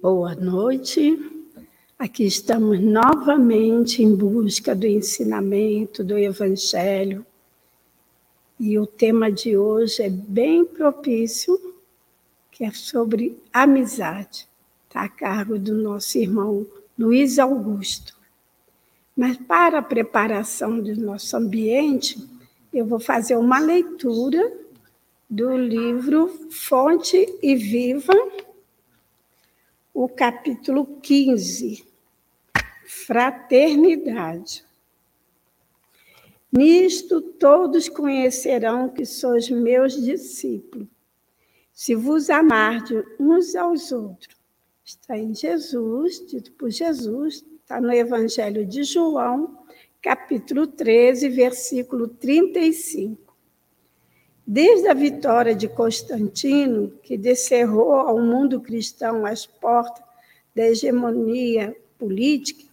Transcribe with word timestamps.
Boa 0.00 0.32
noite. 0.36 1.18
Aqui 1.98 2.24
estamos 2.24 2.78
novamente 2.78 4.00
em 4.00 4.14
busca 4.14 4.72
do 4.72 4.86
ensinamento 4.86 6.04
do 6.04 6.16
Evangelho. 6.16 7.26
E 8.60 8.78
o 8.78 8.86
tema 8.86 9.32
de 9.32 9.56
hoje 9.56 10.04
é 10.04 10.08
bem 10.08 10.64
propício, 10.64 11.74
que 12.52 12.64
é 12.64 12.70
sobre 12.70 13.42
amizade. 13.52 14.46
Está 14.86 15.02
a 15.02 15.08
cargo 15.08 15.58
do 15.58 15.74
nosso 15.74 16.16
irmão 16.16 16.64
Luiz 16.96 17.36
Augusto. 17.36 18.16
Mas 19.16 19.36
para 19.36 19.80
a 19.80 19.82
preparação 19.82 20.78
do 20.78 20.94
nosso 20.94 21.36
ambiente, 21.36 22.24
eu 22.72 22.86
vou 22.86 23.00
fazer 23.00 23.36
uma 23.36 23.58
leitura 23.58 24.48
do 25.28 25.56
livro 25.56 26.28
Fonte 26.52 27.36
e 27.42 27.56
Viva, 27.56 28.14
o 30.00 30.08
capítulo 30.08 30.86
15, 31.02 31.84
Fraternidade. 32.86 34.64
Nisto 36.52 37.20
todos 37.20 37.88
conhecerão 37.88 38.88
que 38.90 39.04
sois 39.04 39.50
meus 39.50 40.00
discípulos, 40.00 40.86
se 41.72 41.96
vos 41.96 42.30
amardes 42.30 43.02
uns 43.18 43.56
aos 43.56 43.90
outros. 43.90 44.36
Está 44.84 45.18
em 45.18 45.34
Jesus, 45.34 46.24
dito 46.24 46.52
por 46.52 46.70
Jesus, 46.70 47.44
está 47.60 47.80
no 47.80 47.92
Evangelho 47.92 48.64
de 48.64 48.84
João, 48.84 49.64
capítulo 50.00 50.68
13, 50.68 51.28
versículo 51.28 52.06
35. 52.06 53.27
Desde 54.50 54.88
a 54.88 54.94
vitória 54.94 55.54
de 55.54 55.68
Constantino, 55.68 56.90
que 57.02 57.18
descerrou 57.18 57.92
ao 57.92 58.18
mundo 58.18 58.62
cristão 58.62 59.26
as 59.26 59.44
portas 59.44 60.02
da 60.56 60.66
hegemonia 60.66 61.76
política, 61.98 62.64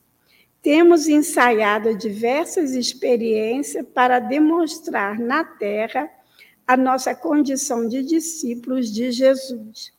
temos 0.62 1.10
ensaiado 1.10 1.94
diversas 1.98 2.72
experiências 2.72 3.86
para 3.94 4.20
demonstrar 4.20 5.20
na 5.20 5.44
Terra 5.44 6.10
a 6.66 6.78
nossa 6.78 7.14
condição 7.14 7.90
de 7.90 8.04
discípulos 8.04 8.90
de 8.90 9.12
Jesus. 9.12 9.92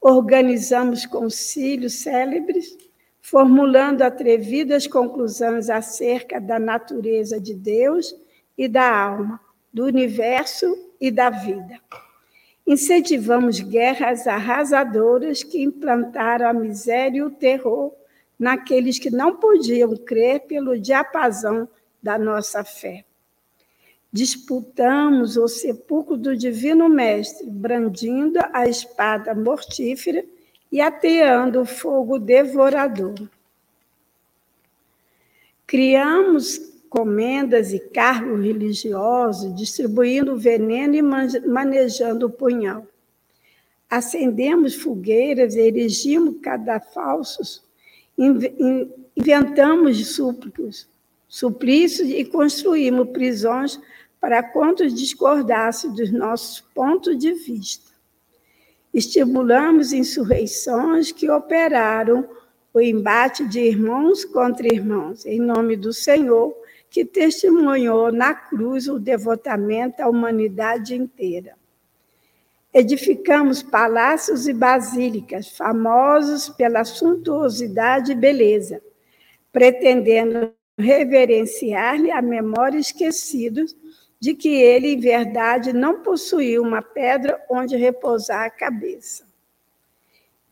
Organizamos 0.00 1.06
concílios 1.06 2.00
célebres, 2.00 2.76
formulando 3.20 4.02
atrevidas 4.02 4.88
conclusões 4.88 5.70
acerca 5.70 6.40
da 6.40 6.58
natureza 6.58 7.38
de 7.38 7.54
Deus 7.54 8.16
e 8.58 8.66
da 8.66 8.90
alma 8.90 9.40
do 9.72 9.84
universo 9.84 10.76
e 11.00 11.10
da 11.10 11.30
vida. 11.30 11.80
Incentivamos 12.66 13.60
guerras 13.60 14.26
arrasadoras 14.26 15.42
que 15.42 15.62
implantaram 15.62 16.48
a 16.48 16.52
miséria 16.52 17.18
e 17.18 17.22
o 17.22 17.30
terror 17.30 17.92
naqueles 18.38 18.98
que 18.98 19.10
não 19.10 19.36
podiam 19.36 19.96
crer 19.96 20.40
pelo 20.40 20.78
diapasão 20.78 21.68
da 22.02 22.18
nossa 22.18 22.64
fé. 22.64 23.04
Disputamos 24.12 25.36
o 25.36 25.48
sepulcro 25.48 26.16
do 26.16 26.36
Divino 26.36 26.88
Mestre, 26.88 27.48
brandindo 27.48 28.38
a 28.52 28.68
espada 28.68 29.34
mortífera 29.34 30.24
e 30.70 30.80
ateando 30.80 31.62
o 31.62 31.64
fogo 31.64 32.18
devorador. 32.18 33.14
Criamos 35.66 36.71
comendas 36.92 37.72
e 37.72 37.78
cargos 37.78 38.44
religiosos, 38.44 39.54
distribuindo 39.56 40.36
veneno 40.36 40.94
e 40.94 41.00
manejando 41.00 42.26
o 42.26 42.30
punhal. 42.30 42.86
Acendemos 43.88 44.74
fogueiras, 44.74 45.56
erigimos 45.56 46.36
cadafalsos, 46.42 47.64
inventamos 49.16 50.06
súplicos, 50.14 50.86
suplícios 51.26 52.10
e 52.10 52.26
construímos 52.26 53.08
prisões 53.08 53.80
para 54.20 54.42
quantos 54.42 54.92
discordassem 54.94 55.94
dos 55.94 56.12
nossos 56.12 56.60
pontos 56.74 57.16
de 57.16 57.32
vista. 57.32 57.90
Estimulamos 58.92 59.94
insurreições 59.94 61.10
que 61.10 61.30
operaram 61.30 62.28
o 62.74 62.80
embate 62.82 63.48
de 63.48 63.60
irmãos 63.60 64.26
contra 64.26 64.66
irmãos, 64.66 65.24
em 65.24 65.40
nome 65.40 65.74
do 65.74 65.90
Senhor, 65.90 66.61
que 66.92 67.06
testemunhou 67.06 68.12
na 68.12 68.34
cruz 68.34 68.86
o 68.86 68.98
devotamento 68.98 70.02
à 70.02 70.08
humanidade 70.08 70.94
inteira. 70.94 71.56
Edificamos 72.72 73.62
palácios 73.62 74.46
e 74.46 74.52
basílicas 74.52 75.56
famosos 75.56 76.50
pela 76.50 76.84
suntuosidade 76.84 78.12
e 78.12 78.14
beleza, 78.14 78.82
pretendendo 79.50 80.52
reverenciar-lhe 80.78 82.10
a 82.10 82.20
memória 82.20 82.78
esquecida 82.78 83.64
de 84.20 84.34
que 84.34 84.50
ele, 84.50 84.88
em 84.88 85.00
verdade, 85.00 85.72
não 85.72 86.02
possuía 86.02 86.60
uma 86.60 86.82
pedra 86.82 87.42
onde 87.48 87.74
repousar 87.74 88.44
a 88.44 88.50
cabeça. 88.50 89.24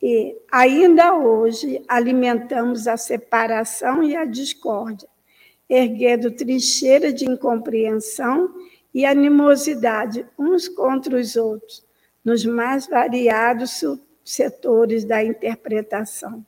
E, 0.02 0.34
ainda 0.50 1.14
hoje, 1.14 1.84
alimentamos 1.86 2.88
a 2.88 2.96
separação 2.96 4.02
e 4.02 4.16
a 4.16 4.24
discórdia, 4.24 5.08
erguendo 5.70 6.32
trincheira 6.32 7.12
de 7.12 7.24
incompreensão 7.24 8.52
e 8.92 9.06
animosidade 9.06 10.26
uns 10.36 10.68
contra 10.68 11.16
os 11.16 11.36
outros, 11.36 11.86
nos 12.24 12.44
mais 12.44 12.88
variados 12.88 13.80
setores 14.24 15.04
da 15.04 15.22
interpretação. 15.22 16.44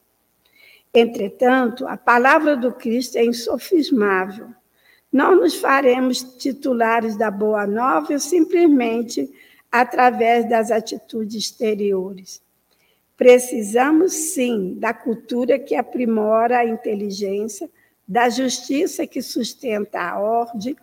Entretanto, 0.92 1.86
a 1.86 1.96
palavra 1.96 2.56
do 2.56 2.72
Cristo 2.72 3.16
é 3.16 3.24
insofismável. 3.24 4.48
Não 5.10 5.36
nos 5.36 5.54
faremos 5.54 6.22
titulares 6.22 7.16
da 7.16 7.30
Boa 7.30 7.66
Nova 7.66 8.18
simplesmente 8.18 9.32
através 9.70 10.48
das 10.48 10.70
atitudes 10.70 11.44
exteriores. 11.44 12.42
Precisamos, 13.16 14.12
sim, 14.12 14.74
da 14.78 14.92
cultura 14.92 15.58
que 15.58 15.76
aprimora 15.76 16.58
a 16.58 16.66
inteligência, 16.66 17.70
da 18.06 18.28
justiça 18.28 19.06
que 19.06 19.22
sustenta 19.22 20.00
a 20.00 20.18
ordem, 20.18 20.76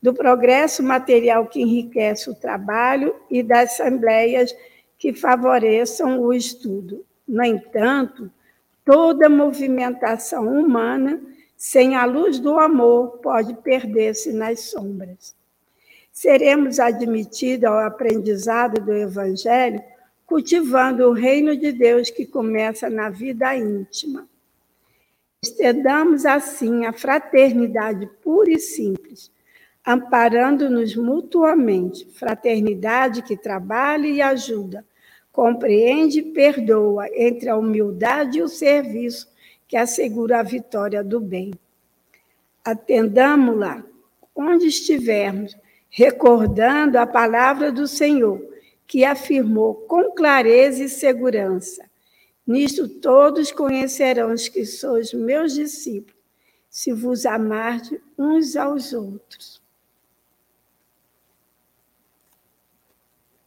do 0.00 0.12
progresso 0.12 0.82
material 0.82 1.46
que 1.46 1.60
enriquece 1.62 2.28
o 2.28 2.34
trabalho 2.34 3.14
e 3.30 3.42
das 3.42 3.72
assembleias 3.72 4.54
que 4.98 5.12
favoreçam 5.12 6.20
o 6.20 6.32
estudo. 6.32 7.04
No 7.26 7.44
entanto, 7.44 8.30
toda 8.84 9.28
movimentação 9.28 10.48
humana, 10.48 11.20
sem 11.56 11.94
a 11.94 12.04
luz 12.04 12.40
do 12.40 12.58
amor, 12.58 13.18
pode 13.18 13.54
perder-se 13.54 14.32
nas 14.32 14.60
sombras. 14.70 15.36
Seremos 16.10 16.80
admitidos 16.80 17.68
ao 17.68 17.78
aprendizado 17.78 18.84
do 18.84 18.92
Evangelho 18.92 19.82
cultivando 20.32 21.08
o 21.08 21.12
reino 21.12 21.54
de 21.54 21.72
Deus 21.72 22.10
que 22.10 22.24
começa 22.24 22.88
na 22.88 23.10
vida 23.10 23.54
íntima. 23.54 24.26
Estendamos 25.44 26.24
assim 26.24 26.86
a 26.86 26.92
fraternidade 26.92 28.08
pura 28.22 28.52
e 28.52 28.60
simples, 28.60 29.28
amparando-nos 29.84 30.94
mutuamente, 30.94 32.06
fraternidade 32.12 33.22
que 33.22 33.36
trabalha 33.36 34.06
e 34.06 34.22
ajuda, 34.22 34.86
compreende 35.32 36.20
e 36.20 36.32
perdoa 36.32 37.08
entre 37.12 37.48
a 37.48 37.56
humildade 37.56 38.38
e 38.38 38.42
o 38.42 38.46
serviço 38.46 39.28
que 39.66 39.76
assegura 39.76 40.38
a 40.38 40.44
vitória 40.44 41.02
do 41.02 41.18
bem. 41.18 41.50
Atendamos-la 42.64 43.82
onde 44.36 44.68
estivermos, 44.68 45.56
recordando 45.90 46.98
a 46.98 47.06
palavra 47.06 47.72
do 47.72 47.88
Senhor, 47.88 48.40
que 48.86 49.04
afirmou 49.04 49.74
com 49.74 50.14
clareza 50.14 50.84
e 50.84 50.88
segurança: 50.88 51.90
Nisto 52.46 52.88
todos 52.88 53.52
conhecerão 53.52 54.32
os 54.32 54.48
que 54.48 54.64
sois 54.66 55.12
meus 55.12 55.54
discípulos, 55.54 56.20
se 56.68 56.92
vos 56.92 57.24
amardes 57.24 58.00
uns 58.18 58.56
aos 58.56 58.92
outros. 58.92 59.62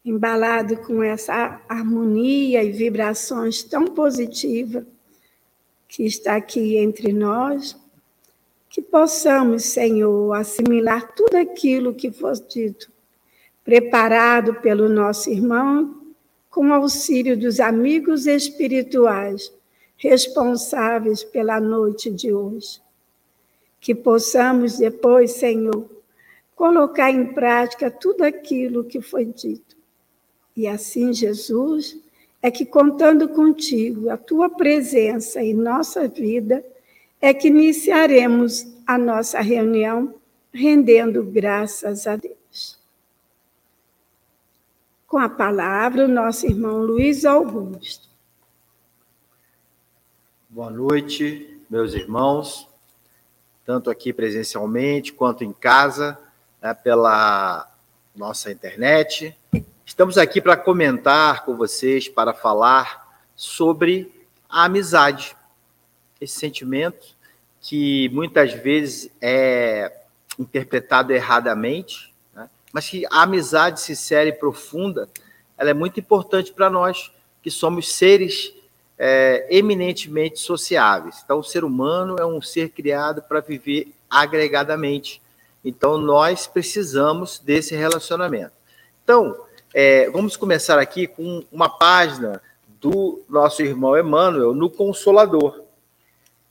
Embalado 0.03 0.77
com 0.77 1.03
essa 1.03 1.62
harmonia 1.68 2.63
e 2.63 2.71
vibrações 2.71 3.63
tão 3.63 3.86
positivas 3.86 4.86
que 5.88 6.03
está 6.03 6.36
aqui 6.36 6.77
entre 6.77 7.12
nós, 7.12 7.75
que 8.69 8.81
possamos, 8.81 9.63
Senhor, 9.63 10.33
assimilar 10.33 11.13
tudo 11.15 11.36
aquilo 11.36 11.95
que 11.95 12.12
foi 12.12 12.33
dito, 12.47 12.92
preparado 13.63 14.56
pelo 14.56 14.88
nosso 14.88 15.30
irmão 15.30 16.05
com 16.56 16.72
auxílio 16.72 17.38
dos 17.38 17.60
amigos 17.60 18.25
espirituais 18.25 19.52
responsáveis 19.98 21.22
pela 21.22 21.60
noite 21.60 22.10
de 22.10 22.31
hoje. 22.31 22.80
Que 23.81 23.94
possamos 23.94 24.78
depois, 24.78 25.31
Senhor, 25.34 25.86
colocar 26.56 27.12
em 27.12 27.25
prática 27.34 27.92
tudo 27.92 28.24
aquilo 28.24 28.86
que 28.86 29.02
foi 29.02 29.25
dito. 29.25 29.75
E 30.56 30.66
assim, 30.66 31.13
Jesus, 31.13 32.00
é 32.42 32.50
que, 32.50 32.66
contando 32.66 33.28
contigo, 33.28 34.10
a 34.10 34.16
tua 34.16 34.50
presença 34.50 35.44
em 35.44 35.54
nossa 35.54 36.07
vida, 36.07 36.66
é 37.19 37.34
que 37.34 37.50
iniciaremos 37.50 38.66
a 38.88 38.98
nossa 38.98 39.42
reunião 39.42 40.16
rendendo 40.54 41.22
graças 41.22 42.07
a 42.07 42.16
Deus. 42.16 42.44
Com 45.16 45.20
a 45.20 45.30
palavra, 45.30 46.04
o 46.04 46.10
nosso 46.10 46.46
irmão 46.46 46.80
Luiz 46.82 47.24
Augusto. 47.24 48.10
Boa 50.50 50.70
noite, 50.70 51.58
meus 51.70 51.94
irmãos, 51.94 52.68
tanto 53.66 53.90
aqui 53.90 54.12
presencialmente 54.12 55.14
quanto 55.14 55.46
em 55.46 55.54
casa, 55.54 56.20
né, 56.62 56.74
pela 56.74 57.66
nossa 58.14 58.52
internet. 58.52 59.34
Estamos 59.86 60.18
aqui 60.18 60.42
para 60.42 60.58
comentar 60.58 61.46
com 61.46 61.56
vocês, 61.56 62.10
para 62.10 62.34
falar 62.34 63.24
sobre 63.38 64.28
a 64.50 64.66
amizade, 64.66 65.34
esse 66.20 66.38
sentimento 66.38 67.16
que 67.62 68.10
muitas 68.10 68.52
vezes 68.52 69.10
é 69.22 69.98
interpretado 70.38 71.14
erradamente? 71.14 72.14
Mas 72.75 72.89
que 72.89 73.06
a 73.10 73.22
amizade 73.22 73.80
sincera 73.80 74.27
e 74.27 74.33
profunda, 74.33 75.07
ela 75.57 75.69
é 75.69 75.74
muito 75.74 75.98
importante 75.98 76.51
para 76.51 76.69
nós, 76.69 77.10
que 77.42 77.50
somos 77.50 77.89
seres 77.89 78.54
é, 79.00 79.48
eminentemente 79.50 80.42
sociáveis. 80.42 81.22
Então, 81.24 81.39
o 81.39 81.44
ser 81.44 81.63
humano 81.63 82.18
é 82.19 82.25
um 82.25 82.42
ser 82.42 82.72
criado 82.72 83.22
para 83.22 83.39
viver 83.39 83.94
agregadamente. 84.10 85.22
Então, 85.63 85.98
nós 85.98 86.48
precisamos 86.48 87.39
desse 87.39 87.74
relacionamento. 87.74 88.51
Então, 89.06 89.45
é, 89.74 90.10
vamos 90.10 90.36
começar 90.36 90.78
aqui 90.78 91.07
com 91.07 91.45
uma 91.50 91.69
página 91.69 92.42
do 92.81 93.24
nosso 93.30 93.62
irmão 93.62 93.98
Emmanuel 93.98 94.54
no 94.54 94.69
Consolador. 94.69 95.63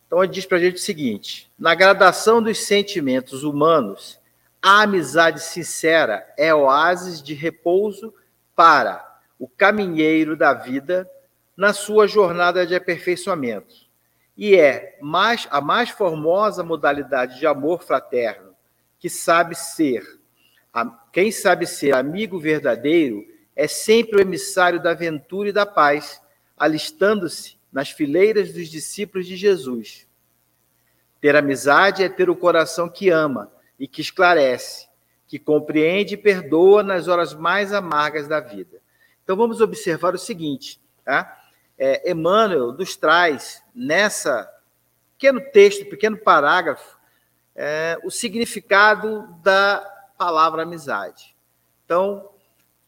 Então, 0.07 0.25
ele 0.25 0.33
diz 0.33 0.47
para 0.47 0.57
a 0.57 0.61
gente 0.63 0.77
o 0.77 0.81
seguinte: 0.81 1.51
na 1.59 1.75
gradação 1.75 2.43
dos 2.43 2.65
sentimentos 2.65 3.45
humanos, 3.45 4.19
a 4.67 4.81
amizade 4.81 5.41
sincera 5.41 6.27
é 6.39 6.55
oásis 6.55 7.23
de 7.23 7.35
repouso 7.35 8.15
para 8.57 9.21
o 9.39 9.47
caminheiro 9.47 10.39
da 10.39 10.55
vida 10.55 11.07
na 11.55 11.75
sua 11.75 12.09
jornada 12.09 12.67
de 12.67 12.75
aperfeiçoamento. 12.75 13.75
E 14.35 14.57
é 14.57 14.97
mais, 15.03 15.47
a 15.51 15.61
mais 15.61 15.91
formosa 15.91 16.65
modalidade 16.65 17.39
de 17.39 17.47
amor 17.47 17.83
fraterno 17.83 18.57
que 18.99 19.11
sabe 19.11 19.55
ser 19.55 20.03
quem 21.13 21.31
sabe 21.31 21.67
ser 21.67 21.95
amigo 21.95 22.41
verdadeiro 22.41 23.23
é 23.55 23.69
sempre 23.69 24.17
o 24.17 24.21
emissário 24.23 24.83
da 24.83 24.93
aventura 24.93 25.51
e 25.51 25.53
da 25.53 25.67
paz, 25.67 26.23
alistando-se 26.57 27.59
nas 27.71 27.91
fileiras 27.91 28.53
dos 28.53 28.69
discípulos 28.69 29.27
de 29.27 29.37
Jesus. 29.37 30.09
Ter 31.21 31.37
amizade 31.37 32.03
é 32.03 32.09
ter 32.09 32.31
o 32.31 32.35
coração 32.35 32.89
que 32.89 33.11
ama 33.11 33.54
e 33.79 33.89
que 33.89 34.01
esclarece, 34.01 34.89
que 35.27 35.39
compreende 35.39 36.15
e 36.15 36.19
perdoa 36.19 36.83
nas 36.83 37.09
horas 37.09 37.35
mais 37.35 37.73
amargas 37.73 38.29
da 38.29 38.41
vida. 38.41 38.81
Então 39.23 39.37
vamos 39.37 39.61
observar 39.61 40.15
o 40.15 40.19
seguinte, 40.19 40.81
tá? 41.05 41.41
É, 41.77 42.11
Emmanuel 42.11 42.73
nos 42.73 42.97
traz 42.97 43.63
nessa 43.75 44.49
pequeno 45.13 45.41
texto, 45.41 45.87
pequeno 45.87 46.17
parágrafo, 46.17 46.99
é, 47.55 47.99
o 48.05 48.11
significado 48.11 49.27
da 49.43 49.79
palavra 50.19 50.63
amizade. 50.63 51.35
Então, 51.85 52.29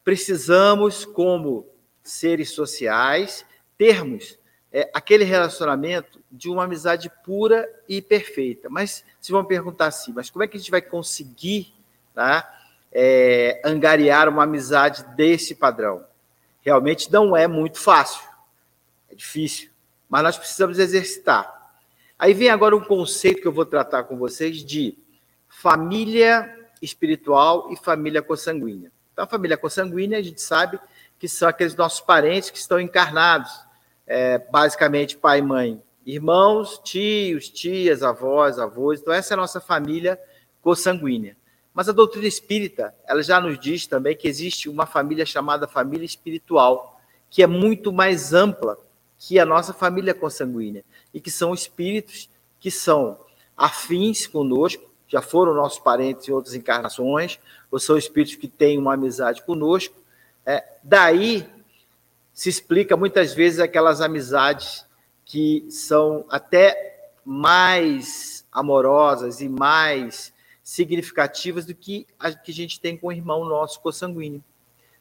precisamos, 0.03 1.03
como 1.03 1.67
seres 2.03 2.51
sociais, 2.51 3.45
termos 3.77 4.37
é, 4.71 4.89
aquele 4.93 5.23
relacionamento 5.23 6.21
de 6.31 6.49
uma 6.49 6.65
amizade 6.65 7.11
pura 7.23 7.69
e 7.87 8.01
perfeita. 8.01 8.69
Mas 8.69 9.03
se 9.19 9.31
vão 9.31 9.45
perguntar 9.45 9.87
assim, 9.87 10.11
mas 10.13 10.29
como 10.29 10.43
é 10.43 10.47
que 10.47 10.57
a 10.57 10.59
gente 10.59 10.71
vai 10.71 10.81
conseguir 10.81 11.73
tá, 12.13 12.47
é, 12.91 13.61
angariar 13.63 14.27
uma 14.27 14.43
amizade 14.43 15.03
desse 15.15 15.55
padrão? 15.55 16.05
Realmente 16.61 17.11
não 17.11 17.35
é 17.35 17.47
muito 17.47 17.79
fácil, 17.79 18.27
é 19.09 19.15
difícil, 19.15 19.69
mas 20.09 20.23
nós 20.23 20.37
precisamos 20.37 20.79
exercitar. 20.79 21.55
Aí 22.19 22.33
vem 22.33 22.49
agora 22.49 22.75
um 22.75 22.83
conceito 22.83 23.41
que 23.41 23.47
eu 23.47 23.53
vou 23.53 23.65
tratar 23.65 24.03
com 24.03 24.17
vocês 24.17 24.63
de 24.65 24.97
família 25.47 26.53
espiritual 26.81 27.71
e 27.71 27.77
família 27.77 28.21
consanguínea. 28.21 28.91
Então, 29.13 29.23
a 29.23 29.27
família 29.27 29.57
consanguínea, 29.57 30.17
a 30.17 30.21
gente 30.21 30.41
sabe 30.41 30.79
que 31.19 31.27
são 31.27 31.47
aqueles 31.47 31.75
nossos 31.75 32.01
parentes 32.01 32.49
que 32.49 32.57
estão 32.57 32.79
encarnados, 32.79 33.51
é, 34.05 34.37
basicamente 34.37 35.17
pai 35.17 35.39
e 35.39 35.41
mãe, 35.41 35.81
irmãos, 36.07 36.79
tios, 36.85 37.49
tias, 37.49 38.01
avós, 38.01 38.57
avós. 38.57 39.01
Então, 39.01 39.13
essa 39.13 39.33
é 39.33 39.35
a 39.35 39.37
nossa 39.37 39.59
família 39.59 40.17
consanguínea. 40.61 41.35
Mas 41.73 41.89
a 41.89 41.91
doutrina 41.91 42.25
espírita, 42.25 42.95
ela 43.05 43.21
já 43.21 43.41
nos 43.41 43.59
diz 43.59 43.85
também 43.85 44.15
que 44.15 44.27
existe 44.27 44.69
uma 44.69 44.85
família 44.85 45.25
chamada 45.25 45.67
família 45.67 46.05
espiritual, 46.05 46.99
que 47.29 47.43
é 47.43 47.47
muito 47.47 47.91
mais 47.91 48.33
ampla 48.33 48.77
que 49.19 49.37
a 49.37 49.45
nossa 49.45 49.73
família 49.73 50.13
consanguínea, 50.13 50.85
e 51.13 51.19
que 51.19 51.29
são 51.29 51.53
espíritos 51.53 52.29
que 52.59 52.71
são 52.71 53.19
afins 53.55 54.25
conosco, 54.25 54.89
já 55.07 55.21
foram 55.21 55.53
nossos 55.53 55.79
parentes 55.79 56.27
em 56.27 56.31
outras 56.31 56.55
encarnações, 56.55 57.39
ou 57.69 57.79
são 57.79 57.97
espíritos 57.97 58.35
que 58.35 58.47
têm 58.47 58.77
uma 58.77 58.93
amizade 58.93 59.41
conosco. 59.43 59.95
É, 60.45 60.63
daí 60.83 61.45
se 62.33 62.49
explica 62.49 62.95
muitas 62.95 63.33
vezes 63.33 63.59
aquelas 63.59 63.99
amizades 63.99 64.86
que 65.27 65.67
são 65.69 66.25
até 66.29 67.11
mais 67.23 68.43
amorosas 68.51 69.39
e 69.41 69.47
mais 69.47 70.33
significativas 70.63 71.65
do 71.65 71.75
que 71.75 72.07
a 72.19 72.33
que 72.33 72.51
a 72.51 72.53
gente 72.53 72.79
tem 72.79 72.97
com 72.97 73.07
o 73.07 73.11
irmão 73.11 73.45
nosso 73.45 73.79
consanguíneo. 73.79 74.43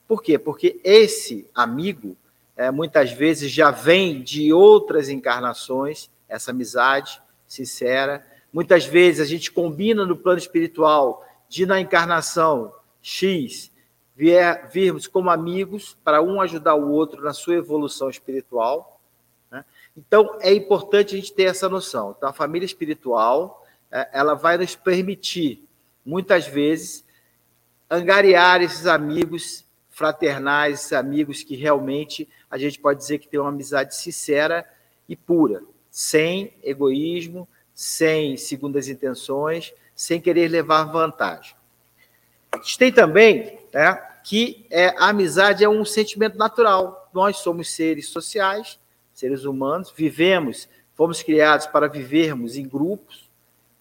Por 0.06 0.22
quê? 0.22 0.38
Porque 0.38 0.78
esse 0.84 1.48
amigo, 1.54 2.14
é, 2.54 2.70
muitas 2.70 3.10
vezes, 3.10 3.50
já 3.50 3.70
vem 3.70 4.22
de 4.22 4.52
outras 4.52 5.08
encarnações, 5.08 6.10
essa 6.28 6.50
amizade 6.50 7.22
sincera, 7.46 8.22
Muitas 8.56 8.86
vezes 8.86 9.20
a 9.20 9.24
gente 9.26 9.52
combina 9.52 10.06
no 10.06 10.16
plano 10.16 10.38
espiritual 10.38 11.22
de 11.46 11.66
na 11.66 11.78
encarnação 11.78 12.72
X 13.02 13.70
vier, 14.14 14.70
virmos 14.72 15.06
como 15.06 15.28
amigos 15.28 15.94
para 16.02 16.22
um 16.22 16.40
ajudar 16.40 16.74
o 16.74 16.90
outro 16.90 17.22
na 17.22 17.34
sua 17.34 17.56
evolução 17.56 18.08
espiritual. 18.08 18.95
Então 19.96 20.36
é 20.40 20.52
importante 20.52 21.14
a 21.14 21.18
gente 21.18 21.32
ter 21.32 21.44
essa 21.44 21.68
noção. 21.68 22.14
Então 22.16 22.28
a 22.28 22.32
família 22.32 22.66
espiritual 22.66 23.64
é, 23.90 24.08
ela 24.12 24.34
vai 24.34 24.58
nos 24.58 24.76
permitir 24.76 25.66
muitas 26.04 26.46
vezes 26.46 27.04
angariar 27.88 28.60
esses 28.62 28.86
amigos 28.86 29.64
fraternais, 29.90 30.80
esses 30.80 30.92
amigos 30.92 31.42
que 31.42 31.56
realmente 31.56 32.28
a 32.50 32.58
gente 32.58 32.78
pode 32.78 33.00
dizer 33.00 33.18
que 33.18 33.28
tem 33.28 33.40
uma 33.40 33.48
amizade 33.48 33.96
sincera 33.96 34.68
e 35.08 35.16
pura, 35.16 35.62
sem 35.90 36.52
egoísmo, 36.62 37.48
sem 37.74 38.36
segundas 38.36 38.88
intenções, 38.88 39.72
sem 39.94 40.20
querer 40.20 40.48
levar 40.48 40.84
vantagem. 40.84 41.56
A 42.52 42.58
gente 42.58 42.78
tem 42.78 42.92
também 42.92 43.58
né, 43.72 43.94
que 44.22 44.66
é, 44.70 44.88
a 44.98 45.08
amizade 45.08 45.64
é 45.64 45.68
um 45.68 45.84
sentimento 45.84 46.36
natural. 46.36 47.08
Nós 47.14 47.38
somos 47.38 47.70
seres 47.70 48.08
sociais, 48.08 48.78
seres 49.16 49.44
humanos, 49.44 49.92
vivemos, 49.94 50.68
fomos 50.94 51.22
criados 51.22 51.66
para 51.66 51.88
vivermos 51.88 52.56
em 52.56 52.68
grupos, 52.68 53.28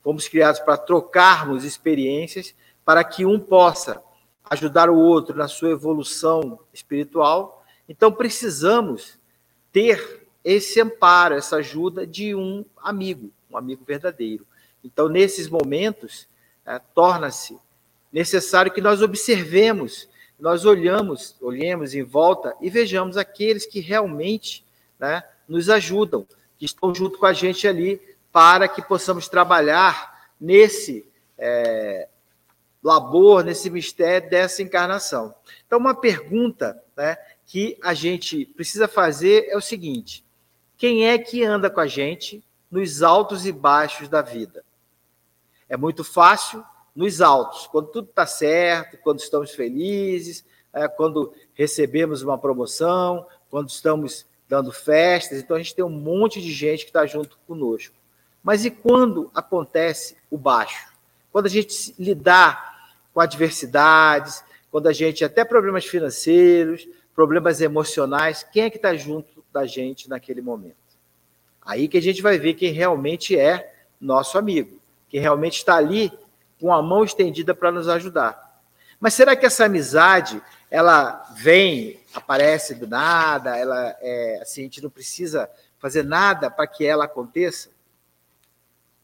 fomos 0.01 0.27
criados 0.27 0.59
para 0.59 0.77
trocarmos 0.77 1.63
experiências, 1.63 2.55
para 2.83 3.03
que 3.03 3.25
um 3.25 3.39
possa 3.39 4.01
ajudar 4.49 4.89
o 4.89 4.97
outro 4.97 5.35
na 5.35 5.47
sua 5.47 5.69
evolução 5.69 6.59
espiritual. 6.73 7.63
Então, 7.87 8.11
precisamos 8.11 9.19
ter 9.71 10.27
esse 10.43 10.79
amparo, 10.79 11.35
essa 11.35 11.57
ajuda 11.57 12.07
de 12.07 12.33
um 12.33 12.65
amigo 12.81 13.31
um 13.55 13.57
amigo 13.57 13.83
verdadeiro. 13.85 14.45
Então, 14.83 15.07
nesses 15.07 15.47
momentos, 15.47 16.27
é, 16.65 16.79
torna-se 16.93 17.57
necessário 18.11 18.71
que 18.71 18.81
nós 18.81 19.01
observemos, 19.01 20.07
nós 20.39 20.65
olhamos, 20.65 21.35
olhemos 21.41 21.95
em 21.95 22.03
volta 22.03 22.55
e 22.61 22.69
vejamos 22.69 23.17
aqueles 23.17 23.65
que 23.65 23.79
realmente 23.79 24.64
né, 24.99 25.23
nos 25.47 25.69
ajudam, 25.69 26.25
que 26.57 26.65
estão 26.65 26.93
junto 26.93 27.17
com 27.17 27.25
a 27.25 27.33
gente 27.33 27.67
ali, 27.67 28.01
para 28.31 28.67
que 28.67 28.81
possamos 28.81 29.27
trabalhar 29.27 30.29
nesse 30.39 31.07
é, 31.37 32.07
labor, 32.83 33.43
nesse 33.43 33.69
mistério 33.69 34.29
dessa 34.29 34.61
encarnação. 34.61 35.33
Então, 35.65 35.79
uma 35.79 35.95
pergunta 35.95 36.81
né, 36.95 37.17
que 37.45 37.77
a 37.83 37.93
gente 37.93 38.45
precisa 38.45 38.87
fazer 38.87 39.47
é 39.49 39.57
o 39.57 39.61
seguinte: 39.61 40.25
quem 40.77 41.07
é 41.07 41.17
que 41.17 41.43
anda 41.43 41.69
com 41.69 41.79
a 41.79 41.87
gente 41.87 42.43
nos 42.75 43.01
altos 43.01 43.45
e 43.45 43.51
baixos 43.53 44.09
da 44.09 44.21
vida. 44.21 44.63
É 45.69 45.77
muito 45.77 46.03
fácil 46.03 46.63
nos 46.95 47.21
altos, 47.21 47.67
quando 47.67 47.87
tudo 47.87 48.09
está 48.09 48.25
certo, 48.25 48.97
quando 48.97 49.19
estamos 49.19 49.51
felizes, 49.51 50.45
é, 50.73 50.87
quando 50.87 51.33
recebemos 51.53 52.21
uma 52.21 52.37
promoção, 52.37 53.25
quando 53.49 53.69
estamos 53.69 54.25
dando 54.47 54.71
festas, 54.71 55.39
então 55.39 55.55
a 55.55 55.59
gente 55.59 55.75
tem 55.75 55.83
um 55.83 55.89
monte 55.89 56.41
de 56.41 56.51
gente 56.51 56.83
que 56.83 56.89
está 56.89 57.05
junto 57.05 57.37
conosco. 57.47 57.95
Mas 58.43 58.63
e 58.63 58.69
quando 58.69 59.31
acontece 59.33 60.15
o 60.29 60.37
baixo? 60.37 60.93
Quando 61.31 61.47
a 61.47 61.49
gente 61.49 61.95
lidar 61.97 62.93
com 63.13 63.19
adversidades, 63.19 64.43
quando 64.71 64.87
a 64.87 64.93
gente, 64.93 65.25
até 65.25 65.43
problemas 65.43 65.85
financeiros, 65.85 66.87
problemas 67.15 67.61
emocionais, 67.61 68.45
quem 68.51 68.63
é 68.63 68.69
que 68.69 68.75
está 68.75 68.95
junto 68.95 69.43
da 69.51 69.65
gente 69.65 70.09
naquele 70.09 70.41
momento? 70.41 70.75
Aí 71.61 71.87
que 71.87 71.97
a 71.97 72.01
gente 72.01 72.21
vai 72.21 72.37
ver 72.37 72.53
quem 72.53 72.71
realmente 72.71 73.37
é 73.39 73.73
nosso 73.99 74.37
amigo, 74.37 74.79
quem 75.09 75.19
realmente 75.19 75.57
está 75.57 75.75
ali 75.75 76.11
com 76.59 76.71
a 76.71 76.81
mão 76.81 77.03
estendida 77.03 77.55
para 77.55 77.71
nos 77.71 77.87
ajudar. 77.87 78.61
Mas 78.99 79.13
será 79.13 79.35
que 79.35 79.45
essa 79.45 79.65
amizade, 79.65 80.41
ela 80.75 81.25
vem, 81.33 82.01
aparece 82.13 82.75
do 82.75 82.85
nada, 82.85 83.55
ela 83.55 83.95
é, 84.01 84.39
assim, 84.41 84.59
a 84.59 84.63
gente 84.65 84.83
não 84.83 84.89
precisa 84.89 85.49
fazer 85.77 86.03
nada 86.03 86.51
para 86.51 86.67
que 86.67 86.85
ela 86.85 87.05
aconteça? 87.05 87.69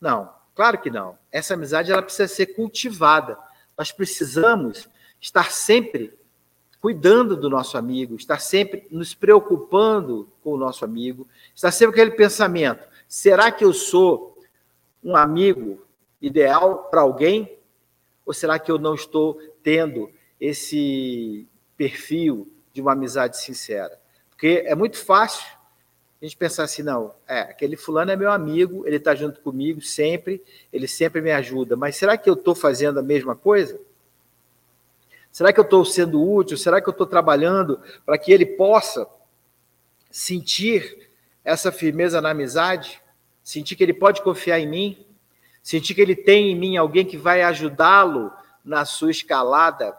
Não, 0.02 0.34
claro 0.54 0.82
que 0.82 0.90
não. 0.90 1.18
Essa 1.32 1.54
amizade 1.54 1.90
ela 1.90 2.02
precisa 2.02 2.28
ser 2.28 2.48
cultivada. 2.48 3.38
Nós 3.78 3.90
precisamos 3.90 4.90
estar 5.22 5.50
sempre 5.50 6.14
cuidando 6.82 7.38
do 7.38 7.50
nosso 7.50 7.78
amigo, 7.78 8.18
estar 8.18 8.42
sempre 8.42 8.86
nos 8.92 9.14
preocupando 9.14 10.30
com 10.44 10.52
o 10.52 10.58
nosso 10.58 10.84
amigo, 10.84 11.26
estar 11.56 11.72
sempre 11.72 11.96
com 11.96 12.02
aquele 12.02 12.18
pensamento: 12.18 12.86
será 13.08 13.50
que 13.50 13.64
eu 13.64 13.72
sou 13.72 14.38
um 15.02 15.16
amigo 15.16 15.82
ideal 16.22 16.90
para 16.92 17.00
alguém? 17.00 17.58
Ou 18.26 18.34
será 18.34 18.60
que 18.60 18.70
eu 18.70 18.78
não 18.78 18.94
estou 18.94 19.40
tendo 19.64 20.12
esse 20.38 21.48
perfil 21.82 22.48
de 22.72 22.80
uma 22.80 22.92
amizade 22.92 23.38
sincera? 23.38 24.00
Porque 24.30 24.64
é 24.68 24.76
muito 24.76 24.98
fácil 24.98 25.44
a 26.22 26.26
gente 26.26 26.38
pensar 26.38 26.66
assim, 26.66 26.84
não, 26.84 27.16
é, 27.28 27.40
aquele 27.40 27.76
fulano 27.76 28.12
é 28.12 28.16
meu 28.16 28.32
amigo, 28.32 28.86
ele 28.86 28.98
está 28.98 29.16
junto 29.16 29.42
comigo 29.42 29.82
sempre, 29.82 30.44
ele 30.72 30.88
sempre 30.88 31.22
me 31.22 31.32
ajuda, 31.32 31.76
mas 31.76 31.96
será 31.96 32.16
que 32.16 32.30
eu 32.30 32.36
estou 32.36 32.54
fazendo 32.54 33.00
a 33.00 33.02
mesma 33.02 33.36
coisa? 33.36 33.82
Será 35.32 35.52
que 35.52 35.60
eu 35.60 35.64
estou 35.64 35.84
sendo 35.84 36.22
útil? 36.22 36.56
Será 36.56 36.80
que 36.80 36.88
eu 36.88 36.92
estou 36.92 37.08
trabalhando 37.08 37.82
para 38.06 38.16
que 38.16 38.32
ele 38.32 38.46
possa 38.46 39.08
sentir 40.12 41.10
essa 41.44 41.72
firmeza 41.72 42.22
na 42.22 42.30
amizade? 42.30 43.02
Sentir 43.42 43.76
que 43.76 43.82
ele 43.82 43.94
pode 43.94 44.22
confiar 44.22 44.60
em 44.60 44.68
mim? 44.68 45.06
Sentir 45.64 45.96
que 45.96 46.02
ele 46.02 46.16
tem 46.16 46.52
em 46.52 46.56
mim 46.56 46.78
alguém 46.78 47.06
que 47.06 47.18
vai 47.18 47.42
ajudá-lo 47.42 48.32
na 48.64 48.86
sua 48.86 49.10
escalada 49.10 49.98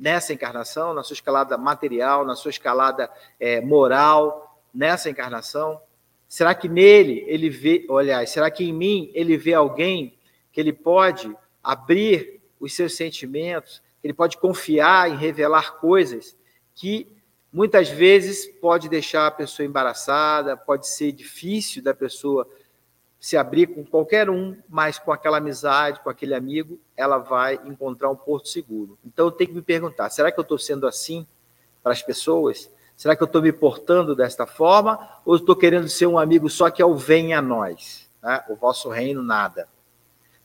nessa 0.00 0.32
encarnação, 0.32 0.94
na 0.94 1.02
sua 1.02 1.14
escalada 1.14 1.58
material, 1.58 2.24
na 2.24 2.34
sua 2.34 2.50
escalada 2.50 3.10
é, 3.38 3.60
moral, 3.60 4.58
nessa 4.72 5.10
encarnação? 5.10 5.78
Será 6.26 6.54
que 6.54 6.68
nele 6.68 7.22
ele 7.26 7.50
vê, 7.50 7.84
olha, 7.88 8.26
será 8.26 8.50
que 8.50 8.64
em 8.64 8.72
mim 8.72 9.10
ele 9.12 9.36
vê 9.36 9.52
alguém 9.52 10.16
que 10.50 10.58
ele 10.60 10.72
pode 10.72 11.36
abrir 11.62 12.40
os 12.58 12.74
seus 12.74 12.96
sentimentos, 12.96 13.82
que 14.00 14.06
ele 14.06 14.14
pode 14.14 14.38
confiar 14.38 15.10
em 15.10 15.16
revelar 15.16 15.78
coisas 15.78 16.36
que 16.74 17.06
muitas 17.52 17.88
vezes 17.88 18.46
pode 18.46 18.88
deixar 18.88 19.26
a 19.26 19.30
pessoa 19.30 19.66
embaraçada, 19.66 20.56
pode 20.56 20.88
ser 20.88 21.12
difícil 21.12 21.82
da 21.82 21.92
pessoa 21.92 22.48
se 23.20 23.36
abrir 23.36 23.66
com 23.66 23.84
qualquer 23.84 24.30
um, 24.30 24.56
mas 24.66 24.98
com 24.98 25.12
aquela 25.12 25.36
amizade, 25.36 26.00
com 26.00 26.08
aquele 26.08 26.34
amigo, 26.34 26.80
ela 26.96 27.18
vai 27.18 27.60
encontrar 27.66 28.08
um 28.08 28.16
porto 28.16 28.48
seguro. 28.48 28.98
Então 29.04 29.26
eu 29.26 29.30
tenho 29.30 29.50
que 29.50 29.56
me 29.56 29.62
perguntar: 29.62 30.08
será 30.08 30.32
que 30.32 30.40
eu 30.40 30.42
estou 30.42 30.58
sendo 30.58 30.86
assim 30.86 31.26
para 31.82 31.92
as 31.92 32.02
pessoas? 32.02 32.70
Será 32.96 33.14
que 33.14 33.22
eu 33.22 33.26
estou 33.26 33.42
me 33.42 33.52
portando 33.52 34.16
desta 34.16 34.46
forma? 34.46 35.20
Ou 35.24 35.36
estou 35.36 35.54
querendo 35.54 35.88
ser 35.88 36.06
um 36.06 36.18
amigo 36.18 36.48
só 36.48 36.70
que 36.70 36.80
é 36.80 36.84
o 36.84 36.96
venha 36.96 37.38
a 37.38 37.42
nós? 37.42 38.08
Né? 38.22 38.42
O 38.48 38.56
vosso 38.56 38.88
reino, 38.88 39.22
nada. 39.22 39.68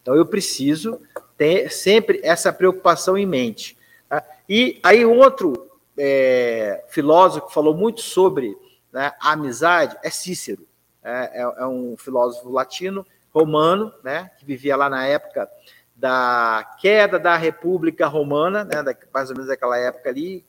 Então 0.01 0.13
eu 0.13 0.25
preciso 0.25 0.99
ter 1.37 1.71
sempre 1.71 2.19
essa 2.23 2.51
preocupação 2.51 3.17
em 3.17 3.25
mente. 3.25 3.77
Tá? 4.09 4.23
E 4.47 4.79
aí, 4.83 5.05
outro 5.05 5.69
é, 5.97 6.83
filósofo 6.89 7.47
que 7.47 7.53
falou 7.53 7.73
muito 7.73 8.01
sobre 8.01 8.57
né, 8.91 9.13
a 9.19 9.31
amizade 9.31 9.97
é 10.03 10.09
Cícero 10.09 10.65
é, 11.05 11.41
é, 11.41 11.41
é 11.41 11.65
um 11.67 11.95
filósofo 11.95 12.49
latino, 12.49 13.05
romano, 13.31 13.93
né, 14.03 14.31
que 14.39 14.45
vivia 14.45 14.75
lá 14.75 14.89
na 14.89 15.05
época 15.05 15.47
da 15.95 16.75
queda 16.79 17.19
da 17.19 17.37
República 17.37 18.07
Romana, 18.07 18.63
né, 18.63 18.81
da, 18.81 18.95
mais 19.13 19.29
ou 19.29 19.35
menos 19.35 19.49
daquela 19.49 19.77
época 19.77 20.09
ali, 20.09 20.43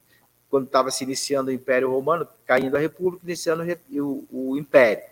quando 0.49 0.67
estava 0.67 0.91
se 0.91 1.05
iniciando 1.05 1.51
o 1.51 1.53
Império 1.53 1.91
Romano, 1.91 2.27
caindo 2.47 2.77
a 2.77 2.81
República, 2.81 3.25
iniciando 3.25 3.65
o, 3.93 4.25
o 4.31 4.57
Império. 4.57 5.05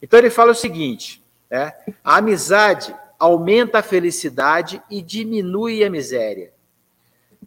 Então 0.00 0.18
ele 0.18 0.30
fala 0.30 0.52
o 0.52 0.54
seguinte: 0.54 1.22
né, 1.50 1.74
a 2.04 2.18
amizade 2.18 2.94
aumenta 3.18 3.78
a 3.78 3.82
felicidade 3.82 4.82
e 4.90 5.00
diminui 5.00 5.82
a 5.82 5.90
miséria, 5.90 6.52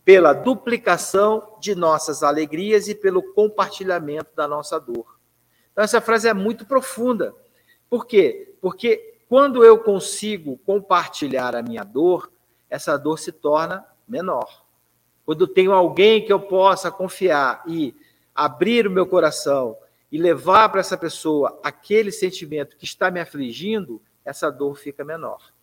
pela 0.03 0.33
duplicação 0.33 1.55
de 1.61 1.75
nossas 1.75 2.23
alegrias 2.23 2.87
e 2.87 2.95
pelo 2.95 3.21
compartilhamento 3.33 4.31
da 4.35 4.47
nossa 4.47 4.79
dor. 4.79 5.18
Então, 5.71 5.83
essa 5.83 6.01
frase 6.01 6.27
é 6.27 6.33
muito 6.33 6.65
profunda. 6.65 7.33
Por 7.89 8.05
quê? 8.05 8.55
Porque 8.61 9.19
quando 9.27 9.63
eu 9.63 9.77
consigo 9.79 10.57
compartilhar 10.65 11.55
a 11.55 11.61
minha 11.61 11.83
dor, 11.83 12.31
essa 12.69 12.97
dor 12.97 13.19
se 13.19 13.31
torna 13.31 13.85
menor. 14.07 14.63
Quando 15.25 15.41
eu 15.41 15.47
tenho 15.47 15.71
alguém 15.71 16.25
que 16.25 16.33
eu 16.33 16.39
possa 16.39 16.91
confiar 16.91 17.63
e 17.67 17.95
abrir 18.33 18.87
o 18.87 18.91
meu 18.91 19.05
coração 19.05 19.77
e 20.11 20.17
levar 20.17 20.69
para 20.69 20.79
essa 20.79 20.97
pessoa 20.97 21.59
aquele 21.63 22.11
sentimento 22.11 22.75
que 22.75 22.85
está 22.85 23.11
me 23.11 23.19
afligindo, 23.19 24.01
essa 24.25 24.49
dor 24.49 24.75
fica 24.75 25.03
menor. 25.03 25.53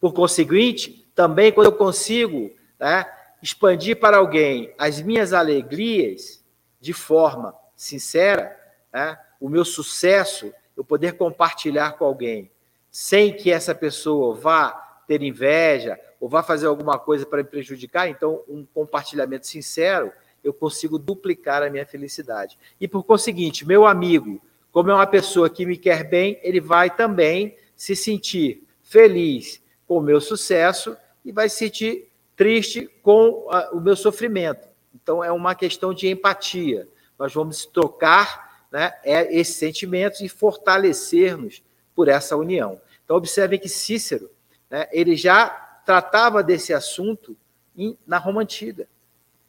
Por 0.00 0.12
conseguinte, 0.12 1.08
também 1.14 1.52
quando 1.52 1.68
eu 1.68 1.72
consigo 1.72 2.50
né, 2.78 3.06
expandir 3.40 4.00
para 4.00 4.16
alguém 4.16 4.74
as 4.76 5.00
minhas 5.00 5.32
alegrias 5.32 6.44
de 6.80 6.92
forma 6.92 7.54
sincera, 7.76 8.58
né, 8.94 9.18
o 9.40 9.48
meu 9.48 9.64
sucesso, 9.64 10.54
eu 10.76 10.84
poder 10.84 11.14
compartilhar 11.14 11.98
com 11.98 12.04
alguém, 12.04 12.48
sem 12.90 13.32
que 13.36 13.50
essa 13.50 13.74
pessoa 13.74 14.36
vá 14.36 14.70
ter 15.08 15.20
inveja 15.20 15.98
ou 16.20 16.28
vá 16.28 16.42
fazer 16.42 16.66
alguma 16.66 16.96
coisa 16.96 17.26
para 17.26 17.42
me 17.42 17.48
prejudicar, 17.48 18.08
então 18.08 18.42
um 18.48 18.64
compartilhamento 18.72 19.48
sincero, 19.48 20.12
eu 20.42 20.54
consigo 20.54 20.98
duplicar 20.98 21.62
a 21.62 21.68
minha 21.68 21.84
felicidade. 21.84 22.56
E 22.80 22.86
por 22.86 23.02
conseguinte, 23.02 23.66
meu 23.66 23.84
amigo, 23.84 24.40
como 24.70 24.90
é 24.90 24.94
uma 24.94 25.06
pessoa 25.06 25.50
que 25.50 25.66
me 25.66 25.76
quer 25.76 26.04
bem, 26.04 26.38
ele 26.42 26.60
vai 26.60 26.88
também 26.88 27.56
se 27.76 27.96
sentir 27.96 28.62
feliz 28.82 29.60
com 29.86 29.98
o 29.98 30.02
meu 30.02 30.20
sucesso 30.20 30.96
e 31.24 31.32
vai 31.32 31.48
se 31.48 31.56
sentir 31.56 32.08
triste 32.36 32.88
com 33.02 33.48
a, 33.50 33.70
o 33.72 33.80
meu 33.80 33.96
sofrimento. 33.96 34.68
Então 34.94 35.22
é 35.22 35.32
uma 35.32 35.54
questão 35.54 35.92
de 35.92 36.08
empatia. 36.08 36.88
Nós 37.18 37.32
vamos 37.32 37.66
trocar 37.66 38.43
né, 38.74 38.92
é 39.04 39.32
esses 39.32 39.54
sentimentos 39.54 40.20
e 40.20 40.28
fortalecermos 40.28 41.62
por 41.94 42.08
essa 42.08 42.36
união. 42.36 42.80
Então, 43.04 43.16
observem 43.16 43.56
que 43.56 43.68
Cícero, 43.68 44.28
né, 44.68 44.88
ele 44.90 45.14
já 45.14 45.46
tratava 45.86 46.42
desse 46.42 46.74
assunto 46.74 47.36
em, 47.76 47.96
na 48.04 48.18
Roma 48.18 48.42
Antiga, 48.42 48.88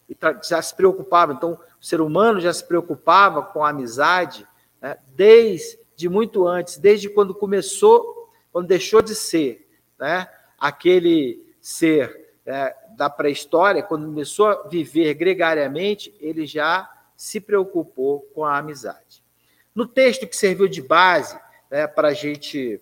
e 0.08 0.16
já 0.48 0.62
se 0.62 0.76
preocupava. 0.76 1.34
Então, 1.34 1.60
o 1.82 1.84
ser 1.84 2.02
humano 2.02 2.40
já 2.40 2.54
se 2.54 2.64
preocupava 2.64 3.42
com 3.42 3.66
a 3.66 3.70
amizade 3.70 4.48
né, 4.80 4.96
desde 5.16 6.08
muito 6.08 6.46
antes, 6.46 6.78
desde 6.78 7.10
quando 7.10 7.34
começou, 7.34 8.32
quando 8.52 8.68
deixou 8.68 9.02
de 9.02 9.16
ser 9.16 9.68
né, 9.98 10.30
aquele 10.56 11.52
ser 11.60 12.36
é, 12.46 12.76
da 12.96 13.10
pré-história, 13.10 13.82
quando 13.82 14.06
começou 14.06 14.46
a 14.50 14.68
viver 14.68 15.16
gregariamente, 15.16 16.16
ele 16.20 16.46
já 16.46 16.88
se 17.16 17.40
preocupou 17.40 18.22
com 18.34 18.44
a 18.44 18.58
amizade. 18.58 19.24
No 19.74 19.86
texto 19.86 20.28
que 20.28 20.36
serviu 20.36 20.68
de 20.68 20.82
base 20.82 21.40
né, 21.70 21.88
para 21.88 22.10
a 22.10 22.14
gente 22.14 22.82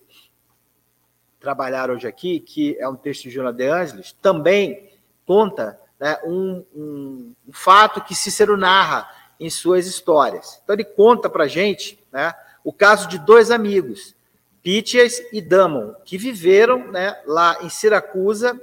trabalhar 1.39 1.89
hoje 1.89 2.07
aqui, 2.07 2.39
que 2.39 2.77
é 2.79 2.87
um 2.87 2.95
texto 2.95 3.23
de 3.23 3.31
Jonas 3.31 3.55
de 3.55 3.67
Angelis, 3.67 4.13
também 4.21 4.91
conta 5.25 5.79
né, 5.99 6.17
um, 6.23 6.65
um, 6.73 7.35
um, 7.47 7.53
fato 7.53 8.01
que 8.01 8.15
Cícero 8.15 8.55
narra 8.55 9.09
em 9.39 9.49
suas 9.49 9.85
histórias. 9.85 10.59
Então 10.63 10.75
ele 10.75 10.85
conta 10.85 11.29
para 11.29 11.45
a 11.45 11.47
gente 11.47 12.01
né, 12.11 12.33
o 12.63 12.71
caso 12.71 13.07
de 13.07 13.19
dois 13.19 13.51
amigos, 13.51 14.15
Pítias 14.61 15.21
e 15.33 15.41
Damon, 15.41 15.93
que 16.05 16.17
viveram 16.17 16.91
né, 16.91 17.21
lá 17.25 17.57
em 17.61 17.69
Siracusa 17.69 18.59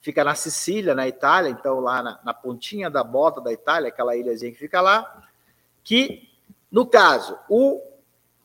fica 0.00 0.24
na 0.24 0.34
Sicília, 0.34 0.94
na 0.94 1.06
Itália, 1.06 1.50
então 1.50 1.80
lá 1.80 2.02
na, 2.02 2.20
na, 2.24 2.34
pontinha 2.34 2.88
da 2.88 3.04
bota 3.04 3.40
da 3.40 3.52
Itália, 3.52 3.88
aquela 3.88 4.16
ilhazinha 4.16 4.52
que 4.52 4.58
fica 4.58 4.80
lá, 4.80 5.24
que, 5.84 6.28
no 6.70 6.86
caso, 6.86 7.38
o 7.48 7.80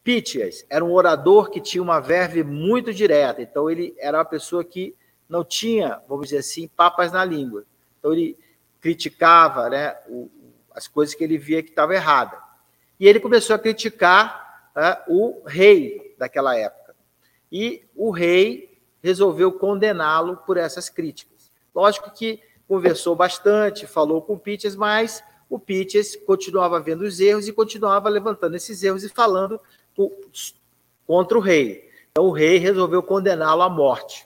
Pítias 0.04 0.66
era 0.70 0.84
um 0.84 0.94
orador 0.94 1.50
que 1.50 1.60
tinha 1.60 1.82
uma 1.82 2.00
verve 2.00 2.44
muito 2.44 2.94
direta, 2.94 3.42
então 3.42 3.70
ele 3.70 3.96
era 3.98 4.18
uma 4.18 4.26
pessoa 4.26 4.64
que 4.64 4.96
não 5.28 5.44
tinha, 5.44 6.02
vamos 6.08 6.26
dizer 6.28 6.40
assim, 6.40 6.68
papas 6.68 7.12
na 7.12 7.26
língua. 7.26 7.66
Então 7.98 8.14
ele 8.14 8.38
criticava 8.80 9.70
né, 9.70 9.98
o, 10.08 10.30
as 10.72 10.88
coisas 10.88 11.16
que 11.16 11.24
ele 11.24 11.38
via 11.38 11.64
que 11.64 11.70
estavam 11.70 11.96
erradas. 11.96 12.40
e 13.00 13.08
ele 13.08 13.20
começou 13.20 13.56
a 13.56 13.60
criticar 13.60 14.70
uh, 14.76 15.12
o 15.12 15.44
rei 15.46 16.14
daquela 16.18 16.56
época. 16.56 16.96
E 17.52 17.84
o 17.96 18.12
rei 18.12 18.78
resolveu 19.02 19.52
condená-lo 19.52 20.38
por 20.38 20.58
essas 20.58 20.90
críticas. 20.90 21.35
Lógico 21.75 22.10
que 22.10 22.39
conversou 22.67 23.15
bastante, 23.15 23.86
falou 23.86 24.22
com 24.22 24.34
o 24.34 24.39
Pitches, 24.39 24.75
mas 24.75 25.22
o 25.50 25.60
Pitches 25.60 26.15
continuava 26.15 26.79
vendo 26.79 27.01
os 27.01 27.20
erros 27.20 27.48
e 27.48 27.53
continuava 27.53 28.08
levantando 28.08 28.55
esses 28.55 28.82
erros 28.82 29.03
e 29.03 29.10
falando 29.10 29.60
contra 31.05 31.38
o 31.38 31.41
rei. 31.41 31.89
Então 32.12 32.25
o 32.25 32.32
rei 32.32 32.58
resolveu 32.58 33.03
condená-lo 33.03 33.62
à 33.62 33.70
morte. 33.70 34.25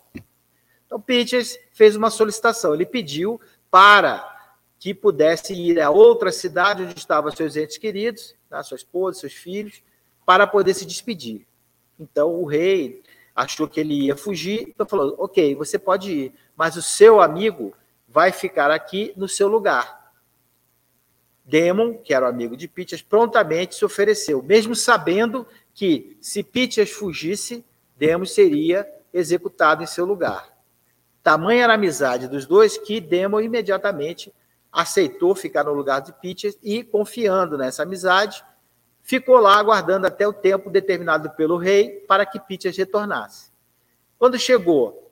Então 0.85 1.01
Pitches 1.01 1.59
fez 1.73 1.95
uma 1.95 2.09
solicitação, 2.09 2.73
ele 2.73 2.85
pediu 2.85 3.41
para 3.71 4.37
que 4.77 4.93
pudesse 4.93 5.53
ir 5.53 5.81
a 5.81 5.89
outra 5.89 6.31
cidade 6.31 6.83
onde 6.83 6.97
estavam 6.97 7.31
seus 7.31 7.57
entes 7.57 7.77
queridos, 7.77 8.33
né, 8.49 8.63
sua 8.63 8.77
esposa, 8.77 9.19
seus 9.19 9.33
filhos, 9.33 9.83
para 10.25 10.47
poder 10.47 10.73
se 10.73 10.85
despedir. 10.85 11.45
Então 11.99 12.33
o 12.41 12.45
rei 12.45 13.03
achou 13.39 13.67
que 13.67 13.79
ele 13.79 14.05
ia 14.05 14.17
fugir, 14.17 14.67
então 14.67 14.85
falou: 14.85 15.15
ok, 15.17 15.55
você 15.55 15.79
pode 15.79 16.11
ir, 16.11 16.33
mas 16.55 16.75
o 16.75 16.81
seu 16.81 17.21
amigo 17.21 17.73
vai 18.07 18.31
ficar 18.31 18.69
aqui 18.69 19.13
no 19.15 19.27
seu 19.27 19.47
lugar. 19.47 20.11
Demon, 21.45 21.95
que 21.97 22.13
era 22.13 22.25
o 22.25 22.29
amigo 22.29 22.55
de 22.55 22.67
Pitias, 22.67 23.01
prontamente 23.01 23.75
se 23.75 23.85
ofereceu, 23.85 24.43
mesmo 24.43 24.75
sabendo 24.75 25.47
que 25.73 26.17
se 26.21 26.43
Pitias 26.43 26.91
fugisse, 26.91 27.65
Demon 27.97 28.25
seria 28.25 28.87
executado 29.13 29.81
em 29.81 29.87
seu 29.87 30.05
lugar. 30.05 30.53
Tamanha 31.23 31.63
era 31.63 31.73
a 31.73 31.75
amizade 31.75 32.27
dos 32.27 32.45
dois 32.45 32.77
que 32.77 32.99
Demon 32.99 33.39
imediatamente 33.39 34.33
aceitou 34.71 35.33
ficar 35.33 35.63
no 35.63 35.73
lugar 35.73 36.01
de 36.01 36.13
Pitcher 36.13 36.53
e, 36.61 36.83
confiando 36.83 37.57
nessa 37.57 37.83
amizade, 37.83 38.43
ficou 39.09 39.39
lá 39.39 39.57
aguardando 39.57 40.05
até 40.05 40.27
o 40.27 40.31
tempo 40.31 40.69
determinado 40.69 41.31
pelo 41.31 41.57
rei 41.57 42.05
para 42.07 42.27
que 42.27 42.39
Pitcher 42.39 42.71
retornasse. 42.71 43.49
Quando 44.19 44.37
chegou 44.37 45.11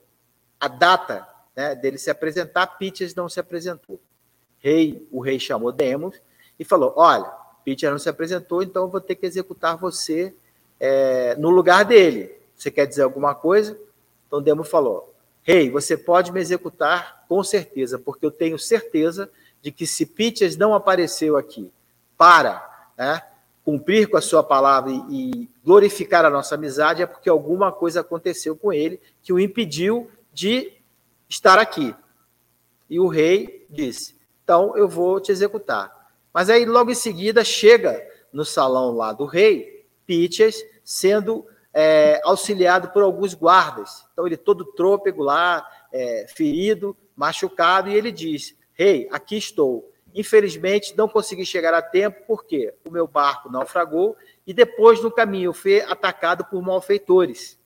a 0.60 0.68
data 0.68 1.26
né, 1.56 1.74
dele 1.74 1.98
se 1.98 2.08
apresentar, 2.08 2.78
Pitcher 2.78 3.12
não 3.16 3.28
se 3.28 3.40
apresentou. 3.40 3.98
Rei, 4.60 5.04
o 5.10 5.18
rei 5.18 5.40
chamou 5.40 5.72
Demos 5.72 6.14
e 6.56 6.64
falou: 6.64 6.92
Olha, 6.96 7.28
Pitcher 7.64 7.90
não 7.90 7.98
se 7.98 8.08
apresentou, 8.08 8.62
então 8.62 8.84
eu 8.84 8.88
vou 8.88 9.00
ter 9.00 9.16
que 9.16 9.26
executar 9.26 9.76
você 9.76 10.32
é, 10.78 11.34
no 11.34 11.50
lugar 11.50 11.84
dele. 11.84 12.32
Você 12.54 12.70
quer 12.70 12.86
dizer 12.86 13.02
alguma 13.02 13.34
coisa? 13.34 13.76
Então 14.28 14.40
Demos 14.40 14.68
falou: 14.68 15.12
Rei, 15.42 15.70
você 15.70 15.96
pode 15.96 16.30
me 16.30 16.38
executar 16.38 17.24
com 17.28 17.42
certeza, 17.42 17.98
porque 17.98 18.24
eu 18.24 18.30
tenho 18.30 18.60
certeza 18.60 19.28
de 19.60 19.72
que 19.72 19.88
se 19.88 20.06
Pitches 20.06 20.56
não 20.56 20.72
apareceu 20.72 21.36
aqui 21.36 21.72
para 22.16 22.92
né, 22.96 23.20
cumprir 23.68 24.08
com 24.08 24.16
a 24.16 24.22
sua 24.22 24.42
palavra 24.42 24.90
e, 25.10 25.46
glorificar 25.62 26.24
a 26.24 26.30
nossa 26.30 26.54
amizade, 26.54 27.02
é 27.02 27.06
porque 27.06 27.28
alguma 27.28 27.70
coisa 27.70 28.00
aconteceu 28.00 28.56
com 28.56 28.72
ele 28.72 28.98
que 29.22 29.30
o 29.30 29.38
impediu 29.38 30.10
de 30.32 30.72
estar 31.28 31.58
aqui. 31.58 31.94
E 32.88 32.98
o 32.98 33.08
rei 33.08 33.66
disse: 33.68 34.16
Então 34.42 34.74
eu 34.74 34.88
vou 34.88 35.20
te 35.20 35.30
executar. 35.30 35.94
Mas 36.32 36.48
aí, 36.48 36.64
logo 36.64 36.90
em 36.90 36.94
seguida, 36.94 37.44
chega 37.44 38.02
no 38.32 38.42
salão 38.42 38.96
lá 38.96 39.12
do 39.12 39.26
rei, 39.26 39.86
Pitches, 40.06 40.64
sendo 40.82 41.44
é, 41.74 42.22
auxiliado 42.24 42.88
por 42.88 43.02
alguns 43.02 43.34
guardas. 43.34 44.06
Então, 44.14 44.26
ele 44.26 44.38
todo 44.38 44.64
trôpego 44.64 45.22
lá, 45.22 45.62
é, 45.92 46.24
ferido, 46.26 46.96
machucado, 47.14 47.90
e 47.90 47.94
ele 47.94 48.10
diz: 48.10 48.56
Rei, 48.72 49.06
aqui 49.12 49.36
estou. 49.36 49.92
Infelizmente, 50.14 50.96
não 50.96 51.08
consegui 51.08 51.44
chegar 51.44 51.74
a 51.74 51.82
tempo 51.82 52.24
porque 52.26 52.74
o 52.86 52.90
meu 52.90 53.06
barco 53.06 53.50
naufragou 53.50 54.16
e 54.46 54.52
depois, 54.52 55.02
no 55.02 55.10
caminho, 55.10 55.52
fui 55.52 55.80
atacado 55.82 56.44
por 56.44 56.62
malfeitores. 56.62 57.58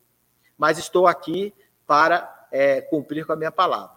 Mas 0.58 0.78
estou 0.78 1.06
aqui 1.06 1.54
para 1.86 2.48
é, 2.50 2.80
cumprir 2.80 3.24
com 3.24 3.32
a 3.32 3.36
minha 3.36 3.52
palavra. 3.52 3.96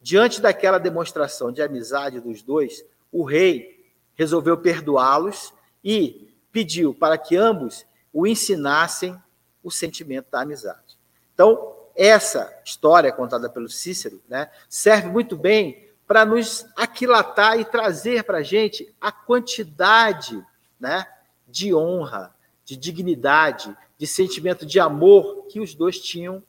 Diante 0.00 0.40
daquela 0.40 0.78
demonstração 0.78 1.50
de 1.50 1.62
amizade 1.62 2.20
dos 2.20 2.42
dois, 2.42 2.84
o 3.10 3.22
rei 3.22 3.92
resolveu 4.14 4.56
perdoá-los 4.56 5.54
e 5.82 6.34
pediu 6.52 6.94
para 6.94 7.16
que 7.16 7.36
ambos 7.36 7.86
o 8.12 8.26
ensinassem 8.26 9.20
o 9.62 9.70
sentimento 9.70 10.30
da 10.30 10.42
amizade. 10.42 10.98
Então, 11.32 11.74
essa 11.96 12.52
história 12.64 13.10
contada 13.12 13.48
pelo 13.48 13.68
Cícero 13.68 14.20
né, 14.28 14.50
serve 14.68 15.08
muito 15.08 15.36
bem 15.36 15.83
para 16.06 16.24
nos 16.24 16.66
aquilatar 16.76 17.58
e 17.58 17.64
trazer 17.64 18.24
para 18.24 18.38
a 18.38 18.42
gente 18.42 18.94
a 19.00 19.10
quantidade 19.10 20.44
né, 20.78 21.06
de 21.48 21.74
honra, 21.74 22.34
de 22.64 22.76
dignidade, 22.76 23.74
de 23.96 24.06
sentimento 24.06 24.66
de 24.66 24.78
amor 24.78 25.46
que 25.48 25.60
os 25.60 25.74
dois 25.74 25.98
tinham 26.00 26.42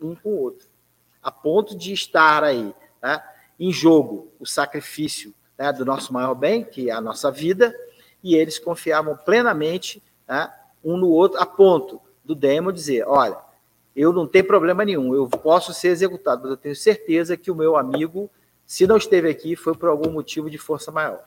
um 0.00 0.14
com 0.14 0.30
o 0.30 0.40
outro, 0.40 0.68
a 1.22 1.30
ponto 1.30 1.76
de 1.76 1.92
estar 1.92 2.42
aí 2.44 2.74
né, 3.02 3.22
em 3.58 3.72
jogo 3.72 4.32
o 4.38 4.46
sacrifício 4.46 5.34
né, 5.58 5.72
do 5.72 5.84
nosso 5.84 6.12
maior 6.12 6.34
bem, 6.34 6.64
que 6.64 6.90
é 6.90 6.92
a 6.92 7.00
nossa 7.00 7.30
vida, 7.30 7.74
e 8.22 8.34
eles 8.34 8.58
confiavam 8.58 9.16
plenamente 9.16 10.02
né, 10.26 10.52
um 10.82 10.96
no 10.96 11.08
outro, 11.08 11.38
a 11.38 11.46
ponto 11.46 12.00
do 12.24 12.34
demo 12.34 12.72
dizer: 12.72 13.06
olha, 13.06 13.38
eu 13.94 14.12
não 14.12 14.26
tenho 14.26 14.46
problema 14.46 14.84
nenhum, 14.84 15.14
eu 15.14 15.28
posso 15.28 15.72
ser 15.72 15.88
executado, 15.88 16.42
mas 16.42 16.50
eu 16.52 16.56
tenho 16.56 16.76
certeza 16.76 17.36
que 17.36 17.50
o 17.50 17.54
meu 17.54 17.76
amigo 17.76 18.30
se 18.66 18.86
não 18.86 18.96
esteve 18.96 19.28
aqui, 19.28 19.56
foi 19.56 19.74
por 19.74 19.88
algum 19.88 20.10
motivo 20.10 20.50
de 20.50 20.58
força 20.58 20.90
maior. 20.90 21.24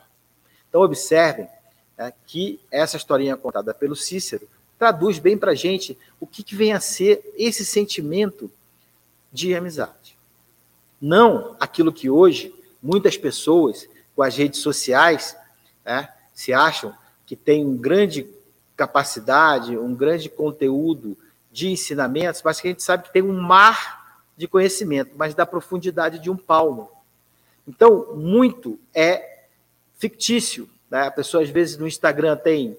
Então, 0.68 0.82
observem 0.82 1.48
né, 1.96 2.12
que 2.26 2.60
essa 2.70 2.96
historinha 2.96 3.36
contada 3.36 3.72
pelo 3.72 3.96
Cícero 3.96 4.48
traduz 4.78 5.18
bem 5.18 5.36
para 5.36 5.52
a 5.52 5.54
gente 5.54 5.98
o 6.20 6.26
que, 6.26 6.42
que 6.42 6.54
vem 6.54 6.72
a 6.72 6.80
ser 6.80 7.32
esse 7.36 7.64
sentimento 7.64 8.50
de 9.32 9.54
amizade. 9.54 10.16
Não 11.00 11.56
aquilo 11.58 11.92
que 11.92 12.08
hoje 12.08 12.54
muitas 12.82 13.16
pessoas 13.16 13.88
com 14.14 14.22
as 14.22 14.36
redes 14.36 14.60
sociais 14.60 15.36
né, 15.84 16.08
se 16.32 16.52
acham 16.52 16.94
que 17.26 17.36
tem 17.36 17.64
um 17.64 17.76
grande 17.76 18.28
capacidade, 18.76 19.76
um 19.76 19.94
grande 19.94 20.28
conteúdo 20.28 21.16
de 21.50 21.68
ensinamentos, 21.68 22.42
mas 22.44 22.60
que 22.60 22.68
a 22.68 22.70
gente 22.70 22.82
sabe 22.82 23.04
que 23.04 23.12
tem 23.12 23.22
um 23.22 23.40
mar 23.40 24.22
de 24.36 24.46
conhecimento, 24.46 25.12
mas 25.16 25.34
da 25.34 25.44
profundidade 25.44 26.20
de 26.20 26.30
um 26.30 26.36
palmo. 26.36 26.88
Então, 27.68 28.16
muito 28.16 28.80
é 28.94 29.44
fictício. 29.98 30.68
Né? 30.90 31.02
A 31.02 31.10
pessoa, 31.10 31.42
às 31.42 31.50
vezes, 31.50 31.76
no 31.76 31.86
Instagram 31.86 32.34
tem 32.34 32.78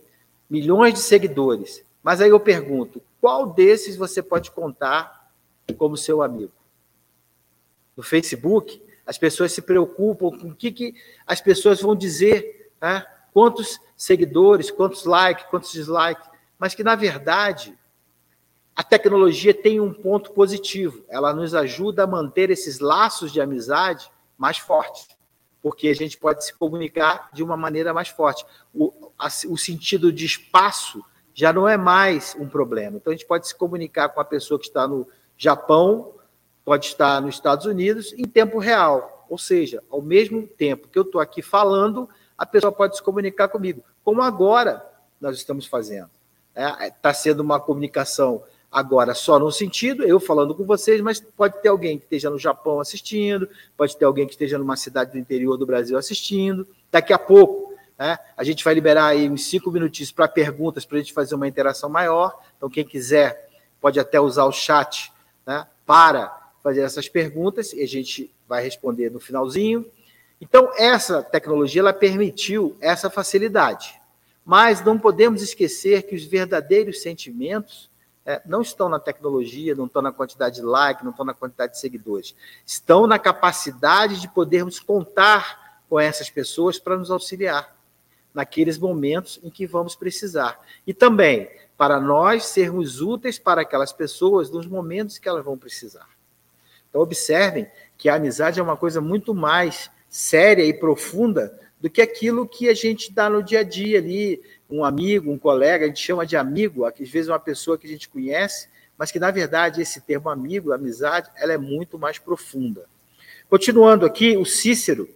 milhões 0.50 0.96
de 0.96 1.00
seguidores. 1.00 1.86
Mas 2.02 2.20
aí 2.20 2.32
eu 2.32 2.40
pergunto: 2.40 3.00
qual 3.22 3.46
desses 3.46 3.96
você 3.96 4.24
pode 4.24 4.50
contar 4.50 5.32
como 5.78 5.96
seu 5.96 6.24
amigo? 6.24 6.52
No 7.96 8.02
Facebook, 8.02 8.82
as 9.06 9.18
pessoas 9.18 9.52
se 9.52 9.62
preocupam 9.62 10.36
com 10.36 10.50
o 10.50 10.56
que, 10.56 10.72
que 10.72 10.96
as 11.28 11.40
pessoas 11.40 11.80
vão 11.82 11.96
dizer, 11.96 12.72
né? 12.82 13.06
quantos 13.32 13.80
seguidores, 13.96 14.72
quantos 14.72 15.06
likes, 15.06 15.46
quantos 15.52 15.72
dislikes, 15.72 16.28
mas 16.58 16.74
que, 16.74 16.84
na 16.84 16.96
verdade, 16.96 17.78
a 18.76 18.82
tecnologia 18.82 19.54
tem 19.54 19.80
um 19.80 19.94
ponto 19.94 20.32
positivo. 20.32 21.04
Ela 21.10 21.32
nos 21.32 21.54
ajuda 21.54 22.06
a 22.06 22.08
manter 22.08 22.50
esses 22.50 22.80
laços 22.80 23.32
de 23.32 23.40
amizade 23.40 24.10
mais 24.40 24.58
forte, 24.58 25.06
porque 25.62 25.90
a 25.90 25.94
gente 25.94 26.18
pode 26.18 26.46
se 26.46 26.54
comunicar 26.54 27.30
de 27.34 27.44
uma 27.44 27.58
maneira 27.58 27.94
mais 27.94 28.08
forte. 28.08 28.46
O, 28.74 29.12
a, 29.20 29.28
o 29.50 29.58
sentido 29.58 30.12
de 30.12 30.26
espaço 30.26 31.04
já 31.34 31.52
não 31.52 31.68
é 31.68 31.76
mais 31.76 32.36
um 32.40 32.48
problema. 32.48 32.98
Então, 32.98 33.12
a 33.12 33.16
gente 33.16 33.28
pode 33.28 33.48
se 33.48 33.54
comunicar 33.54 34.10
com 34.10 34.22
a 34.22 34.26
pessoa 34.26 34.60
que 34.60 34.68
está 34.68 34.88
no 34.88 35.06
Japão, 35.38 36.14
pode 36.64 36.86
estar 36.88 37.22
nos 37.22 37.36
Estados 37.36 37.66
Unidos, 37.66 38.14
em 38.14 38.24
tempo 38.24 38.58
real. 38.58 39.26
Ou 39.30 39.38
seja, 39.38 39.84
ao 39.90 40.02
mesmo 40.02 40.48
tempo 40.48 40.88
que 40.88 40.98
eu 40.98 41.04
estou 41.04 41.20
aqui 41.20 41.42
falando, 41.42 42.10
a 42.38 42.46
pessoa 42.46 42.72
pode 42.72 42.96
se 42.96 43.04
comunicar 43.04 43.50
comigo, 43.50 43.84
como 44.04 44.22
agora 44.22 44.86
nós 45.20 45.36
estamos 45.36 45.66
fazendo. 45.66 46.10
Está 46.56 46.86
é, 46.86 46.90
tá 46.90 47.14
sendo 47.14 47.42
uma 47.42 47.60
comunicação 47.60 48.44
Agora, 48.72 49.16
só 49.16 49.40
no 49.40 49.52
sentido, 49.52 50.04
eu 50.04 50.20
falando 50.20 50.54
com 50.54 50.64
vocês, 50.64 51.02
mas 51.02 51.20
pode 51.20 51.60
ter 51.62 51.70
alguém 51.70 51.98
que 51.98 52.04
esteja 52.04 52.30
no 52.30 52.38
Japão 52.38 52.80
assistindo, 52.80 53.50
pode 53.76 53.98
ter 53.98 54.06
alguém 54.06 54.28
que 54.28 54.34
esteja 54.34 54.60
numa 54.60 54.76
cidade 54.76 55.12
do 55.12 55.18
interior 55.18 55.58
do 55.58 55.66
Brasil 55.66 55.98
assistindo. 55.98 56.68
Daqui 56.92 57.12
a 57.12 57.18
pouco, 57.18 57.74
né, 57.98 58.20
a 58.38 58.44
gente 58.44 58.64
vai 58.64 58.76
liberar 58.76 59.08
aí 59.08 59.28
uns 59.28 59.46
cinco 59.46 59.72
minutinhos 59.72 60.12
para 60.12 60.28
perguntas, 60.28 60.86
para 60.86 60.98
a 60.98 61.02
gente 61.02 61.14
fazer 61.14 61.34
uma 61.34 61.48
interação 61.48 61.90
maior. 61.90 62.40
Então, 62.58 62.70
quem 62.70 62.86
quiser 62.86 63.50
pode 63.82 64.00
até 64.00 64.20
usar 64.20 64.46
o 64.46 64.52
chat 64.52 65.12
né, 65.48 65.66
para 65.84 66.52
fazer 66.62 66.82
essas 66.82 67.10
perguntas 67.10 67.74
e 67.74 67.82
a 67.82 67.88
gente 67.88 68.32
vai 68.48 68.64
responder 68.64 69.10
no 69.10 69.20
finalzinho. 69.20 69.84
Então, 70.40 70.72
essa 70.78 71.24
tecnologia 71.24 71.82
ela 71.82 71.94
permitiu 71.94 72.78
essa 72.80 73.10
facilidade. 73.10 74.00
Mas 74.46 74.84
não 74.84 74.98
podemos 74.98 75.42
esquecer 75.42 76.04
que 76.04 76.16
os 76.16 76.24
verdadeiros 76.24 77.02
sentimentos 77.02 77.89
é, 78.30 78.40
não 78.46 78.62
estão 78.62 78.88
na 78.88 79.00
tecnologia, 79.00 79.74
não 79.74 79.88
estão 79.88 80.04
na 80.04 80.12
quantidade 80.12 80.58
de 80.58 80.62
like, 80.62 81.04
não 81.04 81.10
estão 81.10 81.26
na 81.26 81.34
quantidade 81.34 81.72
de 81.74 81.80
seguidores. 81.80 82.36
Estão 82.64 83.08
na 83.08 83.18
capacidade 83.18 84.22
de 84.22 84.28
podermos 84.28 84.80
contar 84.80 85.82
com 85.90 86.00
essas 86.00 86.30
pessoas 86.30 86.78
para 86.78 86.96
nos 86.96 87.10
auxiliar. 87.10 87.76
naqueles 88.32 88.78
momentos 88.78 89.40
em 89.42 89.50
que 89.50 89.66
vamos 89.66 89.96
precisar. 89.96 90.60
E 90.86 90.94
também 90.94 91.50
para 91.76 92.00
nós 92.00 92.46
sermos 92.46 93.02
úteis 93.02 93.40
para 93.40 93.62
aquelas 93.62 93.92
pessoas 93.92 94.52
nos 94.52 94.68
momentos 94.68 95.18
que 95.18 95.28
elas 95.28 95.44
vão 95.44 95.58
precisar. 95.58 96.08
Então, 96.88 97.02
observem 97.02 97.68
que 97.98 98.08
a 98.08 98.16
amizade 98.16 98.60
é 98.60 98.64
uma 98.64 98.78
coisa 98.78 99.02
muito 99.02 99.34
mais 99.34 99.90
séria 100.08 100.64
e 100.64 100.72
profunda 100.72 101.60
do 101.82 101.90
que 101.90 102.04
aquilo 102.04 102.48
que 102.48 102.70
a 102.70 102.76
gente 102.76 103.12
dá 103.12 103.28
no 103.28 103.42
dia 103.42 103.62
a 103.62 103.64
dia 103.64 103.98
ali, 103.98 104.40
um 104.70 104.84
amigo, 104.84 105.32
um 105.32 105.38
colega, 105.38 105.86
a 105.86 105.88
gente 105.88 106.02
chama 106.02 106.26
de 106.26 106.38
amigo, 106.38 106.86
às 106.86 106.98
vezes 106.98 107.28
uma 107.28 107.40
pessoa 107.40 107.78
que 107.78 107.88
a 107.88 107.90
gente 107.90 108.08
conhece, 108.08 108.70
mas 108.98 109.12
que 109.12 109.20
na 109.20 109.32
verdade 109.32 109.82
esse 109.82 110.02
termo 110.02 110.30
amigo, 110.30 110.72
amizade, 110.72 111.30
ela 111.36 111.54
é 111.54 111.58
muito 111.58 111.98
mais 111.98 112.20
profunda. 112.20 112.88
Continuando 113.50 114.06
aqui, 114.06 114.38
o 114.38 114.46
Cícero 114.46 115.10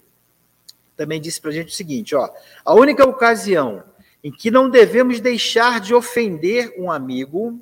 também 0.95 1.21
disse 1.21 1.39
para 1.39 1.51
a 1.51 1.53
gente 1.53 1.69
o 1.69 1.75
seguinte: 1.75 2.15
ó, 2.15 2.29
a 2.65 2.73
única 2.73 3.05
ocasião 3.05 3.83
em 4.23 4.31
que 4.31 4.49
não 4.49 4.69
devemos 4.69 5.19
deixar 5.19 5.79
de 5.79 5.93
ofender 5.93 6.73
um 6.77 6.89
amigo 6.89 7.59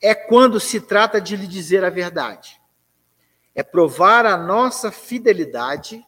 é 0.00 0.14
quando 0.14 0.60
se 0.60 0.80
trata 0.80 1.20
de 1.20 1.36
lhe 1.36 1.46
dizer 1.46 1.84
a 1.84 1.90
verdade. 1.90 2.60
É 3.54 3.62
provar 3.62 4.24
a 4.24 4.36
nossa 4.36 4.92
fidelidade, 4.92 6.04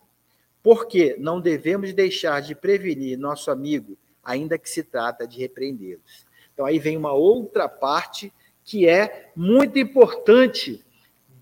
porque 0.63 1.17
não 1.19 1.41
devemos 1.41 1.93
deixar 1.93 2.41
de 2.41 2.55
prevenir 2.55 3.19
nosso 3.19 3.51
amigo, 3.51 3.99
ainda 4.29 4.59
que 4.59 4.69
se 4.69 4.83
trata 4.83 5.27
de 5.27 5.39
repreendê-los. 5.39 6.27
Então 6.53 6.67
aí 6.67 6.79
vem 6.79 6.97
uma 6.97 7.13
outra 7.13 7.69
parte 7.69 8.33
que 8.65 8.87
é 8.89 9.31
muito 9.35 9.79
importante 9.79 10.85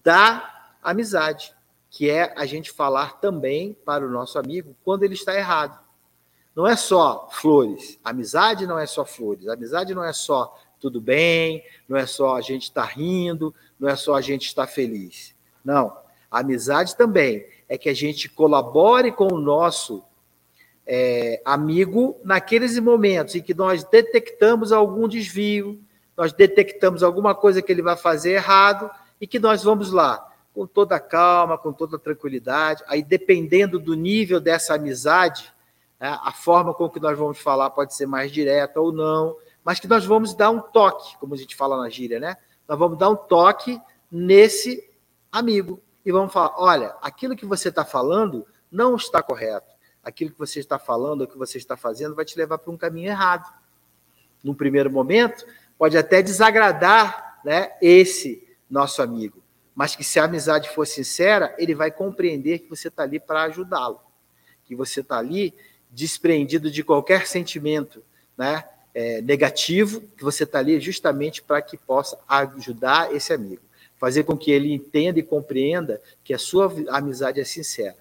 da 0.02 0.74
amizade 0.82 1.56
que 1.96 2.10
é 2.10 2.34
a 2.36 2.44
gente 2.44 2.70
falar 2.70 3.20
também 3.20 3.72
para 3.72 4.06
o 4.06 4.10
nosso 4.10 4.38
amigo 4.38 4.76
quando 4.84 5.02
ele 5.02 5.14
está 5.14 5.34
errado. 5.34 5.80
Não 6.54 6.66
é 6.66 6.76
só 6.76 7.26
flores. 7.30 7.98
Amizade 8.04 8.66
não 8.66 8.78
é 8.78 8.86
só 8.86 9.02
flores. 9.02 9.48
Amizade 9.48 9.94
não 9.94 10.04
é 10.04 10.12
só 10.12 10.58
tudo 10.78 11.00
bem, 11.00 11.64
não 11.88 11.96
é 11.96 12.04
só 12.04 12.36
a 12.36 12.42
gente 12.42 12.64
estar 12.64 12.86
tá 12.86 12.92
rindo, 12.92 13.54
não 13.80 13.88
é 13.88 13.96
só 13.96 14.14
a 14.14 14.20
gente 14.20 14.46
estar 14.46 14.66
feliz. 14.66 15.34
Não. 15.64 15.96
A 16.30 16.40
amizade 16.40 16.94
também 16.94 17.46
é 17.66 17.78
que 17.78 17.88
a 17.88 17.94
gente 17.94 18.28
colabore 18.28 19.10
com 19.10 19.32
o 19.32 19.40
nosso 19.40 20.04
é, 20.86 21.42
amigo 21.44 22.20
naqueles 22.22 22.78
momentos 22.78 23.34
em 23.34 23.42
que 23.42 23.52
nós 23.52 23.82
detectamos 23.84 24.70
algum 24.70 25.08
desvio, 25.08 25.80
nós 26.16 26.32
detectamos 26.32 27.02
alguma 27.02 27.34
coisa 27.34 27.60
que 27.60 27.72
ele 27.72 27.82
vai 27.82 27.96
fazer 27.96 28.32
errado 28.32 28.90
e 29.20 29.26
que 29.26 29.38
nós 29.38 29.64
vamos 29.64 29.90
lá 29.90 30.32
com 30.54 30.66
toda 30.66 30.98
calma, 30.98 31.58
com 31.58 31.72
toda 31.72 31.98
tranquilidade. 31.98 32.82
Aí, 32.86 33.02
dependendo 33.02 33.78
do 33.78 33.94
nível 33.94 34.40
dessa 34.40 34.74
amizade, 34.74 35.52
né, 36.00 36.18
a 36.22 36.32
forma 36.32 36.72
com 36.72 36.88
que 36.88 36.98
nós 36.98 37.18
vamos 37.18 37.38
falar 37.38 37.68
pode 37.70 37.94
ser 37.94 38.06
mais 38.06 38.32
direta 38.32 38.80
ou 38.80 38.90
não, 38.90 39.36
mas 39.62 39.78
que 39.78 39.88
nós 39.88 40.06
vamos 40.06 40.34
dar 40.34 40.50
um 40.50 40.60
toque, 40.60 41.18
como 41.18 41.34
a 41.34 41.36
gente 41.36 41.54
fala 41.54 41.76
na 41.76 41.90
gíria, 41.90 42.18
né? 42.18 42.36
Nós 42.66 42.78
vamos 42.78 42.96
dar 42.96 43.10
um 43.10 43.16
toque 43.16 43.78
nesse 44.10 44.88
amigo 45.30 45.82
e 46.04 46.12
vamos 46.12 46.32
falar: 46.32 46.54
olha, 46.56 46.94
aquilo 47.02 47.36
que 47.36 47.44
você 47.44 47.68
está 47.68 47.84
falando 47.84 48.46
não 48.70 48.96
está 48.96 49.22
correto. 49.22 49.75
Aquilo 50.06 50.30
que 50.30 50.38
você 50.38 50.60
está 50.60 50.78
falando, 50.78 51.22
o 51.22 51.26
que 51.26 51.36
você 51.36 51.58
está 51.58 51.76
fazendo, 51.76 52.14
vai 52.14 52.24
te 52.24 52.38
levar 52.38 52.58
para 52.58 52.72
um 52.72 52.76
caminho 52.76 53.08
errado. 53.08 53.52
Num 54.42 54.54
primeiro 54.54 54.90
momento, 54.90 55.44
pode 55.76 55.98
até 55.98 56.22
desagradar 56.22 57.40
né, 57.44 57.72
esse 57.80 58.46
nosso 58.70 59.02
amigo 59.02 59.42
mas 59.76 59.94
que 59.94 60.02
se 60.02 60.18
a 60.18 60.24
amizade 60.24 60.70
for 60.70 60.86
sincera, 60.86 61.54
ele 61.58 61.74
vai 61.74 61.90
compreender 61.90 62.60
que 62.60 62.70
você 62.70 62.88
está 62.88 63.02
ali 63.02 63.20
para 63.20 63.42
ajudá-lo, 63.42 64.00
que 64.64 64.74
você 64.74 65.00
está 65.00 65.18
ali 65.18 65.54
desprendido 65.90 66.70
de 66.70 66.82
qualquer 66.82 67.26
sentimento 67.26 68.02
né, 68.38 68.64
é, 68.94 69.20
negativo, 69.20 70.00
que 70.16 70.24
você 70.24 70.44
está 70.44 70.60
ali 70.60 70.80
justamente 70.80 71.42
para 71.42 71.60
que 71.60 71.76
possa 71.76 72.18
ajudar 72.26 73.14
esse 73.14 73.34
amigo, 73.34 73.60
fazer 73.98 74.24
com 74.24 74.34
que 74.34 74.50
ele 74.50 74.72
entenda 74.72 75.18
e 75.18 75.22
compreenda 75.22 76.00
que 76.24 76.32
a 76.32 76.38
sua 76.38 76.72
amizade 76.88 77.38
é 77.38 77.44
sincera. 77.44 77.98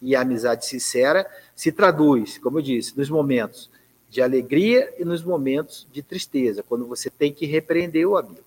E 0.00 0.14
a 0.14 0.20
amizade 0.20 0.66
sincera 0.66 1.26
se 1.54 1.72
traduz, 1.72 2.38
como 2.38 2.58
eu 2.58 2.62
disse, 2.62 2.96
nos 2.96 3.08
momentos 3.08 3.70
de 4.10 4.22
alegria 4.22 4.92
e 4.98 5.04
nos 5.04 5.22
momentos 5.22 5.86
de 5.92 6.02
tristeza, 6.02 6.62
quando 6.62 6.86
você 6.86 7.10
tem 7.10 7.32
que 7.32 7.46
repreender 7.46 8.06
o 8.06 8.16
amigo. 8.16 8.44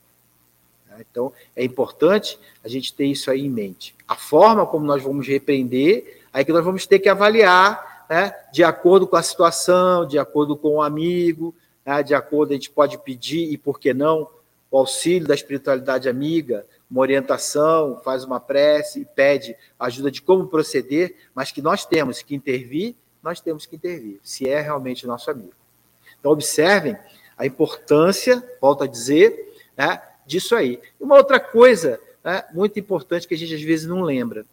Então, 1.00 1.32
é 1.56 1.64
importante 1.64 2.40
a 2.64 2.68
gente 2.68 2.94
ter 2.94 3.06
isso 3.06 3.32
aí 3.32 3.46
em 3.46 3.50
mente. 3.50 3.96
A 4.08 4.16
forma 4.16 4.66
como 4.66 4.86
nós 4.86 5.02
vamos 5.02 5.28
repreender, 5.28 6.24
aí 6.34 6.44
que 6.44 6.52
nós 6.52 6.64
vamos 6.64 6.86
ter 6.86 7.00
que 7.00 7.08
avaliar, 7.10 8.06
né, 8.10 8.34
de 8.52 8.64
acordo 8.64 9.08
com 9.08 9.16
a 9.16 9.24
situação, 9.24 10.06
de 10.06 10.18
acordo 10.18 10.58
com 10.58 10.76
o 10.76 10.82
amigo, 10.82 11.54
né, 11.86 12.04
de 12.04 12.14
acordo, 12.14 12.52
a 12.52 12.56
gente 12.56 12.70
pode 12.70 12.98
pedir, 12.98 13.52
e 13.52 13.58
por 13.58 13.80
que 13.80 13.94
não, 13.94 14.28
o 14.72 14.78
auxílio 14.78 15.28
da 15.28 15.36
espiritualidade 15.36 16.10
amiga, 16.10 16.66
uma 16.90 17.02
orientação, 17.02 18.02
faz 18.04 18.24
uma 18.24 18.40
prece 18.40 19.02
e 19.02 19.06
pede 19.06 19.56
ajuda 19.80 20.10
de 20.10 20.22
como 20.22 20.48
proceder, 20.48 21.16
mas 21.36 21.52
que 21.52 21.62
nós 21.62 21.86
temos 21.86 22.22
que 22.22 22.36
intervir, 22.36 22.96
nós 23.22 23.40
temos 23.40 23.66
que 23.66 23.76
intervir, 23.76 24.20
se 24.24 24.50
é 24.50 24.60
realmente 24.60 25.06
nosso 25.06 25.30
amigo. 25.30 25.54
Então, 26.20 26.32
observem 26.32 26.98
a 27.38 27.46
importância, 27.46 28.44
volto 28.60 28.84
a 28.84 28.88
dizer, 28.88 29.56
né, 29.78 30.02
disso 30.26 30.56
aí. 30.56 30.80
Uma 31.00 31.16
outra 31.16 31.40
coisa 31.40 32.00
né, 32.24 32.44
muito 32.54 32.80
importante 32.80 33.28
que 33.28 33.34
a 33.34 33.38
gente 33.38 33.56
às 33.56 33.62
vezes 33.62 33.88
não 33.88 34.02
lembra. 34.02 34.46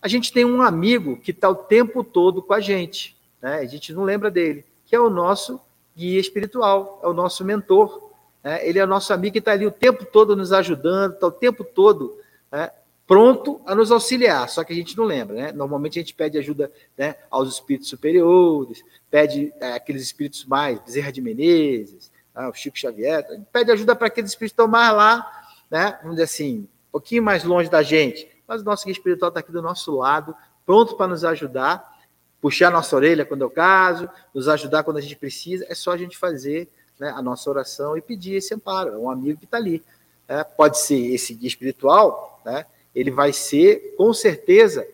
A 0.00 0.08
gente 0.08 0.32
tem 0.32 0.44
um 0.44 0.62
amigo 0.62 1.16
que 1.16 1.30
está 1.30 1.48
o 1.48 1.54
tempo 1.54 2.04
todo 2.04 2.42
com 2.42 2.52
a 2.52 2.60
gente, 2.60 3.16
né? 3.40 3.56
a 3.56 3.64
gente 3.64 3.92
não 3.92 4.04
lembra 4.04 4.30
dele, 4.30 4.64
que 4.84 4.94
é 4.94 5.00
o 5.00 5.10
nosso 5.10 5.60
guia 5.96 6.20
espiritual, 6.20 7.00
é 7.02 7.08
o 7.08 7.14
nosso 7.14 7.44
mentor. 7.44 8.05
Né? 8.46 8.64
Ele 8.64 8.78
é 8.78 8.86
nosso 8.86 9.12
amigo 9.12 9.32
que 9.32 9.40
está 9.40 9.50
ali 9.50 9.66
o 9.66 9.72
tempo 9.72 10.04
todo 10.04 10.36
nos 10.36 10.52
ajudando, 10.52 11.14
está 11.14 11.26
o 11.26 11.32
tempo 11.32 11.64
todo 11.64 12.16
né, 12.50 12.70
pronto 13.04 13.60
a 13.66 13.74
nos 13.74 13.90
auxiliar, 13.90 14.48
só 14.48 14.62
que 14.62 14.72
a 14.72 14.76
gente 14.76 14.96
não 14.96 15.02
lembra. 15.02 15.34
Né? 15.34 15.52
Normalmente 15.52 15.98
a 15.98 16.02
gente 16.02 16.14
pede 16.14 16.38
ajuda 16.38 16.70
né, 16.96 17.16
aos 17.28 17.52
espíritos 17.54 17.88
superiores, 17.88 18.84
pede 19.10 19.52
é, 19.60 19.72
aqueles 19.72 20.00
espíritos 20.00 20.44
mais, 20.44 20.78
Bezerra 20.78 21.10
de 21.10 21.20
Menezes, 21.20 22.12
ah, 22.32 22.48
o 22.48 22.54
Chico 22.54 22.78
Xavier, 22.78 23.26
pede 23.52 23.72
ajuda 23.72 23.96
para 23.96 24.06
aqueles 24.06 24.30
espíritos 24.30 24.52
estão 24.52 24.68
mais 24.68 24.94
lá, 24.94 25.48
né? 25.68 25.98
Vamos 26.02 26.12
dizer 26.12 26.24
assim, 26.24 26.58
um 26.60 26.92
pouquinho 26.92 27.24
mais 27.24 27.42
longe 27.42 27.68
da 27.68 27.82
gente. 27.82 28.28
Mas 28.46 28.60
o 28.60 28.64
nosso 28.64 28.84
guia 28.84 28.92
espiritual 28.92 29.30
está 29.30 29.40
aqui 29.40 29.50
do 29.50 29.62
nosso 29.62 29.96
lado, 29.96 30.36
pronto 30.64 30.96
para 30.96 31.08
nos 31.08 31.24
ajudar, 31.24 31.98
puxar 32.40 32.70
nossa 32.70 32.94
orelha 32.94 33.24
quando 33.24 33.42
é 33.42 33.46
o 33.46 33.50
caso, 33.50 34.08
nos 34.32 34.46
ajudar 34.48 34.84
quando 34.84 34.98
a 34.98 35.00
gente 35.00 35.16
precisa. 35.16 35.66
É 35.68 35.74
só 35.74 35.90
a 35.90 35.96
gente 35.96 36.16
fazer 36.16 36.70
né, 36.98 37.10
a 37.10 37.22
nossa 37.22 37.48
oração 37.50 37.96
e 37.96 38.02
pedir 38.02 38.34
esse 38.34 38.54
amparo. 38.54 38.94
É 38.94 38.98
um 38.98 39.10
amigo 39.10 39.38
que 39.38 39.44
está 39.44 39.56
ali. 39.56 39.82
É, 40.28 40.42
pode 40.42 40.78
ser 40.80 40.98
esse 41.14 41.34
guia 41.34 41.48
espiritual, 41.48 42.40
né? 42.44 42.66
Ele 42.94 43.10
vai 43.10 43.32
ser, 43.32 43.94
com 43.96 44.12
certeza, 44.12 44.86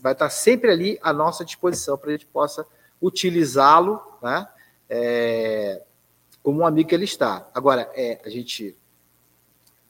vai 0.00 0.12
estar 0.12 0.30
sempre 0.30 0.70
ali 0.70 0.98
à 1.02 1.12
nossa 1.12 1.44
disposição 1.44 1.98
para 1.98 2.10
a 2.10 2.12
gente 2.12 2.26
possa 2.26 2.64
utilizá-lo, 3.02 4.00
né? 4.22 4.48
É, 4.88 5.82
como 6.42 6.60
um 6.60 6.66
amigo 6.66 6.88
que 6.88 6.94
ele 6.94 7.04
está. 7.04 7.48
Agora, 7.54 7.90
é, 7.94 8.20
a 8.24 8.28
gente 8.28 8.74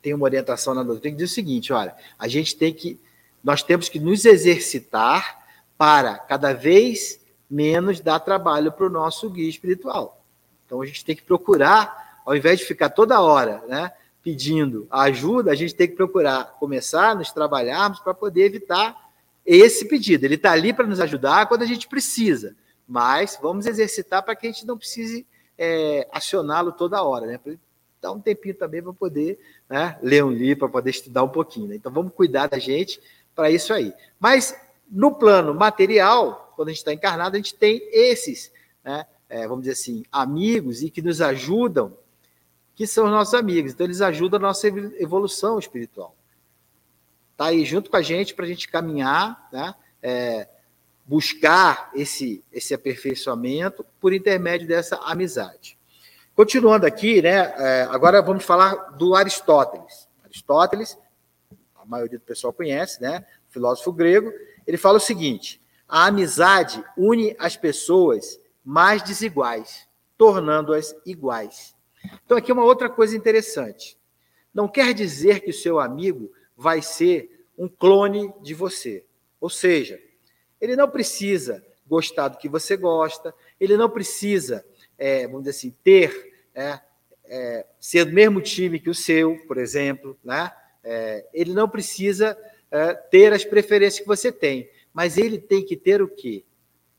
tem 0.03 0.15
uma 0.15 0.25
orientação 0.25 0.75
na 0.75 0.83
doutrina 0.83 1.17
que 1.17 1.23
diz 1.23 1.31
o 1.31 1.35
seguinte: 1.35 1.73
olha, 1.73 1.95
a 2.19 2.27
gente 2.27 2.57
tem 2.57 2.73
que, 2.73 2.99
nós 3.43 3.63
temos 3.63 3.89
que 3.89 4.01
nos 4.01 4.25
exercitar 4.25 5.39
para 5.79 6.19
cada 6.19 6.53
vez 6.53 7.21
menos 7.49 8.01
dar 8.01 8.21
trabalho 8.21 8.71
para 8.73 8.87
o 8.87 8.91
nosso 8.91 9.29
guia 9.31 9.49
espiritual. 9.49 10.20
Então 10.71 10.81
a 10.81 10.87
gente 10.87 11.05
tem 11.05 11.17
que 11.17 11.23
procurar, 11.25 12.23
ao 12.25 12.37
invés 12.37 12.61
de 12.61 12.65
ficar 12.65 12.91
toda 12.91 13.21
hora, 13.21 13.61
né, 13.67 13.91
pedindo 14.23 14.87
ajuda, 14.89 15.51
a 15.51 15.55
gente 15.57 15.75
tem 15.75 15.89
que 15.89 15.97
procurar 15.97 16.45
começar 16.61 17.17
nos 17.17 17.33
trabalharmos 17.33 17.99
para 17.99 18.15
poder 18.15 18.45
evitar 18.45 19.11
esse 19.45 19.87
pedido. 19.87 20.25
Ele 20.25 20.37
está 20.37 20.53
ali 20.53 20.73
para 20.73 20.87
nos 20.87 21.01
ajudar 21.01 21.49
quando 21.49 21.63
a 21.63 21.67
gente 21.67 21.89
precisa, 21.89 22.55
mas 22.87 23.37
vamos 23.43 23.67
exercitar 23.67 24.23
para 24.23 24.37
que 24.37 24.47
a 24.47 24.53
gente 24.53 24.65
não 24.65 24.79
precise 24.79 25.27
é, 25.59 26.07
acioná-lo 26.13 26.71
toda 26.71 27.03
hora, 27.03 27.27
né? 27.27 27.41
Dar 28.01 28.13
um 28.13 28.21
tempinho 28.21 28.55
também 28.55 28.81
para 28.81 28.93
poder 28.93 29.41
né, 29.69 29.99
ler 30.01 30.23
um 30.23 30.31
livro, 30.31 30.61
para 30.61 30.69
poder 30.69 30.91
estudar 30.91 31.25
um 31.25 31.29
pouquinho. 31.29 31.67
Né? 31.67 31.75
Então 31.75 31.91
vamos 31.91 32.15
cuidar 32.15 32.47
da 32.47 32.61
gente 32.61 33.01
para 33.35 33.51
isso 33.51 33.75
aí. 33.75 33.93
Mas 34.21 34.57
no 34.89 35.13
plano 35.17 35.53
material, 35.53 36.53
quando 36.55 36.69
a 36.69 36.71
gente 36.71 36.79
está 36.79 36.93
encarnado, 36.93 37.35
a 37.35 37.39
gente 37.41 37.57
tem 37.57 37.83
esses, 37.91 38.53
né, 38.85 39.05
é, 39.31 39.47
vamos 39.47 39.63
dizer 39.63 39.75
assim, 39.75 40.05
amigos 40.11 40.83
e 40.83 40.91
que 40.91 41.01
nos 41.01 41.21
ajudam, 41.23 41.97
que 42.75 42.87
são 42.87 43.05
os 43.05 43.11
nossos 43.11 43.33
amigos. 43.33 43.73
Então 43.73 43.87
eles 43.87 44.01
ajudam 44.01 44.39
a 44.39 44.43
nossa 44.43 44.67
evolução 44.67 45.59
espiritual. 45.59 46.15
Está 47.33 47.47
aí 47.47 47.65
junto 47.65 47.89
com 47.89 47.97
a 47.97 48.03
gente 48.03 48.35
para 48.35 48.45
a 48.45 48.49
gente 48.49 48.69
caminhar, 48.69 49.49
né? 49.53 49.75
É, 50.03 50.49
buscar 51.07 51.91
esse, 51.95 52.45
esse 52.53 52.75
aperfeiçoamento 52.75 53.85
por 54.01 54.13
intermédio 54.13 54.69
dessa 54.69 54.97
amizade. 54.97 55.77
Continuando 56.35 56.87
aqui, 56.87 57.21
né, 57.21 57.53
é, 57.57 57.89
agora 57.91 58.23
vamos 58.23 58.45
falar 58.45 58.75
do 58.93 59.15
Aristóteles. 59.15 60.09
Aristóteles, 60.25 60.97
a 61.75 61.85
maioria 61.85 62.19
do 62.19 62.25
pessoal 62.25 62.53
conhece, 62.53 63.03
né, 63.03 63.25
filósofo 63.49 63.93
grego, 63.93 64.33
ele 64.67 64.77
fala 64.77 64.99
o 64.99 65.01
seguinte: 65.01 65.61
a 65.89 66.07
amizade 66.07 66.83
une 66.97 67.35
as 67.39 67.57
pessoas 67.57 68.39
mais 68.65 69.03
desiguais, 69.03 69.89
tornando-as 70.17 70.95
iguais. 71.07 71.75
Então, 72.25 72.37
aqui 72.37 72.51
é 72.51 72.55
uma 72.55 72.65
outra 72.65 72.89
coisa 72.89 73.17
interessante. 73.17 73.99
Não 74.53 74.69
quer 74.69 74.95
dizer 74.95 75.41
que 75.41 75.51
o 75.51 75.55
seu 75.55 75.79
amigo 75.79 76.33
vai 76.57 76.83
ser 76.83 77.47
um 77.57 77.69
clone 77.69 78.33
de 78.43 78.55
você. 78.55 79.05
Ou 79.41 79.51
seja, 79.51 80.01
ele 80.61 80.77
não 80.77 80.89
precisa 80.89 81.65
gostar 81.87 82.29
do 82.29 82.39
que 82.39 82.49
você 82.49 82.77
gosta, 82.77 83.35
ele 83.59 83.77
não 83.77 83.91
precisa, 83.91 84.65
é, 84.97 85.27
vamos 85.27 85.43
dizer 85.43 85.51
assim, 85.51 85.77
ter, 85.83 86.33
é, 86.55 86.81
é, 87.25 87.67
ser 87.81 88.05
do 88.05 88.13
mesmo 88.13 88.41
time 88.41 88.79
que 88.79 88.91
o 88.91 88.95
seu, 88.95 89.37
por 89.47 89.59
exemplo, 89.59 90.19
né? 90.23 90.53
É, 90.83 91.27
ele 91.33 91.53
não 91.53 91.69
precisa 91.69 92.39
é, 92.71 92.95
ter 92.95 93.33
as 93.33 93.45
preferências 93.45 94.01
que 94.01 94.07
você 94.07 94.31
tem, 94.31 94.71
mas 94.93 95.19
ele 95.19 95.39
tem 95.39 95.65
que 95.65 95.77
ter 95.77 96.01
o 96.01 96.09
quê? 96.09 96.45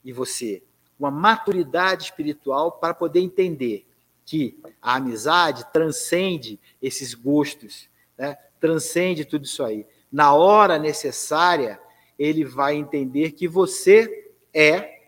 E 0.04 0.12
você? 0.12 0.62
Uma 1.02 1.10
maturidade 1.10 2.04
espiritual 2.04 2.74
para 2.74 2.94
poder 2.94 3.22
entender 3.22 3.88
que 4.24 4.56
a 4.80 4.98
amizade 4.98 5.66
transcende 5.74 6.60
esses 6.80 7.16
gostos, 7.16 7.90
né? 8.16 8.38
transcende 8.60 9.26
tudo 9.26 9.46
isso 9.46 9.64
aí. 9.64 9.84
Na 10.12 10.36
hora 10.36 10.78
necessária, 10.78 11.80
ele 12.20 12.46
vai 12.46 12.76
entender 12.76 13.32
que 13.32 13.48
você 13.48 14.30
é 14.54 15.02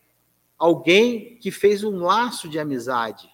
alguém 0.57 1.35
que 1.35 1.51
fez 1.51 1.83
um 1.83 1.99
laço 1.99 2.49
de 2.49 2.57
amizade 2.57 3.29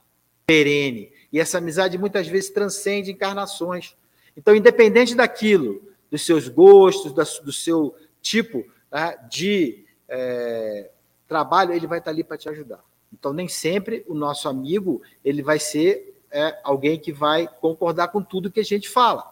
perene. 0.45 1.13
E 1.31 1.39
essa 1.39 1.59
amizade 1.59 1.97
muitas 1.97 2.27
vezes 2.27 2.49
transcende 2.49 3.09
encarnações. 3.09 3.95
Então, 4.35 4.53
independente 4.53 5.15
daquilo, 5.15 5.81
dos 6.11 6.25
seus 6.25 6.49
gostos, 6.49 7.13
do 7.41 7.53
seu 7.53 7.95
tipo 8.21 8.65
né, 8.91 9.15
de 9.29 9.85
é, 10.09 10.89
trabalho, 11.29 11.73
ele 11.73 11.87
vai 11.87 11.99
estar 11.99 12.11
ali 12.11 12.23
para 12.23 12.37
te 12.37 12.49
ajudar. 12.49 12.83
Então, 13.13 13.31
nem 13.31 13.47
sempre 13.47 14.03
o 14.07 14.13
nosso 14.13 14.49
amigo 14.49 15.01
ele 15.23 15.41
vai 15.41 15.59
ser 15.59 16.19
é, 16.31 16.59
alguém 16.63 16.99
que 16.99 17.13
vai 17.13 17.47
concordar 17.61 18.09
com 18.09 18.21
tudo 18.21 18.51
que 18.51 18.59
a 18.59 18.65
gente 18.65 18.89
fala. 18.89 19.29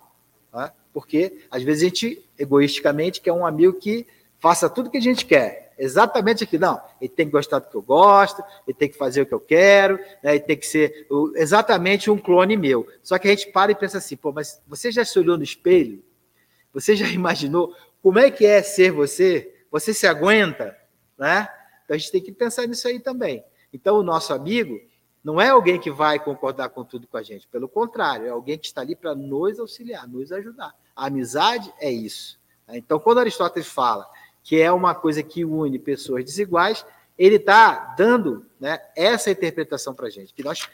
Né? 0.54 0.72
Porque, 0.94 1.46
às 1.52 1.64
vezes, 1.64 1.84
a 1.84 1.86
gente, 1.88 2.26
egoisticamente, 2.38 3.20
quer 3.20 3.34
um 3.34 3.46
amigo 3.46 3.74
que 3.74 4.08
faça 4.40 4.70
tudo 4.70 4.90
que 4.90 4.98
a 4.98 5.02
gente 5.02 5.26
quer. 5.26 5.74
Exatamente 5.78 6.44
aqui, 6.44 6.58
não. 6.58 6.82
Ele 7.00 7.10
tem 7.10 7.26
que 7.28 7.32
gostar 7.32 7.60
do 7.60 7.70
que 7.70 7.76
eu 7.76 7.82
gosto, 7.82 8.44
ele 8.68 8.76
tem 8.76 8.90
que 8.90 8.98
fazer 8.98 9.22
o 9.22 9.26
que 9.26 9.34
eu 9.34 9.40
quero, 9.40 9.98
né? 10.24 10.32
ele 10.36 10.40
tem 10.40 10.58
que 10.58 10.66
ser 10.66 11.08
exatamente 11.36 12.10
um 12.10 12.18
clone 12.18 12.58
meu. 12.58 12.88
Só 13.04 13.20
que 13.20 13.28
a 13.28 13.32
gente 13.32 13.52
para 13.52 13.72
e 13.72 13.76
pensa 13.76 14.00
assim, 14.00 14.16
pô, 14.16 14.32
mas 14.32 14.62
você 14.68 14.92
já 14.92 15.06
se 15.06 15.18
olhou 15.20 15.38
no 15.38 15.44
espelho? 15.44 16.04
Você 16.74 16.96
já 16.96 17.08
imaginou 17.10 17.76
como 18.02 18.20
é 18.20 18.32
que 18.32 18.46
é 18.46 18.62
ser 18.64 18.92
você? 18.92 19.54
Você 19.72 19.94
se 19.94 20.08
aguenta? 20.08 20.76
Né? 21.18 21.48
Então 21.88 21.96
a 21.96 21.98
gente 21.98 22.12
tem 22.12 22.22
que 22.22 22.34
pensar 22.34 22.68
nisso 22.68 22.86
aí 22.86 23.00
também. 23.00 23.46
Então, 23.72 23.98
o 23.98 24.04
nosso 24.04 24.34
amigo 24.34 24.78
não 25.24 25.40
é 25.40 25.48
alguém 25.48 25.80
que 25.80 25.90
vai 25.90 26.20
concordar 26.20 26.68
com 26.68 26.84
tudo 26.84 27.08
com 27.08 27.16
a 27.16 27.24
gente, 27.24 27.48
pelo 27.48 27.70
contrário, 27.70 28.28
é 28.28 28.30
alguém 28.30 28.58
que 28.58 28.66
está 28.66 28.82
ali 28.82 28.94
para 28.94 29.16
nos 29.16 29.58
auxiliar, 29.58 30.06
nos 30.06 30.34
ajudar. 30.34 30.76
A 30.94 31.08
amizade 31.08 31.74
é 31.80 31.90
isso. 31.90 32.38
Então, 32.68 33.00
quando 33.00 33.20
Aristóteles 33.20 33.68
fala 33.70 34.06
que 34.44 34.60
é 34.60 34.70
uma 34.70 34.94
coisa 34.94 35.24
que 35.24 35.46
une 35.46 35.80
pessoas 35.80 36.26
desiguais, 36.26 36.86
ele 37.18 37.36
está 37.36 37.96
dando 37.98 38.46
né, 38.60 38.80
essa 38.96 39.32
interpretação 39.32 39.94
para 39.94 40.08
a 40.08 40.10
gente, 40.10 40.34
que 40.34 40.44
nós 40.44 40.70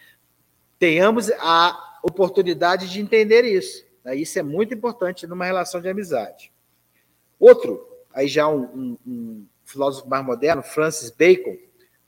tenhamos 0.80 1.32
a 1.40 2.00
oportunidade 2.04 2.92
de 2.92 3.00
entender 3.00 3.46
isso. 3.46 3.86
Né? 4.04 4.16
Isso 4.16 4.38
é 4.38 4.44
muito 4.44 4.74
importante 4.74 5.28
numa 5.28 5.46
relação 5.46 5.80
de 5.80 5.90
amizade. 5.90 6.52
Outro, 7.40 7.88
aí 8.12 8.28
já 8.28 8.48
um, 8.48 8.64
um, 8.64 8.98
um 9.06 9.48
filósofo 9.74 10.08
mais 10.10 10.26
moderno, 10.26 10.64
Francis 10.64 11.10
Bacon, 11.10 11.58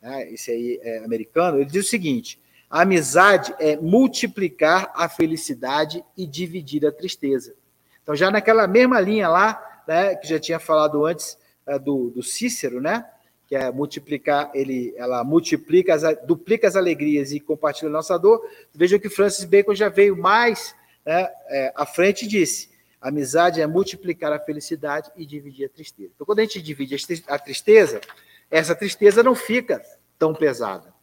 né, 0.02 0.32
esse 0.32 0.52
aí 0.52 0.80
é 0.82 1.00
americano, 1.00 1.58
ele 1.58 1.70
diz 1.70 1.86
o 1.86 1.90
seguinte: 1.90 2.40
a 2.70 2.82
amizade 2.82 3.54
é 3.60 3.76
multiplicar 3.78 4.92
a 4.96 5.08
felicidade 5.08 6.04
e 6.18 6.26
dividir 6.26 6.86
a 6.86 6.92
tristeza. 6.92 7.56
Então, 8.02 8.16
já 8.16 8.30
naquela 8.30 8.68
mesma 8.68 9.00
linha 9.00 9.28
lá, 9.28 9.84
né, 9.88 10.16
que 10.16 10.28
já 10.28 10.40
tinha 10.40 10.60
falado 10.60 11.06
antes 11.06 11.38
é, 11.66 11.80
do, 11.80 12.12
do, 12.12 12.22
Cícero, 12.22 12.80
né, 12.80 13.06
que 13.48 13.56
é 13.56 13.72
multiplicar, 13.72 14.52
ele, 14.54 14.94
ela 14.98 15.24
multiplica, 15.24 15.94
as, 15.94 16.04
duplica 16.26 16.68
as 16.68 16.76
alegrias 16.76 17.32
e 17.32 17.40
compartilha 17.40 17.90
a 17.90 17.92
nossa 17.92 18.18
dor. 18.18 18.48
Vejam 18.74 19.00
que 19.00 19.10
Francis 19.10 19.46
Bacon 19.46 19.74
já 19.74 19.90
veio 19.90 20.18
mais 20.18 20.76
né, 21.06 21.30
é, 21.48 21.74
à 21.76 21.86
frente 21.86 22.26
e 22.26 22.28
disse: 22.28 22.70
amizade 23.08 23.62
é 23.62 23.68
multiplicar 23.68 24.34
a 24.34 24.40
felicidade 24.40 25.12
e 25.16 25.26
dividir 25.26 25.66
a 25.66 25.70
tristeza. 25.70 26.12
Então, 26.16 26.26
quando 26.26 26.40
a 26.40 26.42
gente 26.42 26.62
divide 26.62 26.96
a 27.28 27.38
tristeza, 27.38 28.02
essa 28.50 28.74
tristeza 28.76 29.22
não 29.22 29.36
fica 29.36 29.82
tão 30.18 30.34
pesada. 30.34 30.94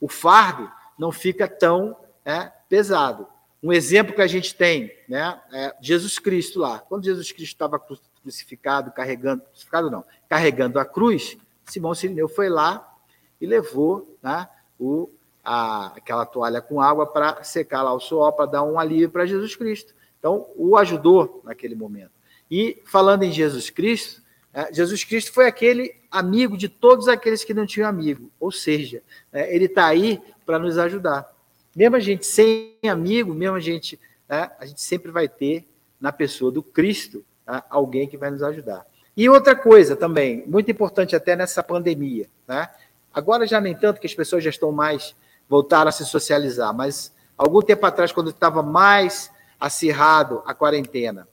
O 0.00 0.08
fardo 0.08 0.70
não 0.98 1.12
fica 1.12 1.46
tão 1.46 1.96
é, 2.24 2.50
pesado. 2.68 3.28
Um 3.62 3.72
exemplo 3.72 4.14
que 4.14 4.20
a 4.20 4.26
gente 4.26 4.54
tem, 4.54 4.92
né, 5.08 5.40
é 5.52 5.74
Jesus 5.80 6.18
Cristo 6.18 6.58
lá. 6.58 6.80
Quando 6.80 7.04
Jesus 7.04 7.30
Cristo 7.30 7.52
estava 7.54 7.78
crucificado, 8.22 8.90
carregando, 8.90 9.42
crucificado 9.44 9.90
não, 9.90 10.04
carregando 10.28 10.78
a 10.78 10.84
cruz, 10.84 11.36
Simão 11.64 11.94
Sirineu 11.94 12.28
foi 12.28 12.48
lá 12.48 12.96
e 13.40 13.46
levou 13.46 14.18
né, 14.22 14.48
o, 14.78 15.08
a, 15.42 15.86
aquela 15.96 16.26
toalha 16.26 16.60
com 16.60 16.80
água 16.80 17.06
para 17.06 17.42
secar 17.42 17.82
lá 17.82 17.92
o 17.94 18.00
suor, 18.00 18.32
para 18.32 18.46
dar 18.46 18.62
um 18.64 18.78
alívio 18.78 19.10
para 19.10 19.24
Jesus 19.24 19.54
Cristo. 19.56 19.94
Então, 20.24 20.46
o 20.56 20.74
ajudou 20.78 21.42
naquele 21.44 21.74
momento. 21.74 22.12
E 22.50 22.80
falando 22.86 23.24
em 23.24 23.30
Jesus 23.30 23.68
Cristo, 23.68 24.22
é, 24.54 24.72
Jesus 24.72 25.04
Cristo 25.04 25.30
foi 25.34 25.46
aquele 25.46 25.96
amigo 26.10 26.56
de 26.56 26.66
todos 26.66 27.08
aqueles 27.08 27.44
que 27.44 27.52
não 27.52 27.66
tinham 27.66 27.86
amigo, 27.86 28.30
ou 28.40 28.50
seja, 28.50 29.02
é, 29.30 29.54
ele 29.54 29.66
está 29.66 29.84
aí 29.84 30.22
para 30.46 30.58
nos 30.58 30.78
ajudar. 30.78 31.30
Mesmo 31.76 31.96
a 31.96 32.00
gente 32.00 32.24
sem 32.24 32.74
amigo, 32.88 33.34
mesmo 33.34 33.56
a 33.56 33.60
gente, 33.60 34.00
né, 34.26 34.50
a 34.58 34.64
gente 34.64 34.80
sempre 34.80 35.12
vai 35.12 35.28
ter 35.28 35.68
na 36.00 36.10
pessoa 36.10 36.50
do 36.50 36.62
Cristo 36.62 37.22
alguém 37.68 38.08
que 38.08 38.16
vai 38.16 38.30
nos 38.30 38.42
ajudar. 38.42 38.86
E 39.14 39.28
outra 39.28 39.54
coisa 39.54 39.94
também, 39.94 40.42
muito 40.46 40.70
importante 40.70 41.14
até 41.14 41.36
nessa 41.36 41.62
pandemia, 41.62 42.30
né? 42.48 42.70
Agora 43.12 43.46
já 43.46 43.60
nem 43.60 43.74
tanto 43.74 44.00
que 44.00 44.06
as 44.06 44.14
pessoas 44.14 44.42
já 44.42 44.48
estão 44.48 44.72
mais 44.72 45.14
voltaram 45.46 45.90
a 45.90 45.92
se 45.92 46.06
socializar, 46.06 46.72
mas 46.72 47.12
algum 47.36 47.60
tempo 47.60 47.84
atrás, 47.84 48.10
quando 48.10 48.30
estava 48.30 48.62
mais 48.62 49.33
acirrado 49.58 50.42
a 50.44 50.54
quarentena, 50.54 51.28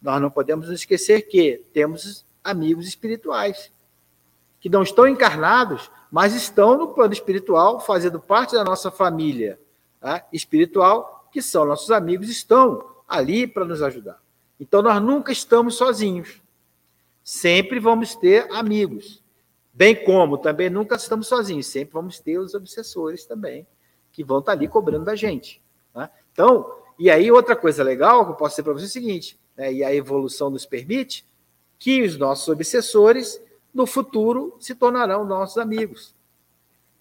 nós 0.00 0.20
não 0.20 0.30
podemos 0.30 0.68
esquecer 0.70 1.22
que 1.22 1.62
temos 1.72 2.24
amigos 2.42 2.86
espirituais 2.86 3.70
que 4.60 4.68
não 4.68 4.82
estão 4.82 5.08
encarnados, 5.08 5.90
mas 6.10 6.34
estão 6.34 6.76
no 6.76 6.88
plano 6.88 7.14
espiritual, 7.14 7.80
fazendo 7.80 8.20
parte 8.20 8.54
da 8.54 8.62
nossa 8.62 8.90
família 8.90 9.58
tá? 9.98 10.24
espiritual, 10.32 11.28
que 11.32 11.40
são 11.40 11.64
nossos 11.64 11.90
amigos, 11.90 12.28
estão 12.28 12.84
ali 13.08 13.46
para 13.46 13.64
nos 13.64 13.82
ajudar. 13.82 14.20
Então, 14.60 14.82
nós 14.82 15.02
nunca 15.02 15.32
estamos 15.32 15.76
sozinhos. 15.76 16.42
Sempre 17.24 17.80
vamos 17.80 18.14
ter 18.14 18.46
amigos. 18.52 19.22
Bem 19.72 20.04
como 20.04 20.36
também 20.36 20.68
nunca 20.68 20.96
estamos 20.96 21.26
sozinhos, 21.26 21.66
sempre 21.66 21.94
vamos 21.94 22.18
ter 22.18 22.38
os 22.38 22.54
obsessores 22.54 23.24
também, 23.24 23.66
que 24.12 24.22
vão 24.22 24.40
estar 24.40 24.52
ali 24.52 24.68
cobrando 24.68 25.06
da 25.06 25.14
gente. 25.14 25.62
Tá? 25.94 26.10
Então, 26.32 26.70
e 27.00 27.08
aí 27.10 27.32
outra 27.32 27.56
coisa 27.56 27.82
legal 27.82 28.26
que 28.26 28.32
eu 28.32 28.34
posso 28.34 28.52
dizer 28.52 28.62
para 28.62 28.74
você 28.74 28.84
é 28.84 28.86
o 28.86 28.90
seguinte: 28.90 29.40
né, 29.56 29.72
e 29.72 29.82
a 29.82 29.94
evolução 29.94 30.50
nos 30.50 30.66
permite, 30.66 31.24
que 31.78 32.02
os 32.02 32.18
nossos 32.18 32.46
obsessores, 32.48 33.42
no 33.72 33.86
futuro, 33.86 34.54
se 34.60 34.74
tornarão 34.74 35.24
nossos 35.24 35.56
amigos. 35.56 36.14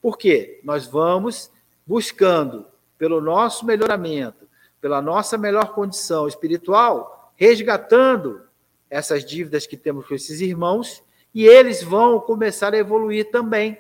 Por 0.02 0.18
quê? 0.18 0.62
Nós 0.64 0.88
vamos 0.88 1.52
buscando, 1.86 2.66
pelo 2.98 3.20
nosso 3.20 3.66
melhoramento, 3.66 4.48
pela 4.80 5.02
nossa 5.02 5.38
melhor 5.38 5.74
condição 5.74 6.30
espiritual, 6.30 7.34
resgatando 7.36 8.44
essas 8.90 9.26
dívidas 9.26 9.68
que 9.68 9.76
temos 9.76 10.08
com 10.08 10.16
esses 10.16 10.40
irmãos, 10.40 11.04
e 11.36 11.46
eles 11.46 11.84
vão 11.84 12.22
começar 12.22 12.74
a 12.74 12.78
evoluir 12.78 13.30
também. 13.32 13.78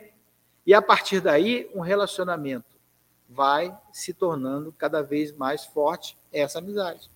E 0.65 0.73
a 0.73 0.82
partir 0.82 1.21
daí, 1.21 1.69
um 1.73 1.79
relacionamento 1.79 2.78
vai 3.29 3.77
se 3.93 4.11
tornando 4.11 4.73
cada 4.75 5.03
vez 5.03 5.31
mais 5.31 5.63
forte 5.63 6.17
essa 6.33 6.57
amizade. 6.57 7.09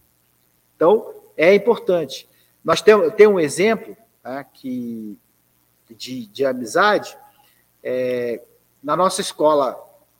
Então, 0.76 1.12
é 1.36 1.56
importante. 1.56 2.30
Nós 2.64 2.82
temos 2.82 3.14
tem 3.16 3.28
um 3.28 3.40
exemplo 3.40 3.98
né, 4.24 4.46
que, 4.54 5.18
de, 5.90 6.28
de 6.28 6.46
amizade 6.46 7.18
é, 7.84 8.42
na 8.82 8.96
nossa 8.96 9.22
escola 9.22 9.78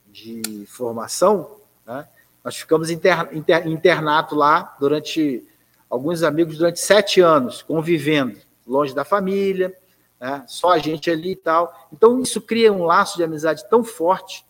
de 0.08 0.66
formação. 0.68 1.58
Né, 1.86 2.08
nós 2.44 2.56
ficamos 2.58 2.90
inter, 2.90 3.30
inter, 3.32 3.68
internato 3.68 4.36
lá 4.36 4.76
durante 4.80 5.48
alguns 5.90 6.24
amigos 6.24 6.58
durante 6.58 6.80
sete 6.80 7.22
anos, 7.22 7.62
convivendo 7.62 8.40
longe 8.66 8.96
da 8.96 9.06
família, 9.06 9.76
né, 10.20 10.44
só 10.48 10.72
a 10.72 10.80
gente 10.80 11.12
ali 11.12 11.34
e 11.34 11.36
tal. 11.36 11.88
Então 11.94 12.20
isso 12.20 12.42
cria 12.42 12.74
um 12.74 12.84
laço 12.84 13.16
de 13.16 13.24
amizade 13.24 13.68
tão 13.70 13.84
forte 13.84 14.44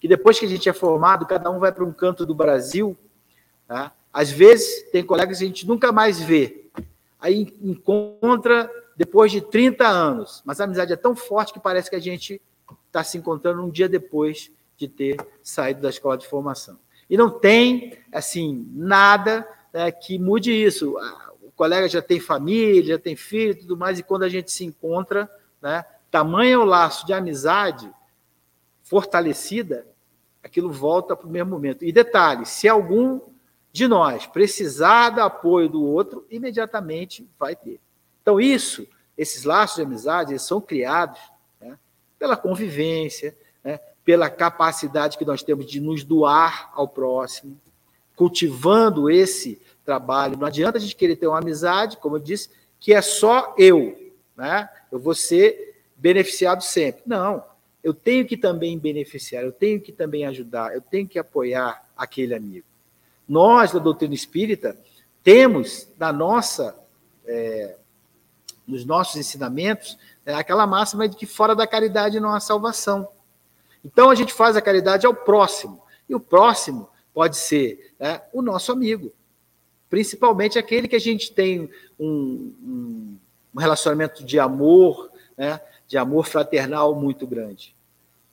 que 0.00 0.06
depois 0.08 0.38
que 0.38 0.46
a 0.46 0.48
gente 0.48 0.68
é 0.68 0.72
formado, 0.72 1.26
cada 1.26 1.50
um 1.50 1.58
vai 1.58 1.72
para 1.72 1.84
um 1.84 1.92
canto 1.92 2.24
do 2.24 2.34
Brasil. 2.34 2.96
Tá? 3.66 3.92
Às 4.12 4.30
vezes, 4.30 4.90
tem 4.90 5.04
colegas 5.04 5.38
que 5.38 5.44
a 5.44 5.46
gente 5.46 5.66
nunca 5.66 5.90
mais 5.90 6.20
vê. 6.20 6.66
Aí 7.20 7.52
encontra 7.60 8.70
depois 8.96 9.32
de 9.32 9.40
30 9.40 9.86
anos. 9.86 10.42
Mas 10.44 10.60
a 10.60 10.64
amizade 10.64 10.92
é 10.92 10.96
tão 10.96 11.14
forte 11.16 11.52
que 11.52 11.60
parece 11.60 11.90
que 11.90 11.96
a 11.96 12.00
gente 12.00 12.40
está 12.86 13.02
se 13.02 13.18
encontrando 13.18 13.62
um 13.62 13.70
dia 13.70 13.88
depois 13.88 14.50
de 14.76 14.88
ter 14.88 15.16
saído 15.42 15.80
da 15.80 15.90
escola 15.90 16.16
de 16.16 16.26
formação. 16.26 16.78
E 17.10 17.16
não 17.16 17.30
tem, 17.30 17.98
assim, 18.12 18.68
nada 18.72 19.48
né, 19.72 19.90
que 19.90 20.18
mude 20.18 20.52
isso. 20.52 20.96
O 21.42 21.50
colega 21.52 21.88
já 21.88 22.00
tem 22.00 22.20
família, 22.20 22.92
já 22.92 22.98
tem 22.98 23.16
filho 23.16 23.52
e 23.52 23.56
tudo 23.56 23.76
mais, 23.76 23.98
e 23.98 24.02
quando 24.02 24.22
a 24.22 24.28
gente 24.28 24.52
se 24.52 24.64
encontra, 24.64 25.28
né, 25.60 25.84
tamanho 26.10 26.52
é 26.52 26.58
o 26.58 26.64
laço 26.64 27.06
de 27.06 27.12
amizade 27.12 27.90
fortalecida, 28.88 29.86
aquilo 30.42 30.72
volta 30.72 31.14
para 31.14 31.26
o 31.26 31.30
mesmo 31.30 31.50
momento. 31.50 31.84
E 31.84 31.92
detalhe, 31.92 32.46
se 32.46 32.66
algum 32.66 33.20
de 33.70 33.86
nós 33.86 34.26
precisar 34.26 35.10
do 35.10 35.20
apoio 35.20 35.68
do 35.68 35.84
outro, 35.84 36.26
imediatamente 36.30 37.28
vai 37.38 37.54
ter. 37.54 37.78
Então, 38.22 38.40
isso, 38.40 38.86
esses 39.16 39.44
laços 39.44 39.76
de 39.76 39.82
amizade, 39.82 40.32
eles 40.32 40.42
são 40.42 40.60
criados 40.60 41.20
né, 41.60 41.78
pela 42.18 42.36
convivência, 42.36 43.36
né, 43.62 43.78
pela 44.04 44.30
capacidade 44.30 45.18
que 45.18 45.24
nós 45.24 45.42
temos 45.42 45.66
de 45.66 45.80
nos 45.80 46.02
doar 46.02 46.70
ao 46.74 46.88
próximo, 46.88 47.60
cultivando 48.16 49.10
esse 49.10 49.60
trabalho. 49.84 50.38
Não 50.38 50.46
adianta 50.46 50.78
a 50.78 50.80
gente 50.80 50.96
querer 50.96 51.16
ter 51.16 51.26
uma 51.26 51.38
amizade, 51.38 51.98
como 51.98 52.16
eu 52.16 52.20
disse, 52.20 52.50
que 52.80 52.94
é 52.94 53.02
só 53.02 53.54
eu, 53.58 54.12
né? 54.36 54.68
Eu 54.90 54.98
vou 54.98 55.14
ser 55.14 55.82
beneficiado 55.96 56.62
sempre. 56.62 57.02
Não, 57.06 57.44
eu 57.88 57.94
tenho 57.94 58.26
que 58.26 58.36
também 58.36 58.78
beneficiar, 58.78 59.42
eu 59.42 59.50
tenho 59.50 59.80
que 59.80 59.90
também 59.90 60.26
ajudar, 60.26 60.74
eu 60.74 60.80
tenho 60.82 61.08
que 61.08 61.18
apoiar 61.18 61.82
aquele 61.96 62.34
amigo. 62.34 62.66
Nós, 63.26 63.72
da 63.72 63.78
doutrina 63.78 64.14
espírita, 64.14 64.76
temos 65.22 65.88
na 65.98 66.12
nossa, 66.12 66.78
é, 67.26 67.76
nos 68.66 68.84
nossos 68.84 69.16
ensinamentos, 69.16 69.98
é, 70.26 70.34
aquela 70.34 70.66
máxima 70.66 71.08
de 71.08 71.16
que 71.16 71.24
fora 71.24 71.56
da 71.56 71.66
caridade 71.66 72.20
não 72.20 72.34
há 72.34 72.40
salvação. 72.40 73.08
Então 73.82 74.10
a 74.10 74.14
gente 74.14 74.34
faz 74.34 74.54
a 74.54 74.60
caridade 74.60 75.06
ao 75.06 75.14
próximo. 75.14 75.80
E 76.06 76.14
o 76.14 76.20
próximo 76.20 76.90
pode 77.14 77.38
ser 77.38 77.94
né, 77.98 78.20
o 78.34 78.42
nosso 78.42 78.70
amigo. 78.70 79.10
Principalmente 79.88 80.58
aquele 80.58 80.88
que 80.88 80.96
a 80.96 81.00
gente 81.00 81.32
tem 81.32 81.70
um, 81.98 82.52
um, 82.62 83.18
um 83.54 83.58
relacionamento 83.58 84.22
de 84.22 84.38
amor, 84.38 85.10
né, 85.38 85.58
de 85.86 85.96
amor 85.96 86.26
fraternal 86.26 86.94
muito 86.94 87.26
grande. 87.26 87.77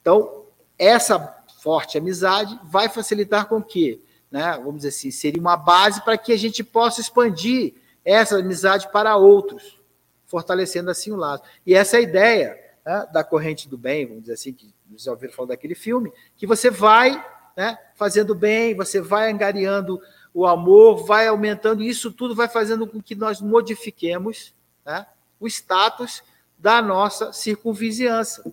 Então, 0.06 0.44
essa 0.78 1.18
forte 1.60 1.98
amizade 1.98 2.56
vai 2.62 2.88
facilitar 2.88 3.48
com 3.48 3.60
que 3.60 4.00
né, 4.30 4.52
vamos 4.56 4.76
dizer 4.76 4.90
assim, 4.90 5.10
seria 5.10 5.40
uma 5.40 5.56
base 5.56 6.00
para 6.04 6.16
que 6.16 6.32
a 6.32 6.36
gente 6.36 6.62
possa 6.62 7.00
expandir 7.00 7.74
essa 8.04 8.38
amizade 8.38 8.88
para 8.92 9.16
outros, 9.16 9.80
fortalecendo 10.24 10.92
assim 10.92 11.10
o 11.10 11.16
laço. 11.16 11.42
E 11.66 11.74
essa 11.74 11.96
é 11.96 11.98
a 11.98 12.02
ideia 12.02 12.56
né, 12.84 13.04
da 13.12 13.24
corrente 13.24 13.68
do 13.68 13.76
bem, 13.76 14.06
vamos 14.06 14.22
dizer 14.22 14.34
assim, 14.34 14.52
que 14.52 14.72
já 14.96 15.10
ouviram 15.10 15.34
falar 15.34 15.48
daquele 15.48 15.74
filme, 15.74 16.12
que 16.36 16.46
você 16.46 16.70
vai 16.70 17.20
né, 17.56 17.76
fazendo 17.96 18.32
bem, 18.32 18.76
você 18.76 19.00
vai 19.00 19.32
angariando 19.32 20.00
o 20.32 20.46
amor, 20.46 21.04
vai 21.04 21.26
aumentando, 21.26 21.82
e 21.82 21.88
isso 21.88 22.12
tudo 22.12 22.32
vai 22.32 22.46
fazendo 22.46 22.86
com 22.86 23.02
que 23.02 23.16
nós 23.16 23.40
modifiquemos 23.40 24.54
né, 24.84 25.04
o 25.40 25.48
status 25.48 26.22
da 26.56 26.80
nossa 26.80 27.32
circunvizinhança. 27.32 28.44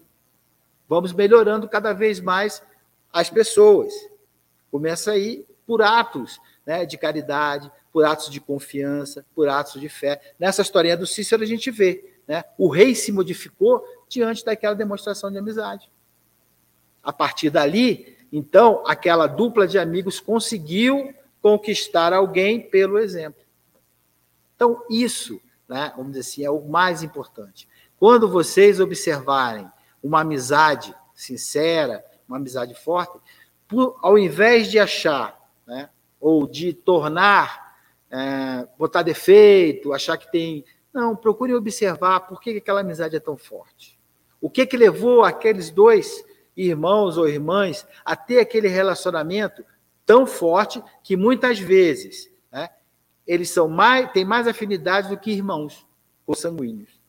Vamos 0.93 1.11
melhorando 1.11 1.67
cada 1.67 1.91
vez 1.91 2.19
mais 2.19 2.61
as 3.11 3.27
pessoas. 3.27 3.91
Começa 4.69 5.09
aí 5.09 5.43
por 5.65 5.81
atos 5.81 6.39
né, 6.63 6.85
de 6.85 6.99
caridade, 6.99 7.71
por 7.91 8.05
atos 8.05 8.29
de 8.29 8.39
confiança, 8.39 9.25
por 9.33 9.49
atos 9.49 9.81
de 9.81 9.89
fé. 9.89 10.21
Nessa 10.37 10.61
historinha 10.61 10.95
do 10.95 11.07
Cícero 11.07 11.41
a 11.41 11.47
gente 11.47 11.71
vê, 11.71 12.13
né, 12.27 12.43
o 12.59 12.69
rei 12.69 12.93
se 12.93 13.11
modificou 13.11 13.83
diante 14.07 14.45
daquela 14.45 14.75
demonstração 14.75 15.31
de 15.31 15.39
amizade. 15.39 15.89
A 17.01 17.11
partir 17.11 17.49
dali, 17.49 18.15
então, 18.31 18.83
aquela 18.85 19.25
dupla 19.25 19.67
de 19.67 19.79
amigos 19.79 20.19
conseguiu 20.19 21.11
conquistar 21.41 22.13
alguém 22.13 22.61
pelo 22.61 22.99
exemplo. 22.99 23.41
Então, 24.55 24.85
isso, 24.91 25.41
né, 25.67 25.91
vamos 25.97 26.11
dizer 26.11 26.19
assim, 26.19 26.45
é 26.45 26.51
o 26.51 26.61
mais 26.61 27.01
importante. 27.01 27.67
Quando 27.97 28.29
vocês 28.29 28.79
observarem 28.79 29.67
uma 30.03 30.21
amizade 30.21 30.93
sincera, 31.15 32.03
uma 32.27 32.37
amizade 32.37 32.75
forte, 32.75 33.17
por, 33.67 33.97
ao 34.01 34.17
invés 34.17 34.69
de 34.69 34.77
achar 34.77 35.39
né? 35.65 35.89
ou 36.19 36.45
de 36.47 36.73
tornar, 36.73 37.77
é, 38.11 38.67
botar 38.77 39.01
defeito, 39.01 39.93
achar 39.93 40.17
que 40.17 40.31
tem. 40.31 40.65
Não, 40.93 41.15
procure 41.15 41.53
observar 41.55 42.21
por 42.21 42.39
que 42.39 42.57
aquela 42.57 42.81
amizade 42.81 43.15
é 43.15 43.19
tão 43.19 43.37
forte. 43.37 43.99
O 44.39 44.49
que, 44.49 44.65
que 44.65 44.77
levou 44.77 45.23
aqueles 45.23 45.71
dois 45.71 46.23
irmãos 46.55 47.17
ou 47.17 47.27
irmãs 47.27 47.87
a 48.05 48.15
ter 48.15 48.39
aquele 48.39 48.67
relacionamento 48.67 49.65
tão 50.05 50.27
forte 50.27 50.83
que 51.01 51.15
muitas 51.15 51.57
vezes 51.59 52.29
né, 52.51 52.69
eles 53.25 53.49
são 53.49 53.67
mais, 53.67 54.11
têm 54.11 54.25
mais 54.25 54.47
afinidade 54.47 55.09
do 55.09 55.17
que 55.17 55.31
irmãos 55.31 55.85
consanguíneos. 56.25 57.02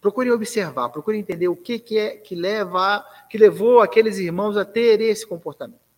Procure 0.00 0.30
observar, 0.30 0.88
procure 0.88 1.18
entender 1.18 1.48
o 1.48 1.56
que, 1.56 1.78
que 1.78 1.98
é 1.98 2.16
que 2.16 2.34
leva, 2.34 3.04
que 3.28 3.36
levou 3.36 3.80
aqueles 3.80 4.18
irmãos 4.18 4.56
a 4.56 4.64
ter 4.64 5.00
esse 5.00 5.26
comportamento 5.26 5.90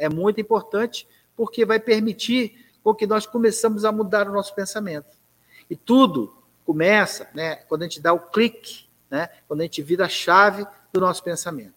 é 0.00 0.08
muito 0.08 0.40
importante 0.40 1.06
porque 1.36 1.64
vai 1.64 1.78
permitir 1.78 2.66
com 2.82 2.94
que 2.94 3.06
nós 3.06 3.26
começamos 3.26 3.84
a 3.84 3.92
mudar 3.92 4.26
o 4.26 4.32
nosso 4.32 4.54
pensamento. 4.54 5.14
E 5.68 5.76
tudo 5.76 6.34
começa 6.64 7.28
né, 7.34 7.56
quando 7.68 7.82
a 7.82 7.84
gente 7.84 8.00
dá 8.00 8.12
o 8.12 8.18
clique, 8.18 8.86
né, 9.10 9.28
quando 9.46 9.60
a 9.60 9.64
gente 9.64 9.82
vira 9.82 10.06
a 10.06 10.08
chave 10.08 10.66
do 10.90 11.00
nosso 11.00 11.22
pensamento, 11.22 11.74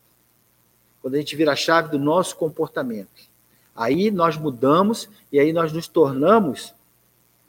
quando 1.01 1.15
a 1.15 1.17
gente 1.17 1.35
vira 1.35 1.51
a 1.51 1.55
chave 1.55 1.89
do 1.89 1.99
nosso 1.99 2.37
comportamento. 2.37 3.29
Aí 3.75 4.09
nós 4.09 4.37
mudamos 4.37 5.09
e 5.29 5.39
aí 5.39 5.51
nós 5.51 5.73
nos 5.73 5.87
tornamos 5.87 6.73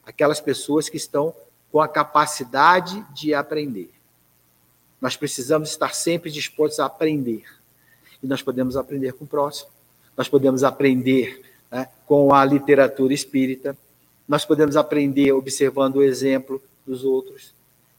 aquelas 0.04 0.40
pessoas 0.40 0.88
que 0.88 0.96
estão 0.96 1.34
com 1.70 1.80
a 1.80 1.86
capacidade 1.86 3.00
de 3.14 3.32
aprender. 3.32 3.93
Nós 5.04 5.16
precisamos 5.16 5.68
estar 5.68 5.94
sempre 5.94 6.30
dispostos 6.30 6.80
a 6.80 6.86
aprender. 6.86 7.44
E 8.22 8.26
nós 8.26 8.42
podemos 8.42 8.76
aprender 8.76 9.12
com 9.12 9.24
o 9.24 9.28
próximo 9.28 9.74
nós 10.16 10.28
podemos 10.28 10.62
aprender 10.62 11.42
né, 11.70 11.88
com 12.06 12.32
a 12.32 12.44
literatura 12.44 13.12
espírita, 13.12 13.76
nós 14.28 14.44
podemos 14.44 14.76
aprender 14.76 15.32
observando 15.32 15.96
o 15.96 16.02
exemplo 16.02 16.62
dos 16.86 17.04
outros. 17.04 17.52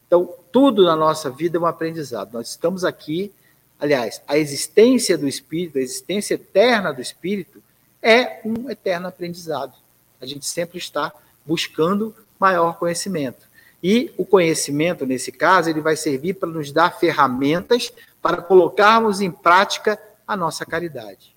Então, 0.07 0.33
tudo 0.51 0.85
na 0.85 0.95
nossa 0.95 1.29
vida 1.29 1.57
é 1.57 1.61
um 1.61 1.65
aprendizado. 1.65 2.33
Nós 2.33 2.49
estamos 2.49 2.83
aqui, 2.83 3.31
aliás, 3.79 4.21
a 4.27 4.37
existência 4.37 5.17
do 5.17 5.27
espírito, 5.27 5.77
a 5.77 5.81
existência 5.81 6.35
eterna 6.35 6.93
do 6.93 7.01
espírito 7.01 7.61
é 8.01 8.39
um 8.45 8.69
eterno 8.69 9.07
aprendizado. 9.07 9.73
A 10.21 10.25
gente 10.25 10.45
sempre 10.45 10.77
está 10.77 11.11
buscando 11.45 12.15
maior 12.39 12.77
conhecimento. 12.77 13.45
E 13.83 14.13
o 14.17 14.25
conhecimento, 14.25 15.05
nesse 15.05 15.31
caso, 15.31 15.69
ele 15.69 15.81
vai 15.81 15.95
servir 15.95 16.35
para 16.35 16.49
nos 16.49 16.71
dar 16.71 16.97
ferramentas 16.99 17.93
para 18.21 18.41
colocarmos 18.41 19.21
em 19.21 19.29
prática 19.29 19.99
a 20.27 20.35
nossa 20.35 20.65
caridade 20.65 21.35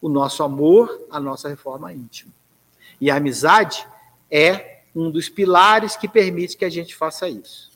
o 0.00 0.08
nosso 0.08 0.42
amor, 0.42 1.06
a 1.10 1.20
nossa 1.20 1.48
reforma 1.48 1.92
íntima. 1.92 2.32
E 3.00 3.10
a 3.10 3.16
amizade 3.16 3.86
é 4.30 4.80
um 4.94 5.10
dos 5.10 5.28
pilares 5.28 5.96
que 5.96 6.08
permite 6.08 6.56
que 6.56 6.64
a 6.64 6.70
gente 6.70 6.94
faça 6.94 7.28
isso. 7.28 7.70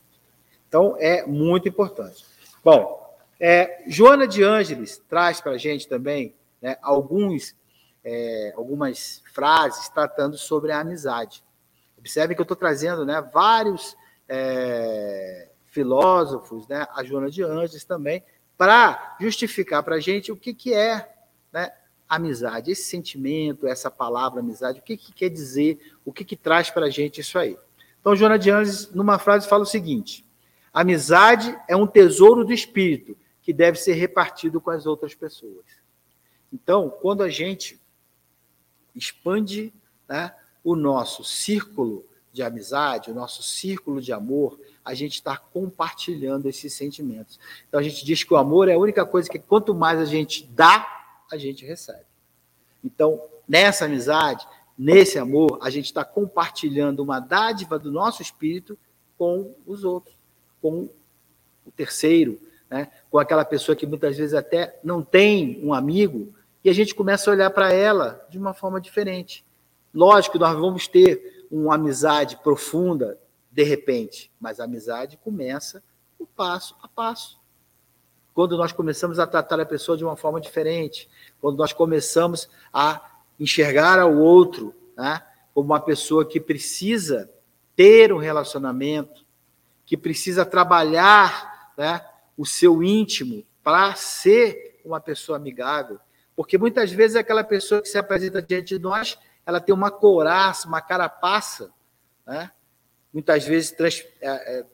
Então, 0.69 0.97
é 0.99 1.25
muito 1.27 1.69
importante. 1.69 2.25
Bom, 2.65 3.01
é, 3.39 3.83
Joana 3.87 4.27
de 4.27 4.43
Ângeles 4.43 5.01
traz 5.09 5.41
para 5.41 5.53
a 5.53 5.59
gente 5.59 5.87
também 5.87 6.35
né, 6.61 6.77
alguns, 6.83 7.55
é, 8.03 8.53
algumas 8.57 9.23
frases 9.33 9.89
tratando 9.89 10.37
sobre 10.39 10.73
a 10.73 10.81
amizade. 10.81 11.43
Observe 12.05 12.35
que 12.35 12.41
eu 12.43 12.45
estou 12.45 12.55
trazendo 12.55 13.03
né, 13.03 13.19
vários 13.33 13.97
é, 14.29 15.49
filósofos, 15.65 16.69
né, 16.69 16.87
a 16.95 17.03
Joana 17.03 17.31
de 17.31 17.43
Ângeles 17.43 17.83
também, 17.83 18.23
para 18.59 19.17
justificar 19.19 19.83
para 19.83 19.95
a 19.95 20.01
gente 20.01 20.31
o 20.31 20.37
que, 20.37 20.53
que 20.53 20.75
é 20.75 21.11
né, 21.51 21.73
amizade, 22.07 22.71
esse 22.71 22.83
sentimento, 22.83 23.67
essa 23.67 23.91
palavra 23.91 24.41
amizade, 24.41 24.81
o 24.81 24.83
que, 24.83 24.99
que 24.99 25.15
quer 25.15 25.31
dizer, 25.31 25.81
o 26.05 26.13
que, 26.13 26.27
que 26.27 26.37
traz 26.37 26.69
para 26.69 26.85
a 26.85 26.91
gente 26.91 27.23
isso 27.23 27.39
aí. 27.39 27.57
Então, 28.03 28.15
Joana 28.15 28.39
de 28.39 28.51
Anjos, 28.51 28.93
numa 28.93 29.19
frase, 29.19 29.49
fala 29.49 29.63
o 29.63 29.67
seguinte: 29.67 30.27
amizade 30.75 31.59
é 31.67 31.75
um 31.75 31.87
tesouro 31.87 32.45
do 32.45 32.53
espírito 32.53 33.17
que 33.41 33.51
deve 33.51 33.79
ser 33.79 33.95
repartido 33.95 34.61
com 34.61 34.71
as 34.71 34.85
outras 34.85 35.15
pessoas. 35.15 35.65
Então, 36.53 36.91
quando 36.91 37.23
a 37.23 37.31
gente 37.31 37.81
expande 38.95 39.73
né, 40.07 40.35
o 40.65 40.75
nosso 40.75 41.23
círculo 41.23 42.05
de 42.33 42.43
amizade, 42.43 43.11
o 43.11 43.15
nosso 43.15 43.45
círculo 43.45 44.01
de 44.01 44.13
amor, 44.13 44.59
a 44.85 44.93
gente 44.93 45.15
está 45.15 45.37
compartilhando 45.37 46.49
esses 46.49 46.73
sentimentos. 46.73 47.39
Então, 47.69 47.79
a 47.79 47.83
gente 47.83 48.05
diz 48.05 48.25
que 48.25 48.35
o 48.35 48.37
amor 48.37 48.69
é 48.69 48.75
a 48.75 48.79
única 48.79 49.07
coisa 49.07 49.31
que, 49.31 49.39
quanto 49.39 49.73
mais 49.73 50.01
a 50.01 50.05
gente 50.05 50.45
dá, 50.45 50.85
a 51.31 51.37
gente 51.37 51.65
recebe. 51.65 52.05
Então, 52.83 53.23
nessa 53.49 53.85
amizade, 53.85 54.47
nesse 54.77 55.19
amor, 55.19 55.59
a 55.63 55.71
gente 55.71 55.87
está 55.87 56.05
compartilhando 56.05 57.01
uma 57.01 57.21
dádiva 57.21 57.79
do 57.79 57.93
nosso 57.93 58.21
espírito 58.21 58.77
com 59.17 59.55
os 59.65 59.85
outros, 59.85 60.17
com 60.61 60.89
o 61.65 61.71
terceiro, 61.71 62.41
né, 62.69 62.91
com 63.11 63.19
aquela 63.19 63.45
pessoa 63.45 63.77
que 63.77 63.87
muitas 63.87 64.17
vezes 64.17 64.35
até 64.35 64.79
não 64.83 65.03
tem 65.03 65.61
um 65.63 65.73
amigo, 65.73 66.35
e 66.65 66.71
a 66.71 66.73
gente 66.73 66.95
começa 66.95 67.31
a 67.31 67.33
olhar 67.33 67.51
para 67.51 67.73
ela 67.73 68.27
de 68.29 68.39
uma 68.39 68.55
forma 68.55 68.81
diferente. 68.81 69.45
Lógico, 69.95 70.39
nós 70.39 70.59
vamos 70.59 70.89
ter 70.89 71.47
uma 71.51 71.77
amizade 71.77 72.37
profunda 72.39 73.19
de 73.51 73.63
repente, 73.63 74.33
mas 74.41 74.59
a 74.59 74.65
amizade 74.65 75.17
começa 75.19 75.83
o 76.19 76.27
passo 76.27 76.77
a 76.83 76.89
passo. 76.89 77.39
Quando 78.35 78.57
nós 78.57 78.73
começamos 78.73 79.21
a 79.21 79.27
tratar 79.27 79.61
a 79.61 79.67
pessoa 79.67 79.97
de 79.97 80.05
uma 80.05 80.17
forma 80.17 80.41
diferente, 80.41 81.09
quando 81.41 81.57
nós 81.57 81.73
começamos 81.73 82.49
a 82.73 83.21
enxergar 83.39 84.01
ao 84.01 84.17
outro 84.17 84.75
né, 84.97 85.23
como 85.55 85.67
uma 85.67 85.79
pessoa 85.79 86.25
que 86.25 86.41
precisa 86.41 87.31
ter 87.77 88.13
um 88.13 88.19
relacionamento, 88.19 89.25
que 89.87 89.97
precisa 89.97 90.45
trabalhar 90.45 91.73
né, 91.79 92.05
o 92.37 92.45
seu 92.45 92.83
íntimo 92.83 93.45
para 93.63 93.95
ser 93.95 94.81
uma 94.85 95.01
pessoa 95.01 95.39
amigável. 95.39 96.01
Porque 96.35 96.59
muitas 96.59 96.91
vezes 96.91 97.17
aquela 97.17 97.45
pessoa 97.45 97.81
que 97.81 97.89
se 97.89 97.97
apresenta 97.97 98.43
diante 98.43 98.77
de 98.77 98.83
nós, 98.83 99.17
ela 99.47 99.61
tem 99.61 99.75
uma 99.75 99.91
couraça, 99.91 100.67
uma 100.69 100.81
carapaça, 100.81 101.73
né? 102.27 102.51
muitas 103.13 103.45
vezes 103.47 103.71
trans, 103.71 104.05
é, 104.21 104.59
é, 104.59 104.67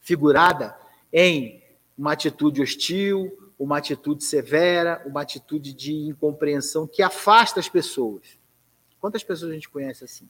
transfigurada 0.00 0.76
em 1.12 1.62
uma 1.96 2.12
atitude 2.12 2.62
hostil, 2.62 3.52
uma 3.58 3.76
atitude 3.78 4.24
severa, 4.24 5.02
uma 5.06 5.20
atitude 5.22 5.74
de 5.74 5.92
incompreensão 5.92 6.86
que 6.86 7.02
afasta 7.02 7.60
as 7.60 7.68
pessoas. 7.68 8.40
Quantas 8.98 9.22
pessoas 9.22 9.50
a 9.50 9.54
gente 9.54 9.68
conhece 9.68 10.04
assim? 10.04 10.28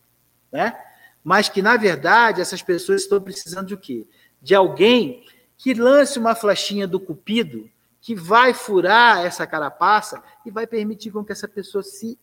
Né? 0.50 0.76
Mas 1.22 1.48
que, 1.48 1.62
na 1.62 1.76
verdade, 1.76 2.40
essas 2.40 2.62
pessoas 2.62 3.02
estão 3.02 3.20
precisando 3.20 3.68
de 3.68 3.76
quê? 3.76 4.08
De 4.40 4.54
alguém 4.54 5.24
que 5.56 5.72
lance 5.72 6.18
uma 6.18 6.34
flechinha 6.34 6.88
do 6.88 6.98
cupido 6.98 7.70
que 8.00 8.16
vai 8.16 8.52
furar 8.52 9.24
essa 9.24 9.46
carapaça 9.46 10.20
e 10.44 10.50
vai 10.50 10.66
permitir 10.66 11.12
com 11.12 11.24
que 11.24 11.30
essa 11.30 11.46
pessoa 11.46 11.84
se 11.84 12.18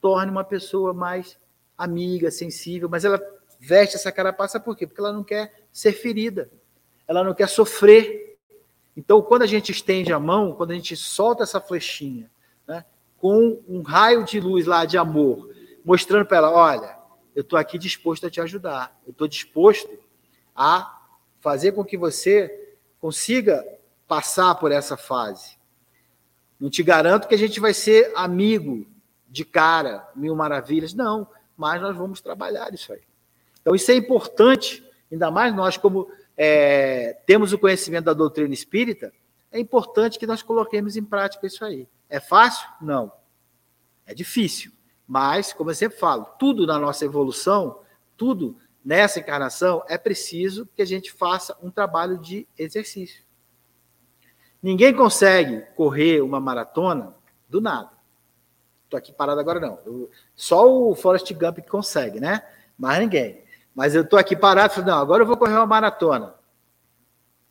torne 0.00 0.30
uma 0.30 0.44
pessoa 0.44 0.92
mais 0.94 1.38
amiga, 1.76 2.30
sensível, 2.30 2.88
mas 2.88 3.04
ela 3.04 3.20
veste 3.58 3.96
essa 3.96 4.10
carapaça 4.10 4.58
por 4.58 4.76
quê? 4.76 4.86
Porque 4.86 5.00
ela 5.00 5.12
não 5.12 5.22
quer 5.22 5.66
ser 5.72 5.92
ferida, 5.92 6.50
ela 7.06 7.22
não 7.22 7.34
quer 7.34 7.48
sofrer. 7.48 8.38
Então, 8.96 9.22
quando 9.22 9.42
a 9.42 9.46
gente 9.46 9.70
estende 9.70 10.12
a 10.12 10.18
mão, 10.18 10.52
quando 10.52 10.72
a 10.72 10.74
gente 10.74 10.96
solta 10.96 11.42
essa 11.42 11.60
flechinha, 11.60 12.30
né, 12.66 12.84
com 13.18 13.62
um 13.68 13.82
raio 13.82 14.24
de 14.24 14.40
luz 14.40 14.66
lá 14.66 14.84
de 14.84 14.98
amor, 14.98 15.50
mostrando 15.84 16.26
para 16.26 16.38
ela: 16.38 16.50
olha, 16.50 16.98
eu 17.34 17.42
estou 17.42 17.58
aqui 17.58 17.78
disposto 17.78 18.26
a 18.26 18.30
te 18.30 18.40
ajudar, 18.40 18.98
eu 19.06 19.12
estou 19.12 19.28
disposto 19.28 19.90
a 20.54 20.98
fazer 21.40 21.72
com 21.72 21.84
que 21.84 21.96
você 21.96 22.76
consiga 23.00 23.64
passar 24.06 24.54
por 24.56 24.72
essa 24.72 24.96
fase. 24.96 25.58
Não 26.58 26.68
te 26.68 26.82
garanto 26.82 27.26
que 27.26 27.34
a 27.34 27.38
gente 27.38 27.58
vai 27.60 27.72
ser 27.72 28.12
amigo 28.14 28.86
de 29.30 29.44
cara, 29.44 30.06
mil 30.14 30.34
maravilhas, 30.34 30.92
não, 30.92 31.26
mas 31.56 31.80
nós 31.80 31.96
vamos 31.96 32.20
trabalhar 32.20 32.74
isso 32.74 32.92
aí. 32.92 33.02
Então, 33.60 33.74
isso 33.74 33.90
é 33.90 33.94
importante, 33.94 34.84
ainda 35.10 35.30
mais 35.30 35.54
nós, 35.54 35.76
como 35.76 36.10
é, 36.36 37.18
temos 37.26 37.52
o 37.52 37.58
conhecimento 37.58 38.06
da 38.06 38.12
doutrina 38.12 38.52
espírita, 38.52 39.12
é 39.52 39.60
importante 39.60 40.18
que 40.18 40.26
nós 40.26 40.42
coloquemos 40.42 40.96
em 40.96 41.04
prática 41.04 41.46
isso 41.46 41.64
aí. 41.64 41.88
É 42.08 42.18
fácil? 42.18 42.68
Não. 42.80 43.12
É 44.06 44.14
difícil. 44.14 44.72
Mas, 45.06 45.52
como 45.52 45.70
eu 45.70 45.74
sempre 45.74 45.98
falo, 45.98 46.24
tudo 46.38 46.66
na 46.66 46.78
nossa 46.78 47.04
evolução, 47.04 47.80
tudo 48.16 48.56
nessa 48.84 49.20
encarnação, 49.20 49.84
é 49.88 49.98
preciso 49.98 50.68
que 50.74 50.82
a 50.82 50.86
gente 50.86 51.12
faça 51.12 51.56
um 51.62 51.70
trabalho 51.70 52.18
de 52.18 52.46
exercício. 52.58 53.22
Ninguém 54.62 54.94
consegue 54.94 55.62
correr 55.74 56.20
uma 56.20 56.40
maratona 56.40 57.14
do 57.48 57.60
nada. 57.60 57.90
Estou 58.90 58.98
aqui 58.98 59.12
parado 59.12 59.38
agora, 59.38 59.60
não. 59.60 59.78
Eu, 59.86 60.10
só 60.34 60.68
o 60.68 60.96
Forrest 60.96 61.32
Gump 61.32 61.58
que 61.58 61.70
consegue, 61.70 62.18
né? 62.18 62.42
Mais 62.76 62.98
ninguém. 62.98 63.44
Mas 63.72 63.94
eu 63.94 64.02
estou 64.02 64.18
aqui 64.18 64.34
parado 64.34 64.82
não, 64.82 64.98
agora 64.98 65.22
eu 65.22 65.26
vou 65.26 65.36
correr 65.36 65.54
uma 65.54 65.64
maratona. 65.64 66.34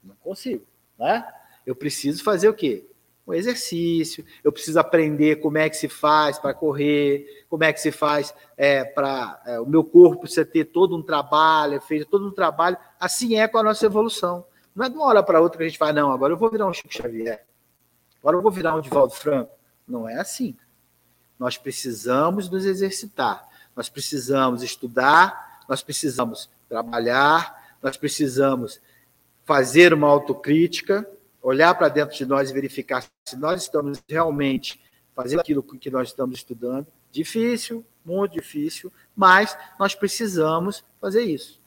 Não 0.03 0.15
consigo, 0.15 0.65
né? 0.97 1.25
Eu 1.65 1.73
preciso 1.73 2.25
fazer 2.25 2.49
o 2.49 2.53
quê? 2.53 2.85
Um 3.25 3.33
exercício, 3.33 4.25
eu 4.43 4.51
preciso 4.51 4.77
aprender 4.81 5.37
como 5.37 5.57
é 5.57 5.69
que 5.69 5.77
se 5.77 5.87
faz 5.87 6.37
para 6.37 6.53
correr, 6.53 7.45
como 7.49 7.63
é 7.63 7.71
que 7.71 7.79
se 7.79 7.91
faz 7.91 8.33
é, 8.57 8.83
para 8.83 9.41
é, 9.45 9.61
o 9.61 9.65
meu 9.65 9.85
corpo 9.85 10.21
precisa 10.21 10.43
ter 10.43 10.65
todo 10.65 10.97
um 10.97 11.01
trabalho, 11.01 11.75
é 11.75 11.79
feito 11.79 12.05
todo 12.05 12.27
um 12.27 12.31
trabalho. 12.31 12.75
Assim 12.99 13.37
é 13.37 13.47
com 13.47 13.59
a 13.59 13.63
nossa 13.63 13.85
evolução. 13.85 14.43
Não 14.75 14.85
é 14.85 14.89
de 14.89 14.95
uma 14.95 15.05
hora 15.05 15.23
para 15.23 15.39
outra 15.39 15.57
que 15.57 15.63
a 15.63 15.67
gente 15.69 15.77
fala, 15.77 15.93
não, 15.93 16.11
agora 16.11 16.33
eu 16.33 16.37
vou 16.37 16.51
virar 16.51 16.67
um 16.67 16.73
Chico 16.73 16.93
Xavier, 16.93 17.45
agora 18.19 18.35
eu 18.35 18.41
vou 18.41 18.51
virar 18.51 18.75
um 18.75 18.81
Divaldo 18.81 19.13
Franco. 19.13 19.53
Não 19.87 20.07
é 20.07 20.15
assim. 20.15 20.57
Nós 21.39 21.57
precisamos 21.57 22.49
nos 22.49 22.65
exercitar, 22.65 23.47
nós 23.75 23.87
precisamos 23.87 24.61
estudar, 24.61 25.61
nós 25.67 25.81
precisamos 25.81 26.49
trabalhar, 26.67 27.75
nós 27.81 27.95
precisamos 27.95 28.81
fazer 29.45 29.93
uma 29.93 30.07
autocrítica, 30.07 31.09
olhar 31.41 31.73
para 31.75 31.87
dentro 31.87 32.15
de 32.15 32.25
nós 32.25 32.49
e 32.49 32.53
verificar 32.53 33.03
se 33.25 33.37
nós 33.37 33.63
estamos 33.63 34.03
realmente 34.07 34.81
fazendo 35.15 35.39
aquilo 35.39 35.63
que 35.63 35.89
nós 35.89 36.09
estamos 36.09 36.37
estudando. 36.37 36.87
Difícil, 37.11 37.85
muito 38.05 38.33
difícil, 38.33 38.91
mas 39.15 39.57
nós 39.79 39.95
precisamos 39.95 40.83
fazer 40.99 41.23
isso. 41.23 41.59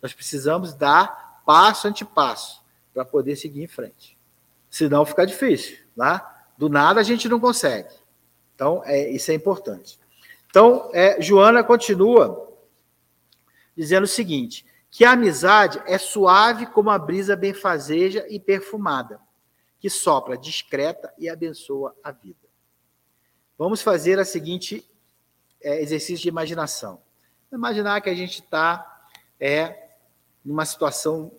Nós 0.00 0.12
precisamos 0.12 0.74
dar 0.74 1.42
passo 1.44 1.88
ante 1.88 2.04
passo 2.04 2.62
para 2.92 3.04
poder 3.04 3.36
seguir 3.36 3.62
em 3.62 3.68
frente. 3.68 4.16
Senão 4.70 5.04
fica 5.04 5.26
difícil, 5.26 5.78
tá? 5.96 6.46
Do 6.56 6.68
nada 6.68 7.00
a 7.00 7.02
gente 7.02 7.28
não 7.28 7.40
consegue. 7.40 7.88
Então, 8.56 8.82
é, 8.86 9.10
isso 9.10 9.30
é 9.30 9.34
importante. 9.34 10.00
Então, 10.48 10.90
é, 10.94 11.20
Joana 11.20 11.62
continua 11.62 12.50
dizendo 13.76 14.04
o 14.04 14.08
seguinte: 14.08 14.64
que 14.90 15.04
a 15.04 15.12
amizade 15.12 15.80
é 15.86 15.98
suave 15.98 16.64
como 16.64 16.88
a 16.88 16.98
brisa 16.98 17.36
benfazeja 17.36 18.26
e 18.30 18.40
perfumada, 18.40 19.20
que 19.78 19.90
sopra 19.90 20.38
discreta 20.38 21.12
e 21.18 21.28
abençoa 21.28 21.94
a 22.02 22.10
vida. 22.10 22.48
Vamos 23.58 23.82
fazer 23.82 24.18
a 24.18 24.24
seguinte 24.24 24.82
é, 25.62 25.82
exercício 25.82 26.22
de 26.22 26.28
imaginação. 26.30 27.02
Imaginar 27.52 28.00
que 28.00 28.08
a 28.08 28.14
gente 28.14 28.40
está 28.40 29.06
é, 29.38 29.90
numa 30.42 30.64
situação 30.64 31.30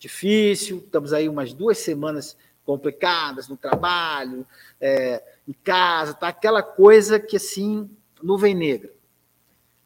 difícil, 0.00 0.78
estamos 0.78 1.12
aí 1.12 1.28
umas 1.28 1.52
duas 1.52 1.78
semanas 1.78 2.36
complicadas 2.70 3.48
no 3.48 3.56
trabalho, 3.56 4.46
é, 4.80 5.22
em 5.46 5.52
casa, 5.52 6.14
tá 6.14 6.28
aquela 6.28 6.62
coisa 6.62 7.18
que 7.18 7.36
assim, 7.36 7.90
nuvem 8.22 8.54
negra 8.54 8.92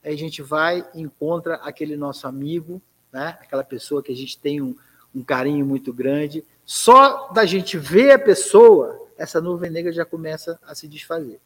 aí 0.04 0.12
a 0.12 0.18
gente 0.18 0.42
vai 0.42 0.86
e 0.94 1.00
encontra 1.00 1.54
aquele 1.56 1.96
nosso 1.96 2.26
amigo, 2.26 2.80
né? 3.10 3.38
aquela 3.40 3.64
pessoa 3.64 4.02
que 4.02 4.12
a 4.12 4.16
gente 4.16 4.38
tem 4.38 4.60
um, 4.60 4.76
um 5.14 5.22
carinho 5.22 5.64
muito 5.64 5.92
grande. 5.92 6.44
Só 6.64 7.28
da 7.32 7.46
gente 7.46 7.78
ver 7.78 8.12
a 8.12 8.18
pessoa, 8.18 9.08
essa 9.16 9.40
nuvem 9.40 9.70
negra 9.70 9.92
já 9.92 10.04
começa 10.04 10.60
a 10.66 10.74
se 10.74 10.86
desfazer. 10.86 11.40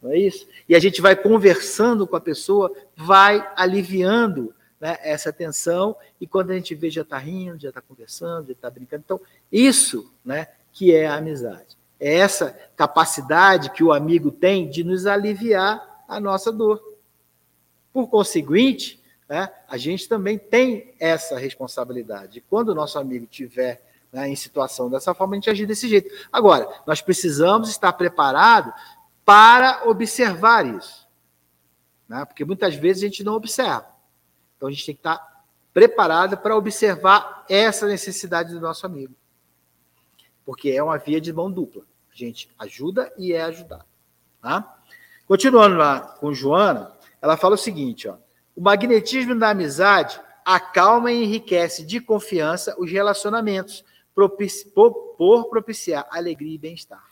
Não 0.00 0.12
é 0.12 0.18
isso? 0.18 0.46
E 0.68 0.76
a 0.76 0.78
gente 0.78 1.02
vai 1.02 1.16
conversando 1.16 2.06
com 2.06 2.14
a 2.14 2.20
pessoa, 2.20 2.72
vai 2.96 3.44
aliviando 3.56 4.54
né, 4.80 4.98
essa 5.02 5.32
tensão, 5.32 5.96
e 6.20 6.26
quando 6.26 6.50
a 6.50 6.54
gente 6.54 6.74
vê, 6.74 6.90
já 6.90 7.02
está 7.02 7.18
rindo, 7.18 7.58
já 7.58 7.70
está 7.70 7.80
conversando, 7.80 8.48
já 8.48 8.52
está 8.52 8.70
brincando. 8.70 9.02
Então, 9.04 9.20
isso 9.50 10.12
né, 10.24 10.48
que 10.76 10.94
é 10.94 11.06
a 11.06 11.16
amizade. 11.16 11.74
É 11.98 12.16
essa 12.16 12.50
capacidade 12.76 13.70
que 13.70 13.82
o 13.82 13.94
amigo 13.94 14.30
tem 14.30 14.68
de 14.68 14.84
nos 14.84 15.06
aliviar 15.06 16.04
a 16.06 16.20
nossa 16.20 16.52
dor. 16.52 16.82
Por 17.94 18.08
conseguinte, 18.08 19.02
né, 19.26 19.50
a 19.66 19.78
gente 19.78 20.06
também 20.06 20.36
tem 20.36 20.94
essa 21.00 21.38
responsabilidade. 21.38 22.44
Quando 22.50 22.68
o 22.68 22.74
nosso 22.74 22.98
amigo 22.98 23.24
tiver 23.24 23.82
né, 24.12 24.28
em 24.28 24.36
situação 24.36 24.90
dessa 24.90 25.14
forma, 25.14 25.32
a 25.32 25.36
gente 25.36 25.48
agir 25.48 25.64
desse 25.64 25.88
jeito. 25.88 26.14
Agora, 26.30 26.68
nós 26.86 27.00
precisamos 27.00 27.70
estar 27.70 27.94
preparados 27.94 28.74
para 29.24 29.88
observar 29.88 30.66
isso. 30.66 31.08
Né, 32.06 32.22
porque 32.26 32.44
muitas 32.44 32.74
vezes 32.74 33.02
a 33.02 33.06
gente 33.06 33.24
não 33.24 33.32
observa. 33.32 33.86
Então 34.58 34.68
a 34.68 34.72
gente 34.72 34.84
tem 34.84 34.94
que 34.94 35.00
estar 35.00 35.42
preparado 35.72 36.36
para 36.36 36.54
observar 36.54 37.46
essa 37.48 37.86
necessidade 37.86 38.52
do 38.52 38.60
nosso 38.60 38.84
amigo. 38.84 39.14
Porque 40.46 40.70
é 40.70 40.82
uma 40.82 40.96
via 40.96 41.20
de 41.20 41.32
mão 41.32 41.52
dupla. 41.52 41.82
A 42.10 42.16
gente 42.16 42.48
ajuda 42.58 43.12
e 43.18 43.34
é 43.34 43.42
ajudado. 43.42 43.84
Tá? 44.40 44.80
Continuando 45.26 45.76
lá 45.76 46.00
com 46.00 46.32
Joana, 46.32 46.96
ela 47.20 47.36
fala 47.36 47.56
o 47.56 47.58
seguinte: 47.58 48.08
ó, 48.08 48.16
o 48.54 48.62
magnetismo 48.62 49.38
da 49.38 49.50
amizade 49.50 50.18
acalma 50.44 51.10
e 51.12 51.24
enriquece 51.24 51.84
de 51.84 52.00
confiança 52.00 52.74
os 52.78 52.90
relacionamentos, 52.90 53.84
propici 54.14 54.70
por, 54.70 54.92
por 55.18 55.50
propiciar 55.50 56.06
alegria 56.10 56.54
e 56.54 56.58
bem-estar. 56.58 57.04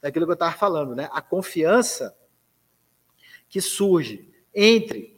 Daquilo 0.00 0.26
que 0.26 0.32
eu 0.32 0.34
estava 0.34 0.52
falando, 0.52 0.94
né? 0.94 1.08
A 1.10 1.22
confiança 1.22 2.14
que 3.48 3.60
surge 3.60 4.30
entre 4.54 5.14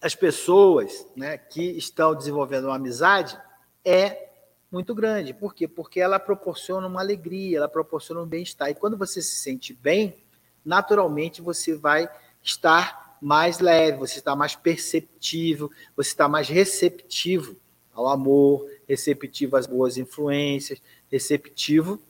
as 0.00 0.14
pessoas 0.14 1.06
né, 1.16 1.36
que 1.36 1.62
estão 1.62 2.14
desenvolvendo 2.14 2.66
uma 2.66 2.76
amizade 2.76 3.36
é 3.84 4.30
muito 4.70 4.94
grande. 4.94 5.32
Por 5.32 5.54
quê? 5.54 5.68
Porque 5.68 6.00
ela 6.00 6.18
proporciona 6.18 6.86
uma 6.86 7.00
alegria, 7.00 7.58
ela 7.58 7.68
proporciona 7.68 8.22
um 8.22 8.26
bem-estar. 8.26 8.70
E 8.70 8.74
quando 8.74 8.96
você 8.96 9.22
se 9.22 9.36
sente 9.36 9.72
bem, 9.72 10.16
naturalmente 10.64 11.40
você 11.40 11.74
vai 11.74 12.08
estar 12.42 13.16
mais 13.20 13.60
leve, 13.60 13.98
você 13.98 14.18
está 14.18 14.36
mais 14.36 14.54
perceptível, 14.54 15.70
você 15.96 16.10
está 16.10 16.28
mais 16.28 16.48
receptivo 16.48 17.56
ao 17.94 18.08
amor, 18.08 18.68
receptivo 18.86 19.56
às 19.56 19.66
boas 19.66 19.96
influências, 19.96 20.80
receptivo 21.10 22.00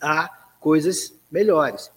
a 0.00 0.28
coisas 0.58 1.14
melhores. 1.30 1.90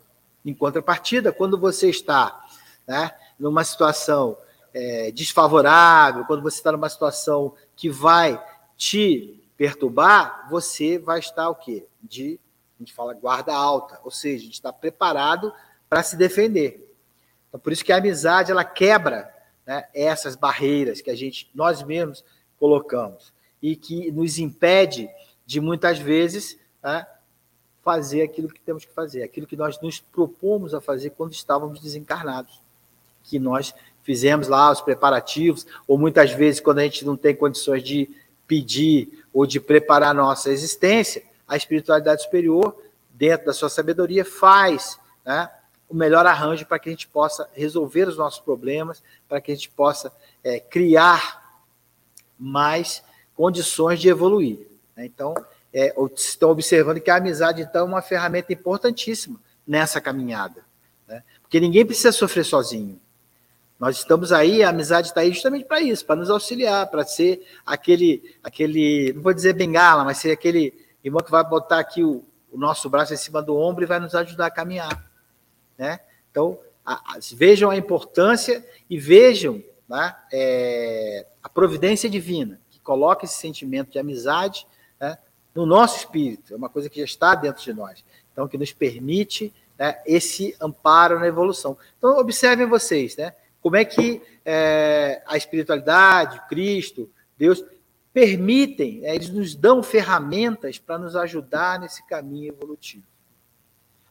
Em 0.44 0.54
contrapartida, 0.54 1.32
quando 1.32 1.58
você 1.58 1.90
está 1.90 2.46
né, 2.86 3.12
numa 3.40 3.64
situação 3.64 4.38
é, 4.74 5.12
desfavorável, 5.12 6.26
quando 6.26 6.42
você 6.42 6.58
está 6.58 6.72
numa 6.72 6.90
situação 6.90 7.54
que 7.76 7.90
vai 7.90 8.42
te 8.76 9.37
perturbar, 9.58 10.48
você 10.50 11.00
vai 11.00 11.20
estar 11.20 11.50
o 11.50 11.56
quê? 11.56 11.86
De, 12.02 12.40
a 12.78 12.84
gente 12.84 12.94
fala 12.94 13.14
guarda 13.14 13.54
alta, 13.54 14.00
ou 14.04 14.12
seja, 14.12 14.44
a 14.44 14.46
gente 14.46 14.54
está 14.54 14.72
preparado 14.72 15.52
para 15.90 16.04
se 16.04 16.16
defender. 16.16 16.96
Então, 17.48 17.60
por 17.60 17.74
isso 17.74 17.84
que 17.84 17.92
a 17.92 17.98
amizade 17.98 18.52
ela 18.52 18.64
quebra 18.64 19.34
né, 19.66 19.88
essas 19.94 20.36
barreiras 20.36 21.02
que 21.02 21.10
a 21.10 21.16
gente, 21.16 21.50
nós 21.54 21.82
mesmos, 21.82 22.24
colocamos 22.60 23.34
e 23.62 23.76
que 23.76 24.12
nos 24.12 24.38
impede 24.38 25.10
de 25.46 25.60
muitas 25.60 25.98
vezes 25.98 26.58
né, 26.84 27.06
fazer 27.84 28.22
aquilo 28.22 28.50
que 28.50 28.60
temos 28.60 28.86
que 28.86 28.94
fazer, 28.94 29.24
aquilo 29.24 29.48
que 29.48 29.56
nós 29.56 29.80
nos 29.82 30.00
propomos 30.00 30.74
a 30.74 30.82
fazer 30.82 31.12
quando 31.12 31.34
estávamos 31.34 31.80
desencarnados, 31.80 32.62
que 33.24 33.40
nós 33.40 33.74
fizemos 34.04 34.48
lá 34.48 34.72
os 34.72 34.82
preparativos, 34.82 35.66
ou 35.88 35.98
muitas 35.98 36.32
vezes 36.32 36.62
quando 36.62 36.80
a 36.80 36.84
gente 36.84 37.06
não 37.06 37.18
tem 37.18 37.36
condições 37.36 37.84
de 37.84 38.10
pedir 38.48 39.26
ou 39.38 39.46
de 39.46 39.60
preparar 39.60 40.16
nossa 40.16 40.50
existência, 40.50 41.22
a 41.48 41.56
espiritualidade 41.56 42.24
superior, 42.24 42.76
dentro 43.12 43.46
da 43.46 43.54
sua 43.54 43.70
sabedoria, 43.70 44.26
faz 44.26 45.00
né, 45.24 45.48
o 45.88 45.94
melhor 45.94 46.26
arranjo 46.26 46.66
para 46.66 46.80
que 46.80 46.90
a 46.90 46.92
gente 46.92 47.08
possa 47.08 47.48
resolver 47.54 48.08
os 48.08 48.18
nossos 48.18 48.40
problemas, 48.40 49.04
para 49.30 49.40
que 49.40 49.52
a 49.52 49.56
gente 49.56 49.70
possa 49.70 50.12
é, 50.44 50.60
criar 50.60 51.62
mais 52.36 53.04
condições 53.36 54.00
de 54.00 54.10
evoluir. 54.10 54.58
Né? 54.96 55.06
Então, 55.06 55.36
é, 55.72 55.94
estão 56.16 56.50
observando 56.50 57.00
que 57.00 57.12
a 57.12 57.18
amizade, 57.18 57.62
então, 57.62 57.82
é 57.82 57.90
uma 57.90 58.02
ferramenta 58.02 58.52
importantíssima 58.52 59.40
nessa 59.68 60.02
caminhada. 60.02 60.66
Né? 61.08 61.24
Porque 61.44 61.60
ninguém 61.60 61.86
precisa 61.86 62.12
sofrer 62.12 62.44
sozinho. 62.44 63.00
Nós 63.80 63.98
estamos 63.98 64.32
aí, 64.32 64.64
a 64.64 64.70
amizade 64.70 65.08
está 65.08 65.22
aí 65.22 65.32
justamente 65.32 65.66
para 65.66 65.80
isso, 65.80 66.04
para 66.06 66.16
nos 66.16 66.30
auxiliar, 66.30 66.88
para 66.88 67.04
ser 67.04 67.46
aquele, 67.64 68.36
aquele, 68.44 69.14
não 69.14 69.22
vou 69.22 69.34
dizer 69.34 69.54
bengala, 69.54 70.04
mas 70.04 70.18
ser 70.18 70.32
aquele 70.32 70.74
irmão 71.04 71.22
que 71.22 71.30
vai 71.30 71.44
botar 71.44 71.80
aqui 71.80 72.04
o, 72.04 72.24
o 72.52 72.58
nosso 72.58 72.90
braço 72.90 73.14
em 73.14 73.18
cima 73.18 73.42
do 73.42 73.56
ombro 73.56 73.84
e 73.84 73.88
vai 73.88 74.00
nos 74.00 74.16
ajudar 74.16 74.48
a 74.48 74.52
caminhar. 74.52 75.10
Né? 75.78 76.00
Então, 76.32 76.58
a, 76.84 76.94
a, 76.94 77.20
vejam 77.34 77.70
a 77.70 77.78
importância 77.78 78.66
e 78.90 78.98
vejam 78.98 79.64
né, 79.88 80.16
é, 80.34 81.28
a 81.44 81.48
providência 81.48 82.10
divina, 82.10 82.60
que 82.72 82.80
coloca 82.80 83.26
esse 83.26 83.38
sentimento 83.38 83.92
de 83.92 84.00
amizade 84.00 84.66
né, 85.00 85.20
no 85.54 85.68
nosso 85.68 85.98
espírito, 85.98 86.52
é 86.52 86.58
uma 86.58 86.70
coisa 86.70 86.90
que 86.90 87.00
já 87.00 87.06
está 87.06 87.36
dentro 87.36 87.64
de 87.64 87.74
nós, 87.74 88.04
então 88.32 88.48
que 88.48 88.58
nos 88.58 88.74
permite 88.74 89.54
né, 89.78 90.02
esse 90.04 90.56
amparo 90.60 91.20
na 91.20 91.28
evolução. 91.28 91.78
Então, 91.98 92.18
observem 92.18 92.66
vocês, 92.66 93.16
né? 93.16 93.34
Como 93.68 93.76
é 93.76 93.84
que 93.84 94.22
é, 94.46 95.22
a 95.28 95.36
espiritualidade, 95.36 96.40
Cristo, 96.48 97.12
Deus, 97.38 97.62
permitem, 98.14 99.06
é, 99.06 99.14
eles 99.14 99.28
nos 99.28 99.54
dão 99.56 99.84
ferramentas 99.84 100.80
para 100.80 100.98
nos 100.98 101.18
ajudar 101.18 101.78
nesse 101.78 102.02
caminho 102.08 102.54
evolutivo. 102.54 103.04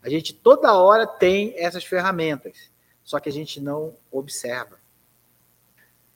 A 0.02 0.10
gente 0.10 0.34
toda 0.34 0.74
hora 0.74 1.06
tem 1.06 1.54
essas 1.56 1.84
ferramentas, 1.84 2.70
só 3.02 3.18
que 3.18 3.30
a 3.30 3.32
gente 3.32 3.58
não 3.58 3.94
observa. 4.12 4.78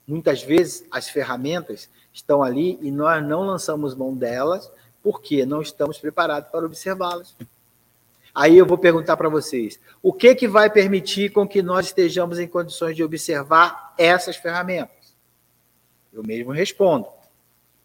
Muitas 0.06 0.42
vezes 0.42 0.84
as 0.90 1.08
ferramentas 1.08 1.88
estão 2.12 2.42
ali 2.42 2.78
e 2.82 2.90
nós 2.90 3.26
não 3.26 3.46
lançamos 3.46 3.94
mão 3.94 4.14
delas 4.14 4.70
porque 5.02 5.46
não 5.46 5.62
estamos 5.62 5.96
preparados 5.96 6.50
para 6.50 6.66
observá-las. 6.66 7.34
Aí 8.34 8.56
eu 8.56 8.66
vou 8.66 8.78
perguntar 8.78 9.16
para 9.16 9.28
vocês: 9.28 9.80
o 10.02 10.12
que, 10.12 10.34
que 10.34 10.48
vai 10.48 10.70
permitir 10.70 11.32
com 11.32 11.46
que 11.46 11.62
nós 11.62 11.86
estejamos 11.86 12.38
em 12.38 12.46
condições 12.46 12.96
de 12.96 13.02
observar 13.02 13.94
essas 13.98 14.36
ferramentas? 14.36 15.14
Eu 16.12 16.22
mesmo 16.22 16.52
respondo: 16.52 17.06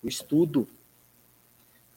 o 0.04 0.08
estudo. 0.08 0.68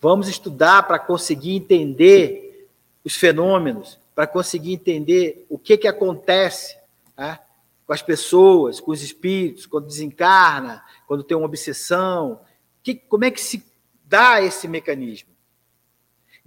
Vamos 0.01 0.29
estudar 0.29 0.85
para 0.85 0.99
conseguir 0.99 1.57
entender 1.57 2.69
os 3.05 3.17
fenômenos, 3.17 3.99
para 4.15 4.27
conseguir 4.27 4.75
entender 4.75 5.45
o 5.49 5.59
que, 5.59 5.77
que 5.77 5.89
acontece 5.89 6.77
né, 7.17 7.39
com 7.87 7.93
as 7.93 8.03
pessoas, 8.03 8.81
com 8.81 8.93
os 8.93 9.03
espíritos, 9.03 9.67
quando 9.67 9.87
desencarna, 9.87 10.85
quando 11.07 11.25
tem 11.25 11.37
uma 11.37 11.47
obsessão. 11.47 12.41
Que, 12.83 12.95
como 12.95 13.25
é 13.25 13.31
que 13.31 13.41
se 13.41 13.65
dá 14.05 14.41
esse 14.41 14.69
mecanismo? 14.69 15.29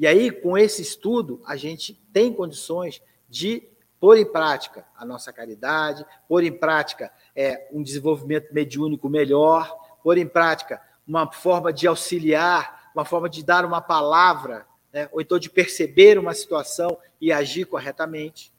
E 0.01 0.07
aí, 0.07 0.31
com 0.31 0.57
esse 0.57 0.81
estudo, 0.81 1.39
a 1.45 1.55
gente 1.55 1.93
tem 2.11 2.33
condições 2.33 3.03
de 3.29 3.61
pôr 3.99 4.17
em 4.17 4.25
prática 4.25 4.83
a 4.97 5.05
nossa 5.05 5.31
caridade, 5.31 6.03
pôr 6.27 6.43
em 6.43 6.51
prática 6.51 7.13
é, 7.35 7.69
um 7.71 7.83
desenvolvimento 7.83 8.51
mediúnico 8.51 9.07
melhor, 9.07 9.71
pôr 10.01 10.17
em 10.17 10.25
prática 10.25 10.81
uma 11.07 11.31
forma 11.31 11.71
de 11.71 11.85
auxiliar, 11.85 12.89
uma 12.95 13.05
forma 13.05 13.29
de 13.29 13.45
dar 13.45 13.63
uma 13.63 13.79
palavra, 13.79 14.65
né, 14.91 15.07
ou 15.11 15.21
então 15.21 15.37
de 15.37 15.51
perceber 15.51 16.17
uma 16.17 16.33
situação 16.33 16.97
e 17.21 17.31
agir 17.31 17.65
corretamente. 17.65 18.51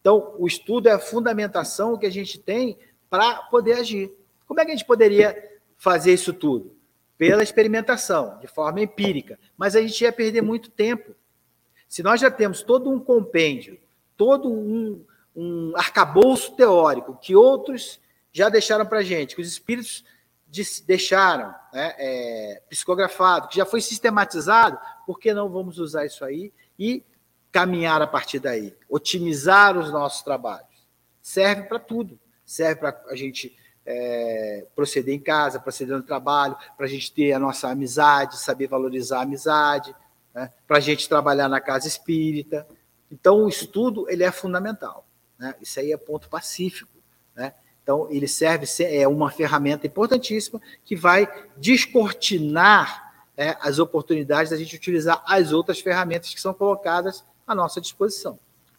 Então, 0.00 0.34
o 0.38 0.46
estudo 0.46 0.88
é 0.88 0.92
a 0.92 0.98
fundamentação 0.98 1.98
que 1.98 2.06
a 2.06 2.10
gente 2.10 2.38
tem 2.38 2.78
para 3.10 3.34
poder 3.50 3.74
agir. 3.74 4.10
Como 4.46 4.58
é 4.58 4.64
que 4.64 4.70
a 4.70 4.74
gente 4.74 4.86
poderia 4.86 5.60
fazer 5.76 6.14
isso 6.14 6.32
tudo? 6.32 6.74
Pela 7.20 7.42
experimentação, 7.42 8.38
de 8.38 8.46
forma 8.46 8.80
empírica, 8.80 9.38
mas 9.54 9.76
a 9.76 9.82
gente 9.82 10.02
ia 10.02 10.10
perder 10.10 10.40
muito 10.40 10.70
tempo. 10.70 11.14
Se 11.86 12.02
nós 12.02 12.18
já 12.18 12.30
temos 12.30 12.62
todo 12.62 12.88
um 12.88 12.98
compêndio, 12.98 13.78
todo 14.16 14.50
um, 14.50 15.04
um 15.36 15.76
arcabouço 15.76 16.56
teórico 16.56 17.18
que 17.20 17.36
outros 17.36 18.00
já 18.32 18.48
deixaram 18.48 18.86
para 18.86 19.00
a 19.00 19.02
gente, 19.02 19.36
que 19.36 19.42
os 19.42 19.48
espíritos 19.48 20.02
deixaram 20.86 21.54
né, 21.74 21.94
é, 21.98 22.62
psicografado, 22.70 23.48
que 23.48 23.58
já 23.58 23.66
foi 23.66 23.82
sistematizado, 23.82 24.78
por 25.04 25.18
que 25.18 25.34
não 25.34 25.50
vamos 25.50 25.78
usar 25.78 26.06
isso 26.06 26.24
aí 26.24 26.50
e 26.78 27.04
caminhar 27.52 28.00
a 28.00 28.06
partir 28.06 28.38
daí? 28.38 28.74
Otimizar 28.88 29.76
os 29.76 29.92
nossos 29.92 30.22
trabalhos. 30.22 30.88
Serve 31.20 31.64
para 31.64 31.78
tudo. 31.78 32.18
Serve 32.46 32.80
para 32.80 32.98
a 33.08 33.14
gente 33.14 33.54
é, 33.86 34.66
proceder 34.74 35.14
em 35.14 35.20
casa, 35.20 35.58
proceder 35.58 35.96
no 35.96 36.02
trabalho, 36.02 36.56
para 36.76 36.86
a 36.86 36.88
gente 36.88 37.12
ter 37.12 37.32
a 37.32 37.38
nossa 37.38 37.68
amizade, 37.68 38.38
saber 38.38 38.66
valorizar 38.66 39.18
a 39.18 39.22
amizade, 39.22 39.94
né? 40.34 40.50
para 40.66 40.78
a 40.78 40.80
gente 40.80 41.08
trabalhar 41.08 41.48
na 41.48 41.60
casa 41.60 41.88
espírita. 41.88 42.66
Então, 43.10 43.44
o 43.44 43.48
estudo 43.48 44.08
ele 44.08 44.22
é 44.22 44.30
fundamental. 44.30 45.06
Né? 45.38 45.54
Isso 45.60 45.80
aí 45.80 45.92
é 45.92 45.96
ponto 45.96 46.28
pacífico. 46.28 46.92
Né? 47.34 47.52
Então, 47.82 48.06
ele 48.10 48.28
serve, 48.28 48.66
é 48.84 49.08
uma 49.08 49.30
ferramenta 49.30 49.86
importantíssima 49.86 50.60
que 50.84 50.94
vai 50.94 51.28
descortinar 51.56 53.10
é, 53.36 53.56
as 53.60 53.78
oportunidades 53.78 54.50
da 54.50 54.56
gente 54.56 54.76
utilizar 54.76 55.22
as 55.26 55.52
outras 55.52 55.80
ferramentas 55.80 56.32
que 56.34 56.40
são 56.40 56.52
colocadas 56.52 57.24
à 57.46 57.54
nossa 57.54 57.80
disposição. 57.80 58.38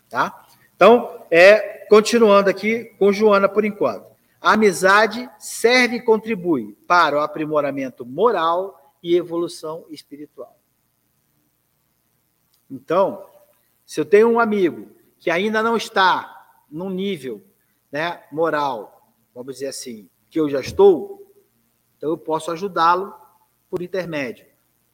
Tá? 0.10 0.45
Então, 0.76 1.26
é, 1.32 1.86
continuando 1.89 2.49
aqui 2.49 2.86
com 2.99 3.12
Joana 3.12 3.49
por 3.49 3.66
enquanto. 3.66 4.11
A 4.41 4.53
amizade 4.53 5.29
serve 5.37 5.97
e 5.97 6.01
contribui 6.01 6.75
para 6.87 7.15
o 7.15 7.19
aprimoramento 7.19 8.03
moral 8.03 8.95
e 9.03 9.15
evolução 9.15 9.85
espiritual. 9.89 10.57
Então, 12.69 13.23
se 13.85 13.99
eu 13.99 14.05
tenho 14.05 14.29
um 14.29 14.39
amigo 14.39 14.89
que 15.19 15.29
ainda 15.29 15.61
não 15.61 15.77
está 15.77 16.57
num 16.71 16.89
nível 16.89 17.43
né, 17.91 18.23
moral, 18.31 19.13
vamos 19.35 19.55
dizer 19.55 19.67
assim, 19.67 20.09
que 20.29 20.39
eu 20.39 20.49
já 20.49 20.59
estou, 20.59 21.31
então 21.97 22.09
eu 22.09 22.17
posso 22.17 22.49
ajudá-lo 22.51 23.13
por 23.69 23.81
intermédio 23.81 24.45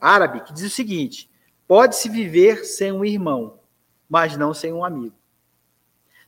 árabe, 0.00 0.42
que 0.42 0.52
diz 0.52 0.64
o 0.64 0.70
seguinte: 0.70 1.28
pode-se 1.66 2.08
viver 2.08 2.64
sem 2.64 2.92
um 2.92 3.04
irmão, 3.04 3.58
mas 4.08 4.36
não 4.36 4.54
sem 4.54 4.72
um 4.72 4.84
amigo. 4.84 5.16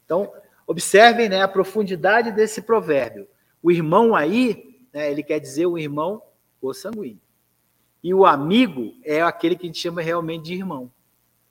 Então, 0.04 0.32
Observem 0.70 1.28
né, 1.28 1.42
a 1.42 1.48
profundidade 1.48 2.30
desse 2.30 2.62
provérbio. 2.62 3.26
O 3.60 3.72
irmão 3.72 4.14
aí, 4.14 4.78
né, 4.92 5.10
ele 5.10 5.20
quer 5.20 5.40
dizer 5.40 5.66
o 5.66 5.76
irmão 5.76 6.22
consanguíneo. 6.60 7.18
E 8.04 8.14
o 8.14 8.24
amigo 8.24 8.94
é 9.02 9.20
aquele 9.20 9.56
que 9.56 9.64
a 9.64 9.66
gente 9.66 9.80
chama 9.80 10.00
realmente 10.00 10.44
de 10.44 10.54
irmão. 10.54 10.88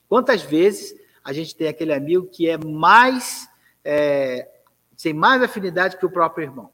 Quantas 0.08 0.42
vezes 0.42 0.98
a 1.22 1.34
gente 1.34 1.54
tem 1.54 1.68
aquele 1.68 1.92
amigo 1.92 2.28
que 2.28 2.48
é 2.48 2.58
mais, 2.58 3.50
é, 3.84 4.50
tem 4.96 5.14
mais 5.14 5.44
afinidade 5.44 5.98
que 5.98 6.06
o 6.06 6.10
próprio 6.10 6.46
irmão? 6.46 6.72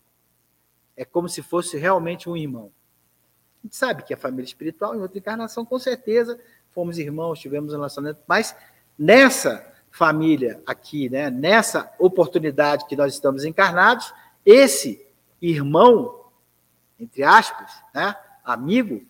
É 0.96 1.04
como 1.04 1.28
se 1.28 1.42
fosse 1.42 1.78
realmente 1.78 2.30
um 2.30 2.38
irmão. 2.38 2.72
A 3.64 3.68
gente 3.68 3.76
sabe 3.76 4.04
que 4.04 4.14
a 4.14 4.18
família 4.18 4.46
espiritual, 4.46 4.96
em 4.96 5.02
outra 5.02 5.18
encarnação, 5.18 5.66
com 5.66 5.80
certeza, 5.80 6.40
fomos 6.72 7.00
irmãos, 7.00 7.40
tivemos 7.40 7.74
um 7.74 7.78
relacionamento, 7.78 8.22
mas 8.28 8.56
nessa 8.98 9.74
família 9.90 10.62
aqui, 10.66 11.10
né, 11.10 11.30
nessa 11.30 11.92
oportunidade 11.98 12.86
que 12.86 12.96
nós 12.96 13.14
estamos 13.14 13.46
encarnados, 13.46 14.14
esse 14.46 15.06
irmão, 15.42 16.26
entre 17.00 17.24
aspas, 17.24 17.72
né, 17.94 18.16
amigo, 18.44 19.02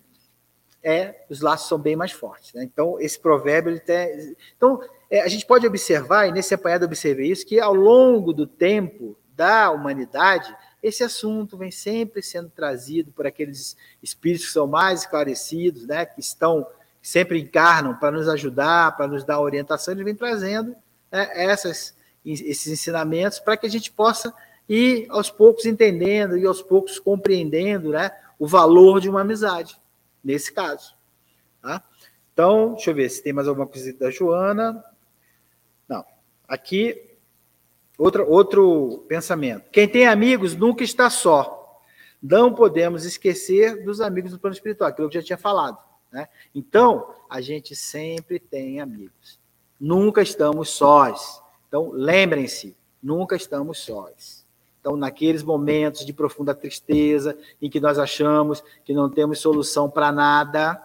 é 0.83 1.25
os 1.29 1.41
laços 1.41 1.67
são 1.67 1.79
bem 1.79 1.95
mais 1.95 2.11
fortes. 2.11 2.53
Né? 2.53 2.63
Então, 2.63 2.99
esse 2.99 3.19
provérbio, 3.19 3.71
ele 3.71 3.79
tem... 3.79 4.35
Então, 4.55 4.79
é, 5.09 5.21
a 5.21 5.27
gente 5.27 5.45
pode 5.45 5.65
observar, 5.65 6.27
e 6.27 6.31
nesse 6.31 6.53
apanhado 6.53 6.85
observei 6.85 7.31
isso, 7.31 7.45
que 7.45 7.59
ao 7.59 7.73
longo 7.73 8.31
do 8.31 8.45
tempo 8.45 9.17
da 9.35 9.71
humanidade, 9.71 10.55
esse 10.85 11.03
assunto 11.03 11.57
vem 11.57 11.71
sempre 11.71 12.21
sendo 12.21 12.47
trazido 12.47 13.11
por 13.11 13.25
aqueles 13.25 13.75
espíritos 14.03 14.45
que 14.45 14.53
são 14.53 14.67
mais 14.67 15.01
esclarecidos, 15.01 15.87
né, 15.87 16.05
que 16.05 16.19
estão 16.19 16.67
sempre 17.01 17.39
encarnam 17.39 17.95
para 17.95 18.11
nos 18.11 18.27
ajudar, 18.27 18.95
para 18.95 19.07
nos 19.07 19.23
dar 19.23 19.41
orientação, 19.41 19.95
ele 19.95 20.03
vem 20.03 20.13
trazendo 20.13 20.75
né, 21.11 21.27
essas, 21.33 21.95
esses 22.23 22.67
ensinamentos 22.67 23.39
para 23.39 23.57
que 23.57 23.65
a 23.65 23.69
gente 23.69 23.91
possa 23.91 24.31
ir 24.69 25.07
aos 25.09 25.31
poucos 25.31 25.65
entendendo 25.65 26.37
e 26.37 26.45
aos 26.45 26.61
poucos 26.61 26.99
compreendendo 26.99 27.89
né, 27.89 28.11
o 28.37 28.45
valor 28.45 29.01
de 29.01 29.09
uma 29.09 29.21
amizade, 29.21 29.81
nesse 30.23 30.53
caso. 30.53 30.93
Tá? 31.63 31.83
Então, 32.31 32.73
deixa 32.73 32.91
eu 32.91 32.95
ver 32.95 33.09
se 33.09 33.23
tem 33.23 33.33
mais 33.33 33.47
alguma 33.47 33.65
coisa 33.65 33.91
da 33.93 34.11
Joana. 34.11 34.85
Não. 35.87 36.05
Aqui, 36.47 37.14
outro, 37.97 39.05
pensamento. 39.07 39.69
Quem 39.71 39.87
tem 39.87 40.07
amigos 40.07 40.55
nunca 40.55 40.83
está 40.83 41.09
só. 41.09 41.81
Não 42.21 42.53
podemos 42.53 43.05
esquecer 43.05 43.83
dos 43.83 44.01
amigos 44.01 44.31
do 44.31 44.39
plano 44.39 44.55
espiritual, 44.55 44.89
aquilo 44.89 45.09
que 45.09 45.17
eu 45.17 45.21
já 45.21 45.25
tinha 45.27 45.37
falado. 45.37 45.77
Né? 46.11 46.27
Então, 46.53 47.13
a 47.29 47.41
gente 47.41 47.75
sempre 47.75 48.39
tem 48.39 48.79
amigos. 48.79 49.39
Nunca 49.79 50.21
estamos 50.21 50.69
sós. 50.69 51.41
Então, 51.67 51.91
lembrem-se, 51.91 52.75
nunca 53.01 53.35
estamos 53.35 53.79
sós. 53.79 54.45
Então, 54.79 54.95
naqueles 54.95 55.43
momentos 55.43 56.05
de 56.05 56.13
profunda 56.13 56.53
tristeza, 56.53 57.37
em 57.61 57.69
que 57.69 57.79
nós 57.79 57.97
achamos 57.97 58.63
que 58.83 58.93
não 58.93 59.09
temos 59.09 59.39
solução 59.39 59.89
para 59.89 60.11
nada, 60.11 60.81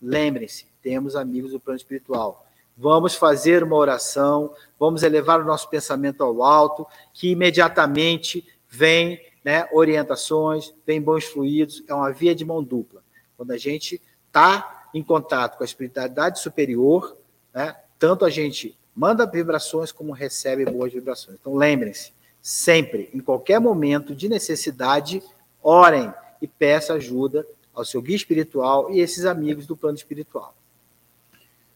lembrem-se, 0.00 0.66
temos 0.80 1.16
amigos 1.16 1.50
do 1.52 1.60
plano 1.60 1.76
espiritual. 1.76 2.46
Vamos 2.82 3.14
fazer 3.14 3.62
uma 3.62 3.76
oração, 3.76 4.54
vamos 4.78 5.02
elevar 5.02 5.38
o 5.38 5.44
nosso 5.44 5.68
pensamento 5.68 6.24
ao 6.24 6.42
alto, 6.42 6.86
que 7.12 7.30
imediatamente 7.30 8.42
vem 8.66 9.20
né, 9.44 9.68
orientações, 9.70 10.72
vem 10.86 10.98
bons 10.98 11.26
fluidos, 11.26 11.84
é 11.86 11.92
uma 11.92 12.10
via 12.10 12.34
de 12.34 12.42
mão 12.42 12.64
dupla. 12.64 13.02
Quando 13.36 13.50
a 13.50 13.58
gente 13.58 14.00
está 14.26 14.86
em 14.94 15.02
contato 15.02 15.58
com 15.58 15.62
a 15.62 15.66
espiritualidade 15.66 16.40
superior, 16.40 17.18
né, 17.52 17.76
tanto 17.98 18.24
a 18.24 18.30
gente 18.30 18.74
manda 18.96 19.26
vibrações 19.26 19.92
como 19.92 20.10
recebe 20.12 20.64
boas 20.64 20.90
vibrações. 20.90 21.36
Então 21.38 21.54
lembrem-se, 21.54 22.14
sempre, 22.40 23.10
em 23.12 23.20
qualquer 23.20 23.60
momento 23.60 24.14
de 24.14 24.26
necessidade, 24.26 25.22
orem 25.62 26.10
e 26.40 26.48
peçam 26.48 26.96
ajuda 26.96 27.46
ao 27.74 27.84
seu 27.84 28.00
guia 28.00 28.16
espiritual 28.16 28.90
e 28.90 29.00
esses 29.00 29.26
amigos 29.26 29.66
do 29.66 29.76
plano 29.76 29.98
espiritual. 29.98 30.54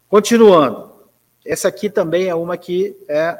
Continuando, 0.09 0.94
essa 1.45 1.69
aqui 1.69 1.91
também 1.91 2.29
é 2.29 2.35
uma 2.35 2.57
que 2.57 2.97
é, 3.09 3.33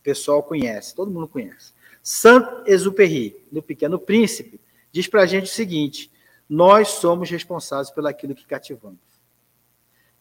o 0.00 0.02
pessoal 0.02 0.42
conhece, 0.42 0.94
todo 0.94 1.10
mundo 1.10 1.26
conhece. 1.26 1.72
Saint-Exupéry, 2.02 3.36
no 3.50 3.62
Pequeno 3.62 3.98
Príncipe, 3.98 4.60
diz 4.92 5.06
para 5.06 5.22
a 5.22 5.26
gente 5.26 5.44
o 5.46 5.54
seguinte: 5.54 6.10
nós 6.48 6.88
somos 6.88 7.28
responsáveis 7.30 7.90
pelo 7.90 8.06
aquilo 8.06 8.34
que 8.34 8.46
cativamos. 8.46 8.98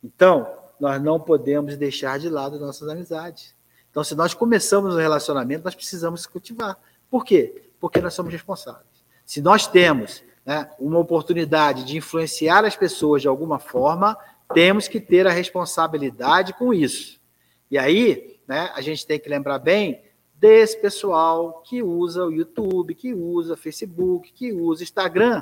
Então, 0.03 0.51
nós 0.79 1.01
não 1.01 1.19
podemos 1.19 1.77
deixar 1.77 2.19
de 2.19 2.29
lado 2.29 2.59
nossas 2.59 2.87
amizades. 2.89 3.55
Então, 3.89 4.03
se 4.03 4.15
nós 4.15 4.33
começamos 4.33 4.93
um 4.93 4.99
relacionamento, 4.99 5.63
nós 5.63 5.75
precisamos 5.75 6.25
cultivar. 6.25 6.77
Por 7.09 7.23
quê? 7.23 7.71
Porque 7.79 8.01
nós 8.01 8.13
somos 8.13 8.31
responsáveis. 8.31 8.85
Se 9.25 9.41
nós 9.41 9.67
temos 9.67 10.23
né, 10.45 10.69
uma 10.79 10.99
oportunidade 10.99 11.83
de 11.83 11.97
influenciar 11.97 12.63
as 12.63 12.75
pessoas 12.75 13.21
de 13.21 13.27
alguma 13.27 13.59
forma, 13.59 14.17
temos 14.53 14.87
que 14.87 14.99
ter 14.99 15.25
a 15.27 15.31
responsabilidade 15.31 16.53
com 16.53 16.73
isso. 16.73 17.16
E 17.69 17.77
aí, 17.77 18.39
né, 18.47 18.71
a 18.73 18.81
gente 18.81 19.05
tem 19.05 19.19
que 19.19 19.29
lembrar 19.29 19.59
bem 19.59 20.01
desse 20.35 20.79
pessoal 20.79 21.61
que 21.61 21.81
usa 21.81 22.25
o 22.25 22.31
YouTube, 22.31 22.95
que 22.95 23.13
usa 23.13 23.57
Facebook, 23.57 24.31
que 24.31 24.53
usa 24.53 24.83
Instagram 24.83 25.41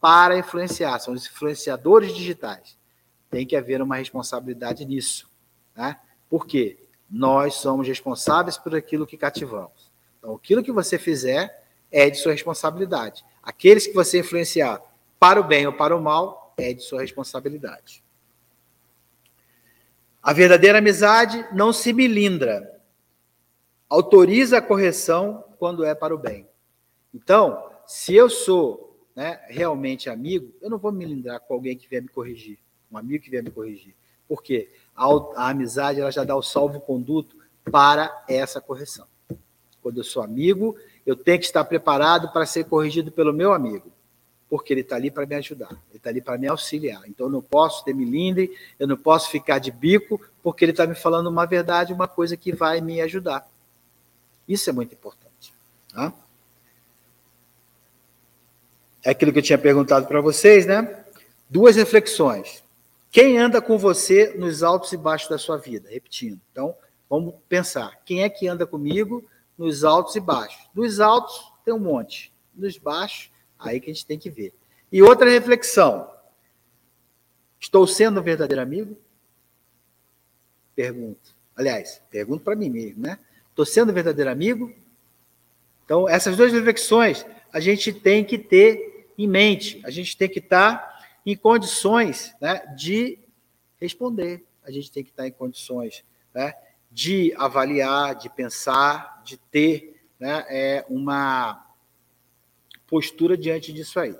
para 0.00 0.38
influenciar, 0.38 0.98
são 0.98 1.14
os 1.14 1.26
influenciadores 1.26 2.14
digitais. 2.14 2.76
Tem 3.30 3.46
que 3.46 3.56
haver 3.56 3.82
uma 3.82 3.96
responsabilidade 3.96 4.84
nisso. 4.84 5.28
Né? 5.74 5.98
Por 6.28 6.46
quê? 6.46 6.78
Nós 7.10 7.54
somos 7.54 7.86
responsáveis 7.86 8.56
por 8.56 8.74
aquilo 8.74 9.06
que 9.06 9.16
cativamos. 9.16 9.90
Então, 10.18 10.34
aquilo 10.34 10.62
que 10.62 10.72
você 10.72 10.98
fizer 10.98 11.64
é 11.90 12.10
de 12.10 12.18
sua 12.18 12.32
responsabilidade. 12.32 13.24
Aqueles 13.42 13.86
que 13.86 13.94
você 13.94 14.20
influenciar 14.20 14.80
para 15.18 15.40
o 15.40 15.44
bem 15.44 15.66
ou 15.66 15.72
para 15.72 15.96
o 15.96 16.02
mal 16.02 16.52
é 16.56 16.72
de 16.72 16.82
sua 16.82 17.00
responsabilidade. 17.00 18.02
A 20.26 20.32
verdadeira 20.32 20.78
amizade 20.78 21.46
não 21.52 21.72
se 21.72 21.92
milindra, 21.92 22.82
autoriza 23.88 24.58
a 24.58 24.60
correção 24.60 25.44
quando 25.56 25.84
é 25.84 25.94
para 25.94 26.12
o 26.12 26.18
bem. 26.18 26.48
Então, 27.14 27.70
se 27.86 28.12
eu 28.12 28.28
sou 28.28 29.06
né, 29.14 29.40
realmente 29.46 30.10
amigo, 30.10 30.52
eu 30.60 30.68
não 30.68 30.78
vou 30.78 30.90
me 30.90 31.04
lindrar 31.04 31.38
com 31.38 31.54
alguém 31.54 31.76
que 31.76 31.88
vier 31.88 32.02
me 32.02 32.08
corrigir, 32.08 32.58
um 32.90 32.98
amigo 32.98 33.22
que 33.22 33.30
vier 33.30 33.40
me 33.40 33.52
corrigir. 33.52 33.94
Por 34.26 34.42
quê? 34.42 34.68
A, 34.96 35.06
a 35.36 35.50
amizade 35.50 36.00
ela 36.00 36.10
já 36.10 36.24
dá 36.24 36.34
o 36.34 36.42
salvo-conduto 36.42 37.36
para 37.70 38.24
essa 38.28 38.60
correção. 38.60 39.06
Quando 39.80 39.98
eu 39.98 40.04
sou 40.04 40.24
amigo, 40.24 40.76
eu 41.06 41.14
tenho 41.14 41.38
que 41.38 41.44
estar 41.44 41.64
preparado 41.64 42.32
para 42.32 42.44
ser 42.44 42.64
corrigido 42.64 43.12
pelo 43.12 43.32
meu 43.32 43.52
amigo, 43.52 43.92
porque 44.48 44.72
ele 44.72 44.82
está 44.82 44.96
ali 44.96 45.10
para 45.10 45.26
me 45.26 45.34
ajudar, 45.34 45.70
ele 45.90 45.96
está 45.96 46.10
ali 46.10 46.20
para 46.20 46.38
me 46.38 46.46
auxiliar. 46.46 47.02
Então 47.06 47.26
eu 47.26 47.30
não 47.30 47.42
posso 47.42 47.84
ter 47.84 47.94
milindre, 47.94 48.56
eu 48.78 48.86
não 48.86 48.96
posso 48.96 49.30
ficar 49.30 49.58
de 49.58 49.70
bico, 49.70 50.20
porque 50.42 50.64
ele 50.64 50.72
está 50.72 50.86
me 50.86 50.94
falando 50.94 51.28
uma 51.28 51.46
verdade, 51.46 51.92
uma 51.92 52.06
coisa 52.06 52.36
que 52.36 52.52
vai 52.52 52.80
me 52.80 53.00
ajudar. 53.00 53.48
Isso 54.46 54.70
é 54.70 54.72
muito 54.72 54.94
importante. 54.94 55.52
Tá? 55.92 56.12
É 59.02 59.10
aquilo 59.10 59.32
que 59.32 59.38
eu 59.38 59.42
tinha 59.42 59.58
perguntado 59.58 60.06
para 60.06 60.20
vocês, 60.20 60.66
né? 60.66 61.04
Duas 61.48 61.76
reflexões. 61.76 62.62
Quem 63.10 63.38
anda 63.38 63.62
com 63.62 63.78
você 63.78 64.34
nos 64.36 64.62
altos 64.62 64.92
e 64.92 64.96
baixos 64.96 65.28
da 65.28 65.38
sua 65.38 65.56
vida? 65.56 65.88
Repetindo. 65.88 66.40
Então, 66.52 66.74
vamos 67.08 67.34
pensar. 67.48 68.00
Quem 68.04 68.22
é 68.22 68.28
que 68.28 68.46
anda 68.46 68.66
comigo 68.66 69.24
nos 69.56 69.84
altos 69.84 70.16
e 70.16 70.20
baixos? 70.20 70.68
Nos 70.74 71.00
altos 71.00 71.52
tem 71.64 71.72
um 71.72 71.78
monte. 71.78 72.32
Nos 72.54 72.78
baixos, 72.78 73.30
aí 73.58 73.80
que 73.80 73.90
a 73.90 73.94
gente 73.94 74.06
tem 74.06 74.18
que 74.18 74.30
ver. 74.30 74.52
E 74.90 75.02
outra 75.02 75.30
reflexão. 75.30 76.10
Estou 77.58 77.86
sendo 77.86 78.20
um 78.20 78.22
verdadeiro 78.22 78.62
amigo? 78.62 78.96
Pergunto. 80.74 81.34
Aliás, 81.56 82.02
pergunto 82.10 82.44
para 82.44 82.54
mim 82.54 82.68
mesmo, 82.68 83.02
né? 83.02 83.18
Estou 83.48 83.64
sendo 83.64 83.90
um 83.90 83.94
verdadeiro 83.94 84.30
amigo? 84.30 84.72
Então, 85.84 86.08
essas 86.08 86.36
duas 86.36 86.52
reflexões 86.52 87.24
a 87.52 87.60
gente 87.60 87.92
tem 87.92 88.24
que 88.24 88.36
ter 88.36 89.08
em 89.16 89.26
mente, 89.26 89.80
a 89.84 89.90
gente 89.90 90.16
tem 90.16 90.28
que 90.28 90.40
estar 90.40 90.96
em 91.24 91.34
condições 91.34 92.34
né, 92.40 92.62
de 92.76 93.18
responder, 93.80 94.44
a 94.62 94.70
gente 94.70 94.92
tem 94.92 95.02
que 95.02 95.10
estar 95.10 95.26
em 95.26 95.32
condições 95.32 96.04
né, 96.34 96.54
de 96.90 97.32
avaliar, 97.36 98.14
de 98.14 98.28
pensar, 98.28 99.22
de 99.24 99.38
ter 99.38 100.02
né, 100.20 100.44
é, 100.48 100.84
uma 100.88 101.65
postura 102.86 103.36
diante 103.36 103.72
disso 103.72 103.98
aí. 103.98 104.14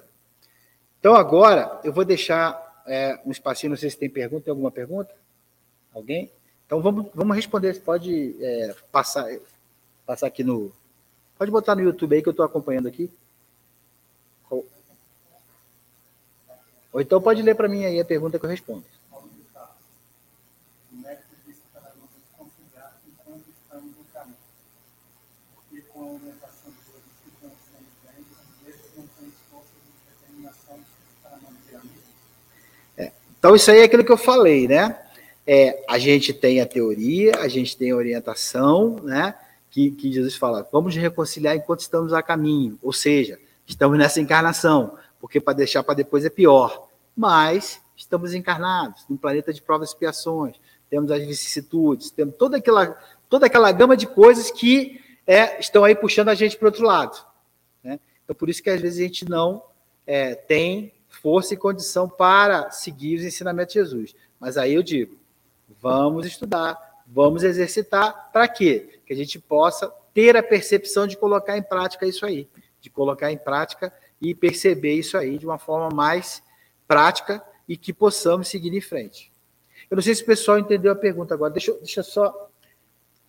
Então, 0.98 1.14
agora, 1.14 1.80
eu 1.84 1.92
vou 1.92 2.04
deixar 2.04 2.82
é, 2.86 3.20
um 3.24 3.30
espacinho, 3.30 3.70
não 3.70 3.76
sei 3.76 3.90
se 3.90 3.98
tem 3.98 4.10
pergunta, 4.10 4.44
tem 4.44 4.50
alguma 4.50 4.70
pergunta? 4.70 5.14
Alguém? 5.94 6.30
Então, 6.66 6.80
vamos, 6.80 7.06
vamos 7.14 7.36
responder, 7.36 7.74
você 7.74 7.80
pode 7.80 8.36
é, 8.40 8.74
passar, 8.90 9.26
passar 10.04 10.26
aqui 10.26 10.42
no... 10.42 10.72
Pode 11.38 11.50
botar 11.50 11.74
no 11.74 11.82
YouTube 11.82 12.14
aí 12.14 12.22
que 12.22 12.28
eu 12.28 12.32
estou 12.32 12.46
acompanhando 12.46 12.88
aqui. 12.88 13.10
Ou 16.96 17.02
então 17.02 17.20
pode 17.20 17.42
ler 17.42 17.54
para 17.54 17.68
mim 17.68 17.84
aí 17.84 18.00
a 18.00 18.04
pergunta 18.06 18.38
que 18.38 18.46
eu 18.46 18.48
respondo. 18.48 18.82
Então, 33.46 33.54
isso 33.54 33.70
aí 33.70 33.78
é 33.78 33.84
aquilo 33.84 34.04
que 34.04 34.10
eu 34.10 34.16
falei, 34.16 34.66
né? 34.66 34.98
É, 35.46 35.84
a 35.88 35.98
gente 36.00 36.32
tem 36.32 36.60
a 36.60 36.66
teoria, 36.66 37.30
a 37.38 37.46
gente 37.46 37.76
tem 37.76 37.92
a 37.92 37.96
orientação, 37.96 38.96
né? 39.04 39.36
Que, 39.70 39.92
que 39.92 40.10
Jesus 40.10 40.34
fala, 40.34 40.68
vamos 40.72 40.96
reconciliar 40.96 41.54
enquanto 41.54 41.78
estamos 41.78 42.12
a 42.12 42.20
caminho, 42.24 42.76
ou 42.82 42.92
seja, 42.92 43.38
estamos 43.64 43.96
nessa 43.96 44.20
encarnação, 44.20 44.98
porque 45.20 45.40
para 45.40 45.52
deixar 45.54 45.84
para 45.84 45.94
depois 45.94 46.24
é 46.24 46.28
pior 46.28 46.88
mas 47.14 47.80
estamos 47.96 48.34
encarnados 48.34 49.04
num 49.08 49.16
planeta 49.16 49.52
de 49.52 49.62
provas 49.62 49.90
e 49.90 49.92
expiações, 49.92 50.56
temos 50.90 51.12
as 51.12 51.24
vicissitudes, 51.24 52.10
temos 52.10 52.34
toda 52.36 52.56
aquela, 52.56 53.00
toda 53.28 53.46
aquela 53.46 53.70
gama 53.70 53.96
de 53.96 54.08
coisas 54.08 54.50
que 54.50 55.00
é, 55.24 55.60
estão 55.60 55.84
aí 55.84 55.94
puxando 55.94 56.30
a 56.30 56.34
gente 56.34 56.56
para 56.56 56.66
o 56.66 56.68
outro 56.68 56.84
lado. 56.84 57.16
Né? 57.84 58.00
Então, 58.24 58.34
por 58.34 58.50
isso 58.50 58.60
que 58.60 58.70
às 58.70 58.80
vezes 58.80 58.98
a 58.98 59.02
gente 59.02 59.24
não 59.28 59.62
é, 60.04 60.34
tem 60.34 60.92
força 61.16 61.54
e 61.54 61.56
condição 61.56 62.08
para 62.08 62.70
seguir 62.70 63.16
os 63.16 63.24
ensinamentos 63.24 63.72
de 63.72 63.80
Jesus. 63.80 64.14
Mas 64.38 64.56
aí 64.56 64.74
eu 64.74 64.82
digo, 64.82 65.16
vamos 65.80 66.26
estudar, 66.26 66.78
vamos 67.06 67.42
exercitar, 67.42 68.30
para 68.32 68.46
quê? 68.48 69.00
Que 69.04 69.12
a 69.12 69.16
gente 69.16 69.38
possa 69.38 69.92
ter 70.12 70.36
a 70.36 70.42
percepção 70.42 71.06
de 71.06 71.16
colocar 71.16 71.56
em 71.56 71.62
prática 71.62 72.06
isso 72.06 72.24
aí, 72.24 72.48
de 72.80 72.90
colocar 72.90 73.30
em 73.32 73.38
prática 73.38 73.92
e 74.20 74.34
perceber 74.34 74.94
isso 74.94 75.16
aí 75.16 75.38
de 75.38 75.46
uma 75.46 75.58
forma 75.58 75.94
mais 75.94 76.42
prática 76.86 77.42
e 77.68 77.76
que 77.76 77.92
possamos 77.92 78.48
seguir 78.48 78.74
em 78.74 78.80
frente. 78.80 79.32
Eu 79.90 79.96
não 79.96 80.02
sei 80.02 80.14
se 80.14 80.22
o 80.22 80.26
pessoal 80.26 80.58
entendeu 80.58 80.92
a 80.92 80.96
pergunta 80.96 81.34
agora. 81.34 81.52
Deixa, 81.52 81.72
deixa 81.74 82.02
só. 82.02 82.48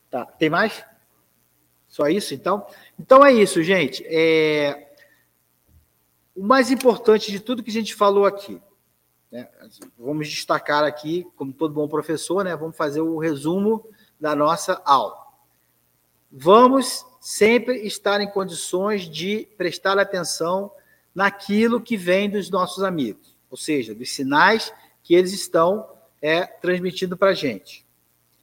Tá, 0.09 0.25
tem 0.25 0.49
mais? 0.49 0.83
Só 1.88 2.07
isso, 2.07 2.33
então? 2.33 2.65
Então 2.99 3.25
é 3.25 3.33
isso, 3.33 3.61
gente. 3.63 4.03
É... 4.07 4.86
O 6.38 6.43
mais 6.43 6.71
importante 6.71 7.31
de 7.31 7.39
tudo 7.39 7.61
que 7.61 7.69
a 7.69 7.73
gente 7.73 7.93
falou 7.93 8.25
aqui, 8.25 8.61
né? 9.29 9.49
vamos 9.97 10.29
destacar 10.29 10.85
aqui, 10.85 11.27
como 11.35 11.51
todo 11.51 11.73
bom 11.73 11.88
professor, 11.88 12.45
né? 12.45 12.55
vamos 12.55 12.77
fazer 12.77 13.01
o 13.01 13.17
resumo 13.17 13.83
da 14.17 14.35
nossa 14.35 14.81
aula. 14.85 15.17
Vamos 16.31 17.05
sempre 17.19 17.85
estar 17.85 18.21
em 18.21 18.29
condições 18.29 19.09
de 19.09 19.47
prestar 19.57 19.97
atenção 19.97 20.71
naquilo 21.13 21.81
que 21.81 21.97
vem 21.97 22.29
dos 22.29 22.49
nossos 22.49 22.83
amigos 22.83 23.35
ou 23.49 23.57
seja, 23.57 23.93
dos 23.93 24.11
sinais 24.11 24.73
que 25.03 25.15
eles 25.15 25.33
estão 25.33 25.88
é, 26.21 26.45
transmitindo 26.45 27.15
para 27.15 27.29
a 27.29 27.33
gente. 27.33 27.85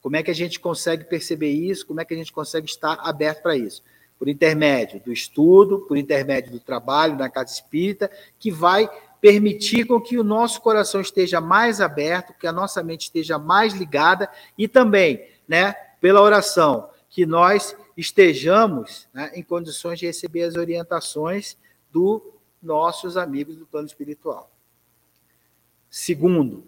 Como 0.01 0.16
é 0.16 0.22
que 0.22 0.30
a 0.30 0.34
gente 0.34 0.61
consegue 0.61 1.05
perceber 1.05 1.51
isso? 1.51 1.86
Como 1.86 2.01
é 2.01 2.05
que 2.05 2.14
a 2.14 2.16
gente 2.16 2.32
consegue 2.32 2.66
estar 2.66 2.95
aberto 3.01 3.42
para 3.42 3.57
isso? 3.57 3.82
Por 4.25 4.31
intermédio 4.31 5.03
do 5.05 5.12
estudo, 5.12 5.81
por 5.81 5.99
intermédio 5.99 6.51
do 6.51 6.59
trabalho 6.59 7.14
na 7.14 7.29
casa 7.29 7.53
espírita, 7.53 8.11
que 8.39 8.51
vai 8.51 8.89
permitir 9.20 9.87
com 9.87 10.01
que 10.01 10.16
o 10.16 10.25
nosso 10.25 10.62
coração 10.62 11.03
esteja 11.03 11.43
mais 11.43 11.79
aberto, 11.79 12.33
que 12.33 12.47
a 12.47 12.53
nossa 12.53 12.83
mente 12.83 13.03
esteja 13.03 13.39
mais 13.39 13.75
ligada 13.75 14.31
e 14.57 14.66
também, 14.66 15.29
né, 15.47 15.75
pela 16.01 16.22
oração, 16.22 16.89
que 17.11 17.27
nós 17.27 17.77
estejamos 17.99 19.07
né, 19.12 19.31
em 19.35 19.43
condições 19.43 19.99
de 19.99 20.07
receber 20.07 20.45
as 20.45 20.55
orientações 20.55 21.59
dos 21.93 22.22
nossos 22.62 23.18
amigos 23.18 23.57
do 23.57 23.66
plano 23.66 23.87
espiritual. 23.87 24.51
Segundo, 25.91 26.64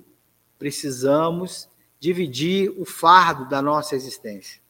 precisamos 0.59 1.71
dividir 1.99 2.71
o 2.79 2.85
fardo 2.85 3.49
da 3.49 3.63
nossa 3.63 3.97
existência. 3.97 4.61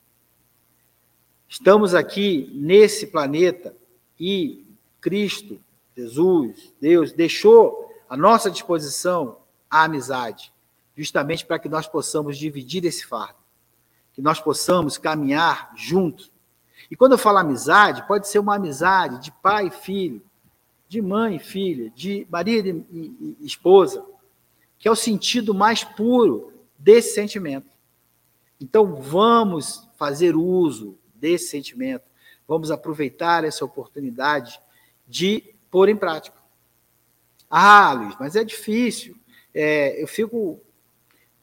Estamos 1.49 1.95
aqui 1.95 2.51
nesse 2.55 3.07
planeta 3.07 3.75
e 4.19 4.65
Cristo, 5.01 5.61
Jesus, 5.97 6.73
Deus, 6.81 7.13
deixou 7.13 7.91
à 8.09 8.17
nossa 8.17 8.51
disposição 8.51 9.39
a 9.71 9.85
amizade, 9.85 10.53
justamente 10.97 11.47
para 11.47 11.59
que 11.59 11.69
nós 11.69 11.87
possamos 11.87 12.37
dividir 12.37 12.85
esse 12.85 13.07
fardo, 13.07 13.39
que 14.13 14.21
nós 14.21 14.41
possamos 14.41 14.99
caminhar 14.99 15.73
juntos. 15.77 16.31
E 16.91 16.97
quando 16.97 17.13
eu 17.13 17.19
falo 17.19 17.39
amizade, 17.39 18.07
pode 18.07 18.29
ser 18.29 18.39
uma 18.39 18.57
amizade 18.57 19.23
de 19.23 19.31
pai 19.31 19.69
e 19.69 19.71
filho, 19.71 20.23
de 20.89 21.01
mãe 21.01 21.37
e 21.37 21.41
filha, 21.41 21.91
de 21.91 22.27
marido 22.31 22.85
e, 22.91 23.37
esposa 23.41 24.05
que 24.79 24.89
é 24.89 24.91
o 24.91 24.97
sentido 24.97 25.55
mais 25.55 25.83
puro 25.83 26.53
desse 26.79 27.15
sentimento. 27.15 27.67
Então, 28.61 28.95
vamos 28.97 29.89
fazer 29.97 30.37
uso 30.37 30.99
desse 31.19 31.49
sentimento, 31.49 32.05
vamos 32.47 32.71
aproveitar 32.71 33.45
essa 33.45 33.65
oportunidade 33.65 34.61
de 35.07 35.55
pôr 35.71 35.89
em 35.89 35.97
prática. 35.97 36.37
Ah, 37.51 37.93
Luiz, 37.93 38.17
mas 38.19 38.37
é 38.37 38.45
difícil, 38.45 39.17
é, 39.55 40.03
eu 40.03 40.07
fico 40.07 40.61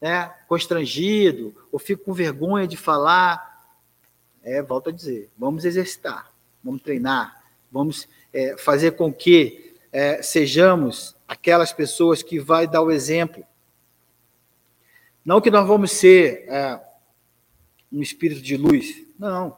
né, 0.04 0.34
constrangido, 0.48 1.56
ou 1.72 1.80
fico 1.80 2.04
com 2.04 2.14
vergonha 2.14 2.68
de 2.68 2.76
falar. 2.76 3.52
É, 4.44 4.62
volto 4.62 4.90
a 4.90 4.94
dizer, 4.94 5.32
vamos 5.38 5.64
exercitar, 5.64 6.30
vamos 6.62 6.82
treinar, 6.82 7.42
vamos 7.72 8.08
é, 8.34 8.58
fazer 8.58 8.92
com 8.92 9.14
que 9.14 9.74
é, 9.94 10.22
sejamos 10.22 11.16
aquelas 11.26 11.72
pessoas 11.72 12.22
que 12.22 12.38
vai 12.38 12.68
dar 12.68 12.82
o 12.82 12.92
exemplo. 12.92 13.46
Não 15.24 15.40
que 15.40 15.50
nós 15.50 15.66
vamos 15.66 15.92
ser 15.92 16.46
é, 16.50 16.82
um 17.90 18.02
espírito 18.02 18.42
de 18.42 18.58
luz, 18.58 19.06
não. 19.18 19.58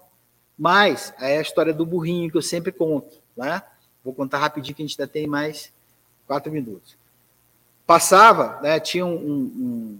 Mas 0.57 1.13
é 1.19 1.37
a 1.37 1.41
história 1.41 1.73
do 1.73 1.85
burrinho 1.85 2.31
que 2.31 2.37
eu 2.37 2.41
sempre 2.41 2.71
conto, 2.71 3.17
né? 3.35 3.61
Vou 4.03 4.13
contar 4.13 4.37
rapidinho 4.37 4.75
que 4.75 4.83
a 4.83 4.85
gente 4.85 4.99
ainda 4.99 5.11
tem 5.11 5.27
mais 5.27 5.71
quatro 6.27 6.51
minutos. 6.51 6.95
Passava, 7.85 8.59
né, 8.61 8.79
tinha 8.79 9.05
um, 9.05 9.15
um, 9.15 9.41
um 9.65 9.99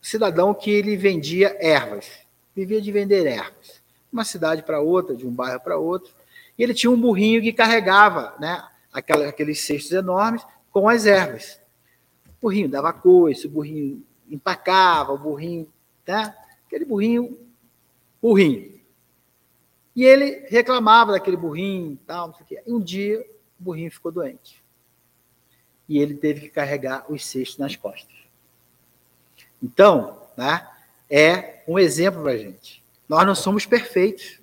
cidadão 0.00 0.54
que 0.54 0.70
ele 0.70 0.96
vendia 0.96 1.56
ervas, 1.60 2.06
vivia 2.54 2.80
de 2.80 2.90
vender 2.90 3.26
ervas, 3.26 3.80
uma 4.12 4.24
cidade 4.24 4.62
para 4.62 4.80
outra, 4.80 5.14
de 5.14 5.26
um 5.26 5.30
bairro 5.30 5.60
para 5.60 5.76
outro, 5.76 6.12
e 6.58 6.62
ele 6.62 6.74
tinha 6.74 6.90
um 6.90 7.00
burrinho 7.00 7.42
que 7.42 7.52
carregava, 7.52 8.34
né, 8.40 8.64
aqueles 8.92 9.60
cestos 9.60 9.92
enormes 9.92 10.42
com 10.72 10.88
as 10.88 11.06
ervas. 11.06 11.60
O 12.26 12.30
burrinho 12.42 12.68
dava 12.68 12.92
coice, 12.92 13.46
o 13.46 13.50
burrinho 13.50 14.02
empacava, 14.28 15.12
o 15.12 15.18
burrinho, 15.18 15.68
tá? 16.04 16.34
Aquele 16.66 16.84
burrinho, 16.84 17.38
burrinho. 18.20 18.75
E 19.96 20.04
ele 20.04 20.46
reclamava 20.48 21.12
daquele 21.12 21.38
burrinho, 21.38 21.98
tal, 22.06 22.28
não 22.28 22.34
sei 22.34 22.44
o 22.44 22.46
quê. 22.46 22.62
E 22.66 22.72
um 22.72 22.78
dia 22.78 23.26
o 23.58 23.64
burrinho 23.64 23.90
ficou 23.90 24.12
doente. 24.12 24.62
E 25.88 25.98
ele 25.98 26.14
teve 26.14 26.42
que 26.42 26.48
carregar 26.50 27.10
os 27.10 27.24
cestos 27.24 27.56
nas 27.56 27.74
costas. 27.74 28.14
Então, 29.62 30.20
né, 30.36 30.68
é 31.08 31.62
um 31.66 31.78
exemplo 31.78 32.22
para 32.22 32.32
a 32.32 32.36
gente. 32.36 32.84
Nós 33.08 33.26
não 33.26 33.34
somos 33.34 33.64
perfeitos. 33.64 34.38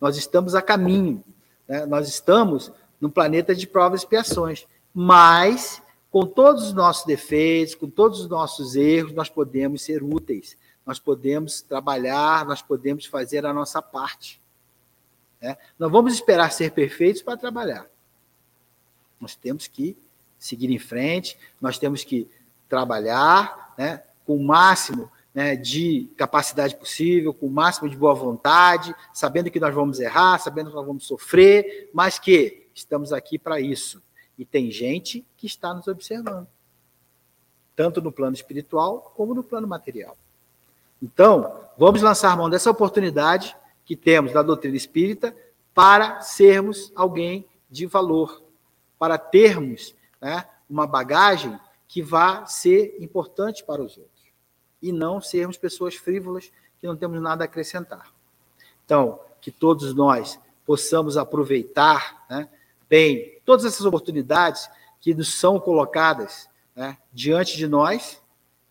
nós 0.00 0.16
estamos 0.16 0.56
a 0.56 0.62
caminho, 0.62 1.22
né? 1.68 1.86
nós 1.86 2.08
estamos 2.08 2.72
no 3.00 3.10
planeta 3.10 3.54
de 3.54 3.66
provas 3.66 4.00
e 4.00 4.04
expiações, 4.04 4.66
mas 4.92 5.80
com 6.10 6.26
todos 6.26 6.64
os 6.64 6.72
nossos 6.72 7.04
defeitos, 7.06 7.76
com 7.76 7.88
todos 7.88 8.20
os 8.20 8.28
nossos 8.28 8.74
erros, 8.74 9.12
nós 9.12 9.28
podemos 9.28 9.82
ser 9.82 10.02
úteis, 10.02 10.56
nós 10.84 10.98
podemos 10.98 11.60
trabalhar, 11.60 12.44
nós 12.44 12.60
podemos 12.60 13.06
fazer 13.06 13.46
a 13.46 13.52
nossa 13.52 13.80
parte. 13.80 14.40
Né? 15.40 15.56
Não 15.78 15.90
vamos 15.90 16.14
esperar 16.14 16.52
ser 16.52 16.72
perfeitos 16.72 17.22
para 17.22 17.36
trabalhar. 17.36 17.86
Nós 19.20 19.34
temos 19.34 19.66
que 19.66 19.96
seguir 20.38 20.70
em 20.70 20.78
frente, 20.78 21.38
nós 21.60 21.78
temos 21.78 22.02
que 22.02 22.28
trabalhar 22.68 23.74
né, 23.76 24.02
com 24.24 24.36
o 24.36 24.44
máximo 24.44 25.10
né, 25.34 25.54
de 25.54 26.08
capacidade 26.16 26.76
possível, 26.76 27.34
com 27.34 27.46
o 27.46 27.50
máximo 27.50 27.88
de 27.88 27.96
boa 27.96 28.14
vontade, 28.14 28.94
sabendo 29.12 29.50
que 29.50 29.60
nós 29.60 29.74
vamos 29.74 30.00
errar, 30.00 30.38
sabendo 30.38 30.70
que 30.70 30.76
nós 30.76 30.86
vamos 30.86 31.06
sofrer, 31.06 31.90
mas 31.92 32.18
que 32.18 32.66
estamos 32.74 33.12
aqui 33.12 33.38
para 33.38 33.60
isso. 33.60 34.02
E 34.38 34.44
tem 34.44 34.70
gente 34.70 35.24
que 35.36 35.46
está 35.46 35.74
nos 35.74 35.86
observando, 35.86 36.48
tanto 37.76 38.00
no 38.00 38.10
plano 38.10 38.34
espiritual 38.34 39.12
como 39.14 39.34
no 39.34 39.42
plano 39.42 39.68
material. 39.68 40.16
Então, 41.02 41.60
vamos 41.78 42.02
lançar 42.02 42.36
mão 42.36 42.48
dessa 42.50 42.70
oportunidade 42.70 43.56
que 43.90 43.96
temos 43.96 44.32
da 44.32 44.40
doutrina 44.40 44.76
espírita 44.76 45.36
para 45.74 46.20
sermos 46.20 46.92
alguém 46.94 47.44
de 47.68 47.86
valor, 47.86 48.40
para 48.96 49.18
termos 49.18 49.96
né, 50.20 50.46
uma 50.68 50.86
bagagem 50.86 51.58
que 51.88 52.00
vá 52.00 52.46
ser 52.46 52.96
importante 53.00 53.64
para 53.64 53.82
os 53.82 53.98
outros 53.98 54.22
e 54.80 54.92
não 54.92 55.20
sermos 55.20 55.56
pessoas 55.56 55.96
frívolas 55.96 56.52
que 56.78 56.86
não 56.86 56.94
temos 56.94 57.20
nada 57.20 57.42
a 57.42 57.46
acrescentar. 57.46 58.14
Então, 58.84 59.18
que 59.40 59.50
todos 59.50 59.92
nós 59.92 60.38
possamos 60.64 61.16
aproveitar 61.16 62.24
né, 62.30 62.48
bem 62.88 63.40
todas 63.44 63.64
essas 63.64 63.84
oportunidades 63.84 64.70
que 65.00 65.12
nos 65.12 65.34
são 65.34 65.58
colocadas 65.58 66.48
né, 66.76 66.96
diante 67.12 67.56
de 67.56 67.66
nós, 67.66 68.22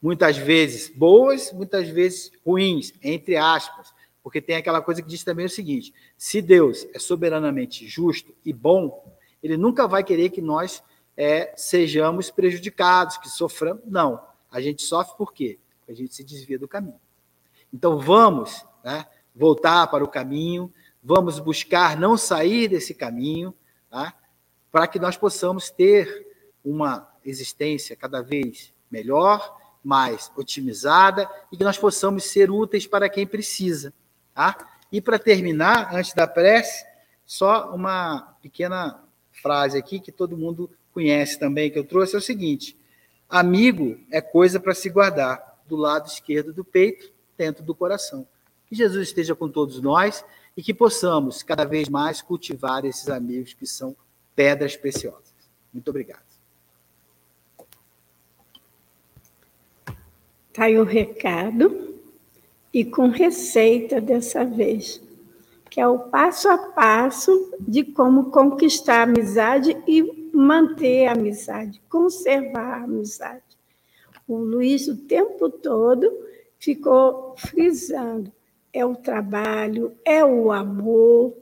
muitas 0.01 0.37
vezes 0.37 0.87
boas, 0.87 1.51
muitas 1.51 1.89
vezes 1.89 2.31
ruins, 2.45 2.93
entre 3.03 3.35
aspas, 3.35 3.98
porque 4.29 4.39
tem 4.39 4.57
aquela 4.57 4.79
coisa 4.79 5.01
que 5.01 5.07
diz 5.07 5.23
também 5.23 5.47
o 5.47 5.49
seguinte: 5.49 5.91
se 6.15 6.39
Deus 6.39 6.85
é 6.93 6.99
soberanamente 6.99 7.87
justo 7.87 8.31
e 8.45 8.53
bom, 8.53 9.11
ele 9.41 9.57
nunca 9.57 9.87
vai 9.87 10.03
querer 10.03 10.29
que 10.29 10.39
nós 10.39 10.83
é, 11.17 11.51
sejamos 11.57 12.29
prejudicados, 12.29 13.17
que 13.17 13.27
soframos. 13.27 13.81
Não. 13.87 14.23
A 14.51 14.61
gente 14.61 14.83
sofre 14.83 15.17
por 15.17 15.33
quê? 15.33 15.57
Porque 15.79 15.93
a 15.93 15.95
gente 15.95 16.13
se 16.13 16.23
desvia 16.23 16.59
do 16.59 16.67
caminho. 16.67 16.99
Então 17.73 17.97
vamos 17.99 18.63
né, 18.83 19.07
voltar 19.33 19.87
para 19.87 20.03
o 20.03 20.07
caminho, 20.07 20.71
vamos 21.01 21.39
buscar 21.39 21.97
não 21.97 22.15
sair 22.15 22.67
desse 22.67 22.93
caminho, 22.93 23.51
tá, 23.89 24.13
para 24.71 24.85
que 24.85 24.99
nós 24.99 25.17
possamos 25.17 25.71
ter 25.71 26.27
uma 26.63 27.11
existência 27.25 27.95
cada 27.95 28.21
vez 28.21 28.71
melhor, 28.91 29.57
mais 29.83 30.31
otimizada 30.35 31.27
e 31.51 31.57
que 31.57 31.63
nós 31.63 31.79
possamos 31.79 32.25
ser 32.25 32.51
úteis 32.51 32.85
para 32.85 33.09
quem 33.09 33.25
precisa. 33.25 33.91
Tá? 34.39 34.55
E 34.89 35.01
para 35.01 35.19
terminar, 35.19 35.93
antes 35.93 36.13
da 36.13 36.25
prece, 36.25 36.85
só 37.25 37.75
uma 37.75 38.37
pequena 38.41 39.03
frase 39.33 39.77
aqui 39.77 39.99
que 39.99 40.13
todo 40.13 40.37
mundo 40.37 40.71
conhece 40.93 41.37
também, 41.37 41.69
que 41.69 41.77
eu 41.77 41.83
trouxe, 41.83 42.15
é 42.15 42.19
o 42.19 42.21
seguinte: 42.21 42.73
amigo 43.27 43.99
é 44.09 44.21
coisa 44.21 44.57
para 44.57 44.73
se 44.73 44.89
guardar 44.89 45.59
do 45.67 45.75
lado 45.75 46.07
esquerdo 46.07 46.53
do 46.53 46.63
peito, 46.63 47.11
dentro 47.37 47.65
do 47.65 47.75
coração. 47.75 48.25
Que 48.65 48.75
Jesus 48.75 49.09
esteja 49.09 49.35
com 49.35 49.49
todos 49.49 49.81
nós 49.81 50.23
e 50.55 50.63
que 50.63 50.73
possamos 50.73 51.43
cada 51.43 51.65
vez 51.65 51.89
mais 51.89 52.21
cultivar 52.21 52.85
esses 52.85 53.09
amigos 53.09 53.53
que 53.53 53.67
são 53.67 53.93
pedras 54.37 54.77
preciosas. 54.77 55.33
Muito 55.73 55.89
obrigado. 55.89 56.23
Está 60.47 60.63
aí 60.63 60.79
o 60.79 60.85
recado 60.85 61.88
e 62.73 62.85
com 62.85 63.07
receita 63.07 63.99
dessa 63.99 64.45
vez, 64.45 65.01
que 65.69 65.81
é 65.81 65.87
o 65.87 65.99
passo 65.99 66.49
a 66.49 66.57
passo 66.57 67.51
de 67.59 67.83
como 67.83 68.31
conquistar 68.31 68.99
a 68.99 69.03
amizade 69.03 69.75
e 69.87 70.29
manter 70.33 71.07
a 71.07 71.13
amizade, 71.13 71.81
conservar 71.89 72.79
a 72.79 72.83
amizade. 72.83 73.43
O 74.27 74.37
Luiz, 74.37 74.87
o 74.87 74.95
tempo 74.95 75.49
todo, 75.49 76.11
ficou 76.59 77.35
frisando: 77.37 78.31
é 78.71 78.85
o 78.85 78.95
trabalho, 78.95 79.95
é 80.05 80.23
o 80.23 80.51
amor, 80.51 81.35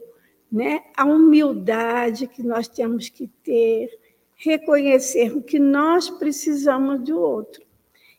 né? 0.50 0.84
a 0.96 1.04
humildade 1.04 2.26
que 2.26 2.42
nós 2.42 2.68
temos 2.68 3.08
que 3.08 3.28
ter, 3.42 3.90
reconhecer 4.36 5.36
o 5.36 5.42
que 5.42 5.58
nós 5.58 6.08
precisamos 6.08 7.00
do 7.00 7.20
outro 7.20 7.62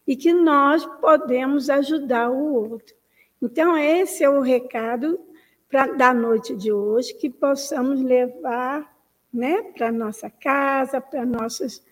e 0.06 0.16
que 0.16 0.34
nós 0.34 0.86
podemos 1.00 1.70
ajudar 1.70 2.30
o 2.30 2.54
outro. 2.54 2.99
Então, 3.42 3.78
esse 3.78 4.24
é 4.24 4.30
o 4.30 4.42
recado 4.42 5.20
pra, 5.68 5.88
da 5.88 6.14
noite 6.14 6.56
de 6.56 6.72
hoje, 6.72 7.14
que 7.14 7.30
possamos 7.30 8.02
levar 8.02 8.98
né, 9.34 9.62
para 9.62 9.92
nossa 9.92 10.30
casa, 10.30 11.00
para 11.00 11.26
nossos 11.26 11.84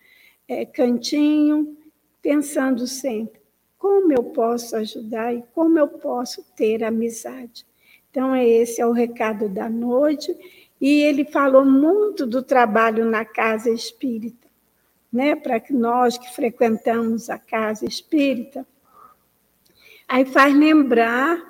é, 0.48 0.66
cantinho, 0.66 1.78
pensando 2.22 2.88
sempre 2.88 3.38
como 3.78 4.12
eu 4.12 4.24
posso 4.24 4.76
ajudar 4.76 5.34
e 5.34 5.43
como 5.54 5.78
eu 5.78 5.88
posso 5.88 6.43
ter 6.56 6.84
amizade. 6.84 7.66
Então, 8.10 8.36
esse 8.36 8.82
é 8.82 8.86
o 8.86 8.91
recado 8.91 9.48
da 9.48 9.70
noite. 9.70 10.36
E 10.80 11.02
ele 11.02 11.26
falou 11.26 11.66
muito 11.66 12.26
do 12.26 12.43
trabalho 12.43 13.06
na 13.06 13.26
casa 13.26 13.70
espírita, 13.70 14.48
né? 15.12 15.36
para 15.36 15.60
que 15.60 15.74
nós 15.74 16.18
que 16.18 16.34
frequentamos 16.34 17.30
a 17.30 17.38
casa 17.38 17.86
espírita. 17.86 18.66
Aí 20.08 20.26
faz 20.26 20.55
lembrar 20.55 21.43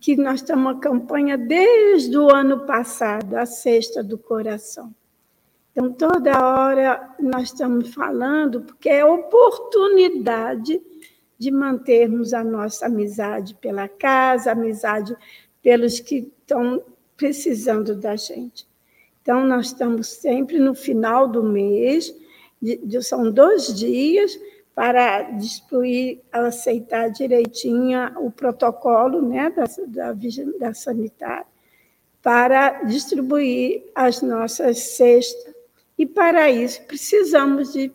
que 0.00 0.16
nós 0.16 0.40
estamos 0.40 0.64
uma 0.64 0.80
campanha 0.80 1.36
desde 1.36 2.16
o 2.16 2.30
ano 2.30 2.66
passado, 2.66 3.34
a 3.34 3.44
Sexta 3.44 4.02
do 4.02 4.16
Coração. 4.16 4.94
Então, 5.72 5.92
toda 5.92 6.44
hora 6.44 7.14
nós 7.20 7.44
estamos 7.44 7.94
falando, 7.94 8.62
porque 8.62 8.88
é 8.88 9.04
oportunidade 9.04 10.80
de 11.38 11.50
mantermos 11.50 12.34
a 12.34 12.42
nossa 12.42 12.86
amizade 12.86 13.54
pela 13.54 13.86
casa, 13.86 14.52
amizade 14.52 15.14
pelos 15.62 16.00
que 16.00 16.32
estão 16.40 16.82
precisando 17.16 17.94
da 17.94 18.16
gente. 18.16 18.66
Então, 19.22 19.44
nós 19.44 19.66
estamos 19.66 20.08
sempre 20.08 20.58
no 20.58 20.74
final 20.74 21.28
do 21.28 21.44
mês, 21.44 22.14
de, 22.60 22.78
de, 22.78 23.02
são 23.02 23.30
dois 23.30 23.72
dias 23.74 24.36
para 24.78 25.22
destruir, 25.22 26.20
aceitar 26.30 27.08
direitinho 27.08 27.98
o 28.18 28.30
protocolo 28.30 29.20
né, 29.20 29.50
da, 29.50 29.64
da, 29.88 30.16
da 30.60 30.72
sanitária, 30.72 31.44
para 32.22 32.84
distribuir 32.84 33.82
as 33.92 34.22
nossas 34.22 34.78
cestas 34.78 35.52
e, 35.98 36.06
para 36.06 36.48
isso, 36.48 36.80
precisamos 36.82 37.72
de 37.72 37.90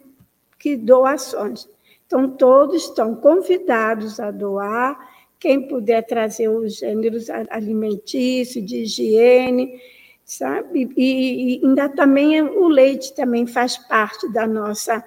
que 0.59 0.75
doações. 0.75 1.69
Então, 2.05 2.29
todos 2.29 2.83
estão 2.83 3.15
convidados 3.15 4.19
a 4.19 4.29
doar. 4.29 4.99
Quem 5.39 5.65
puder 5.65 6.05
trazer 6.05 6.49
os 6.49 6.79
gêneros 6.79 7.29
alimentícios, 7.29 8.65
de 8.65 8.81
higiene, 8.81 9.79
sabe? 10.25 10.89
E, 10.97 11.61
e 11.61 11.65
ainda 11.65 11.87
também 11.87 12.41
o 12.41 12.67
leite 12.67 13.15
também 13.15 13.47
faz 13.47 13.77
parte 13.77 14.29
da 14.33 14.45
nossa, 14.45 15.01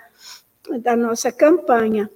da 0.80 0.96
nossa 0.96 1.32
campanha. 1.32 2.10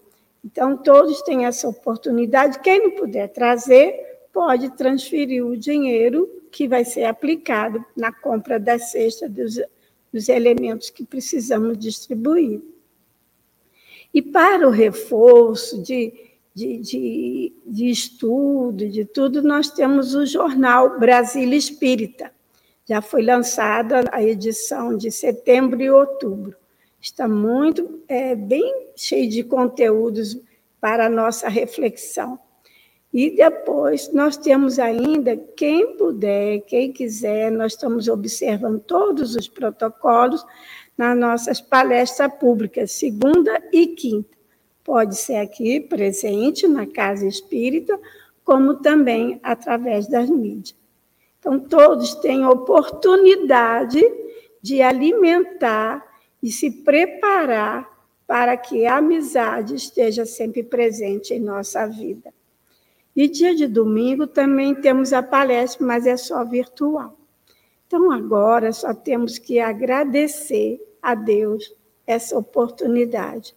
Então, 0.44 0.76
todos 0.76 1.22
têm 1.22 1.46
essa 1.46 1.68
oportunidade. 1.68 2.60
Quem 2.60 2.82
não 2.82 2.90
puder 2.92 3.28
trazer, 3.28 3.94
pode 4.32 4.70
transferir 4.76 5.44
o 5.44 5.56
dinheiro 5.56 6.28
que 6.50 6.66
vai 6.66 6.84
ser 6.84 7.04
aplicado 7.04 7.84
na 7.96 8.12
compra 8.12 8.58
da 8.58 8.78
cesta 8.78 9.28
dos 9.28 9.60
dos 10.12 10.28
elementos 10.28 10.90
que 10.90 11.04
precisamos 11.04 11.78
distribuir. 11.78 12.60
E 14.12 14.20
para 14.20 14.66
o 14.66 14.70
reforço 14.70 15.80
de, 15.82 16.12
de, 16.52 16.78
de, 16.78 17.52
de 17.64 17.90
estudo, 17.90 18.88
de 18.88 19.04
tudo, 19.04 19.40
nós 19.42 19.70
temos 19.70 20.14
o 20.14 20.26
jornal 20.26 20.98
Brasília 20.98 21.56
Espírita. 21.56 22.32
Já 22.84 23.00
foi 23.00 23.22
lançada 23.22 24.04
a 24.10 24.22
edição 24.22 24.96
de 24.96 25.12
setembro 25.12 25.80
e 25.80 25.90
outubro. 25.90 26.56
Está 27.00 27.26
muito, 27.26 28.02
é, 28.06 28.34
bem 28.34 28.90
cheio 28.94 29.28
de 29.28 29.42
conteúdos 29.42 30.38
para 30.80 31.06
a 31.06 31.10
nossa 31.10 31.48
reflexão. 31.48 32.38
E 33.12 33.30
depois 33.30 34.12
nós 34.12 34.36
temos 34.36 34.78
ainda, 34.78 35.36
quem 35.36 35.96
puder, 35.96 36.60
quem 36.60 36.92
quiser, 36.92 37.50
nós 37.50 37.72
estamos 37.72 38.06
observando 38.06 38.80
todos 38.80 39.34
os 39.34 39.48
protocolos 39.48 40.44
nas 40.96 41.16
nossas 41.16 41.60
palestras 41.60 42.32
públicas, 42.34 42.92
segunda 42.92 43.60
e 43.72 43.88
quinta. 43.88 44.36
Pode 44.84 45.16
ser 45.16 45.36
aqui 45.36 45.80
presente 45.80 46.68
na 46.68 46.86
Casa 46.86 47.26
Espírita, 47.26 47.98
como 48.44 48.76
também 48.76 49.40
através 49.42 50.06
das 50.06 50.28
mídias. 50.28 50.78
Então, 51.38 51.58
todos 51.58 52.14
têm 52.16 52.44
oportunidade 52.44 54.02
de 54.62 54.82
alimentar 54.82 56.09
e 56.42 56.50
se 56.50 56.70
preparar 56.70 57.88
para 58.26 58.56
que 58.56 58.86
a 58.86 58.98
amizade 58.98 59.74
esteja 59.74 60.24
sempre 60.24 60.62
presente 60.62 61.34
em 61.34 61.40
nossa 61.40 61.86
vida. 61.86 62.32
E 63.14 63.28
dia 63.28 63.54
de 63.54 63.66
domingo 63.66 64.26
também 64.26 64.74
temos 64.74 65.12
a 65.12 65.22
palestra, 65.22 65.84
mas 65.84 66.06
é 66.06 66.16
só 66.16 66.44
virtual. 66.44 67.16
Então, 67.86 68.10
agora 68.12 68.72
só 68.72 68.94
temos 68.94 69.36
que 69.36 69.58
agradecer 69.58 70.80
a 71.02 71.14
Deus 71.14 71.74
essa 72.06 72.38
oportunidade. 72.38 73.54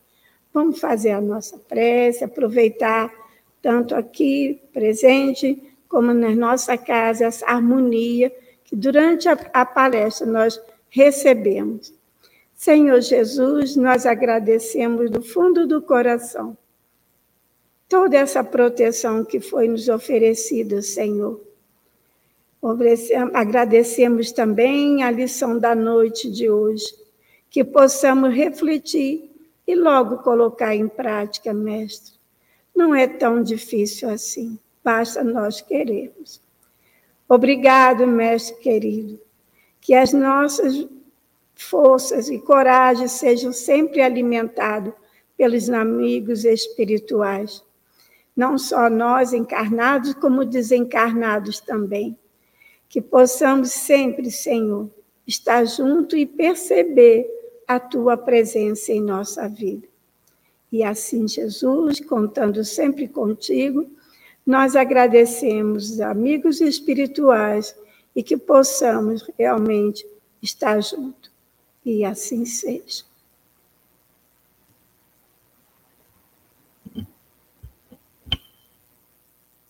Vamos 0.51 0.79
fazer 0.79 1.11
a 1.11 1.21
nossa 1.21 1.57
prece, 1.57 2.23
aproveitar 2.23 3.13
tanto 3.61 3.95
aqui 3.95 4.61
presente 4.73 5.61
como 5.87 6.13
na 6.13 6.33
nossa 6.35 6.75
casa 6.77 7.25
essa 7.25 7.45
harmonia 7.45 8.31
que 8.63 8.75
durante 8.75 9.29
a, 9.29 9.33
a 9.53 9.65
palestra 9.65 10.25
nós 10.25 10.59
recebemos. 10.89 11.93
Senhor 12.63 13.01
Jesus, 13.01 13.75
nós 13.75 14.05
agradecemos 14.05 15.11
do 15.11 15.21
fundo 15.21 15.67
do 15.67 15.81
coração 15.81 16.57
toda 17.89 18.15
essa 18.15 18.41
proteção 18.41 19.25
que 19.25 19.41
foi 19.41 19.67
nos 19.67 19.89
oferecida, 19.89 20.81
Senhor. 20.81 21.41
Agradecemos 23.33 24.31
também 24.31 25.03
a 25.03 25.11
lição 25.11 25.59
da 25.59 25.75
noite 25.75 26.31
de 26.31 26.49
hoje, 26.49 26.85
que 27.49 27.65
possamos 27.65 28.33
refletir 28.33 29.29
e 29.67 29.75
logo 29.75 30.19
colocar 30.19 30.73
em 30.73 30.87
prática, 30.87 31.53
Mestre. 31.53 32.13
Não 32.73 32.95
é 32.95 33.07
tão 33.07 33.43
difícil 33.43 34.09
assim, 34.09 34.57
basta 34.81 35.21
nós 35.21 35.59
querermos. 35.59 36.39
Obrigado, 37.27 38.07
Mestre 38.07 38.55
querido, 38.61 39.19
que 39.81 39.93
as 39.93 40.13
nossas 40.13 40.87
forças 41.63 42.29
e 42.29 42.39
coragem 42.39 43.07
sejam 43.07 43.51
sempre 43.51 44.01
alimentados 44.01 44.93
pelos 45.37 45.69
amigos 45.69 46.45
espirituais 46.45 47.63
não 48.35 48.57
só 48.57 48.89
nós 48.89 49.33
encarnados, 49.33 50.13
como 50.13 50.43
desencarnados 50.43 51.59
também. 51.59 52.17
Que 52.89 53.01
possamos 53.01 53.71
sempre, 53.71 54.29
Senhor, 54.29 54.89
estar 55.25 55.65
junto 55.65 56.17
e 56.17 56.25
perceber 56.25 57.27
a 57.67 57.79
tua 57.79 58.17
presença 58.17 58.91
em 58.91 59.01
nossa 59.01 59.47
vida. 59.47 59.87
E 60.71 60.83
assim, 60.83 61.27
Jesus, 61.27 61.99
contando 61.99 62.63
sempre 62.63 63.07
contigo, 63.07 63.89
nós 64.45 64.75
agradecemos 64.75 65.91
os 65.91 66.01
amigos 66.01 66.59
espirituais 66.59 67.75
e 68.15 68.21
que 68.21 68.35
possamos 68.35 69.23
realmente 69.37 70.05
estar 70.41 70.81
juntos. 70.81 71.22
E 71.85 72.03
assim 72.03 72.45
seja. 72.45 73.03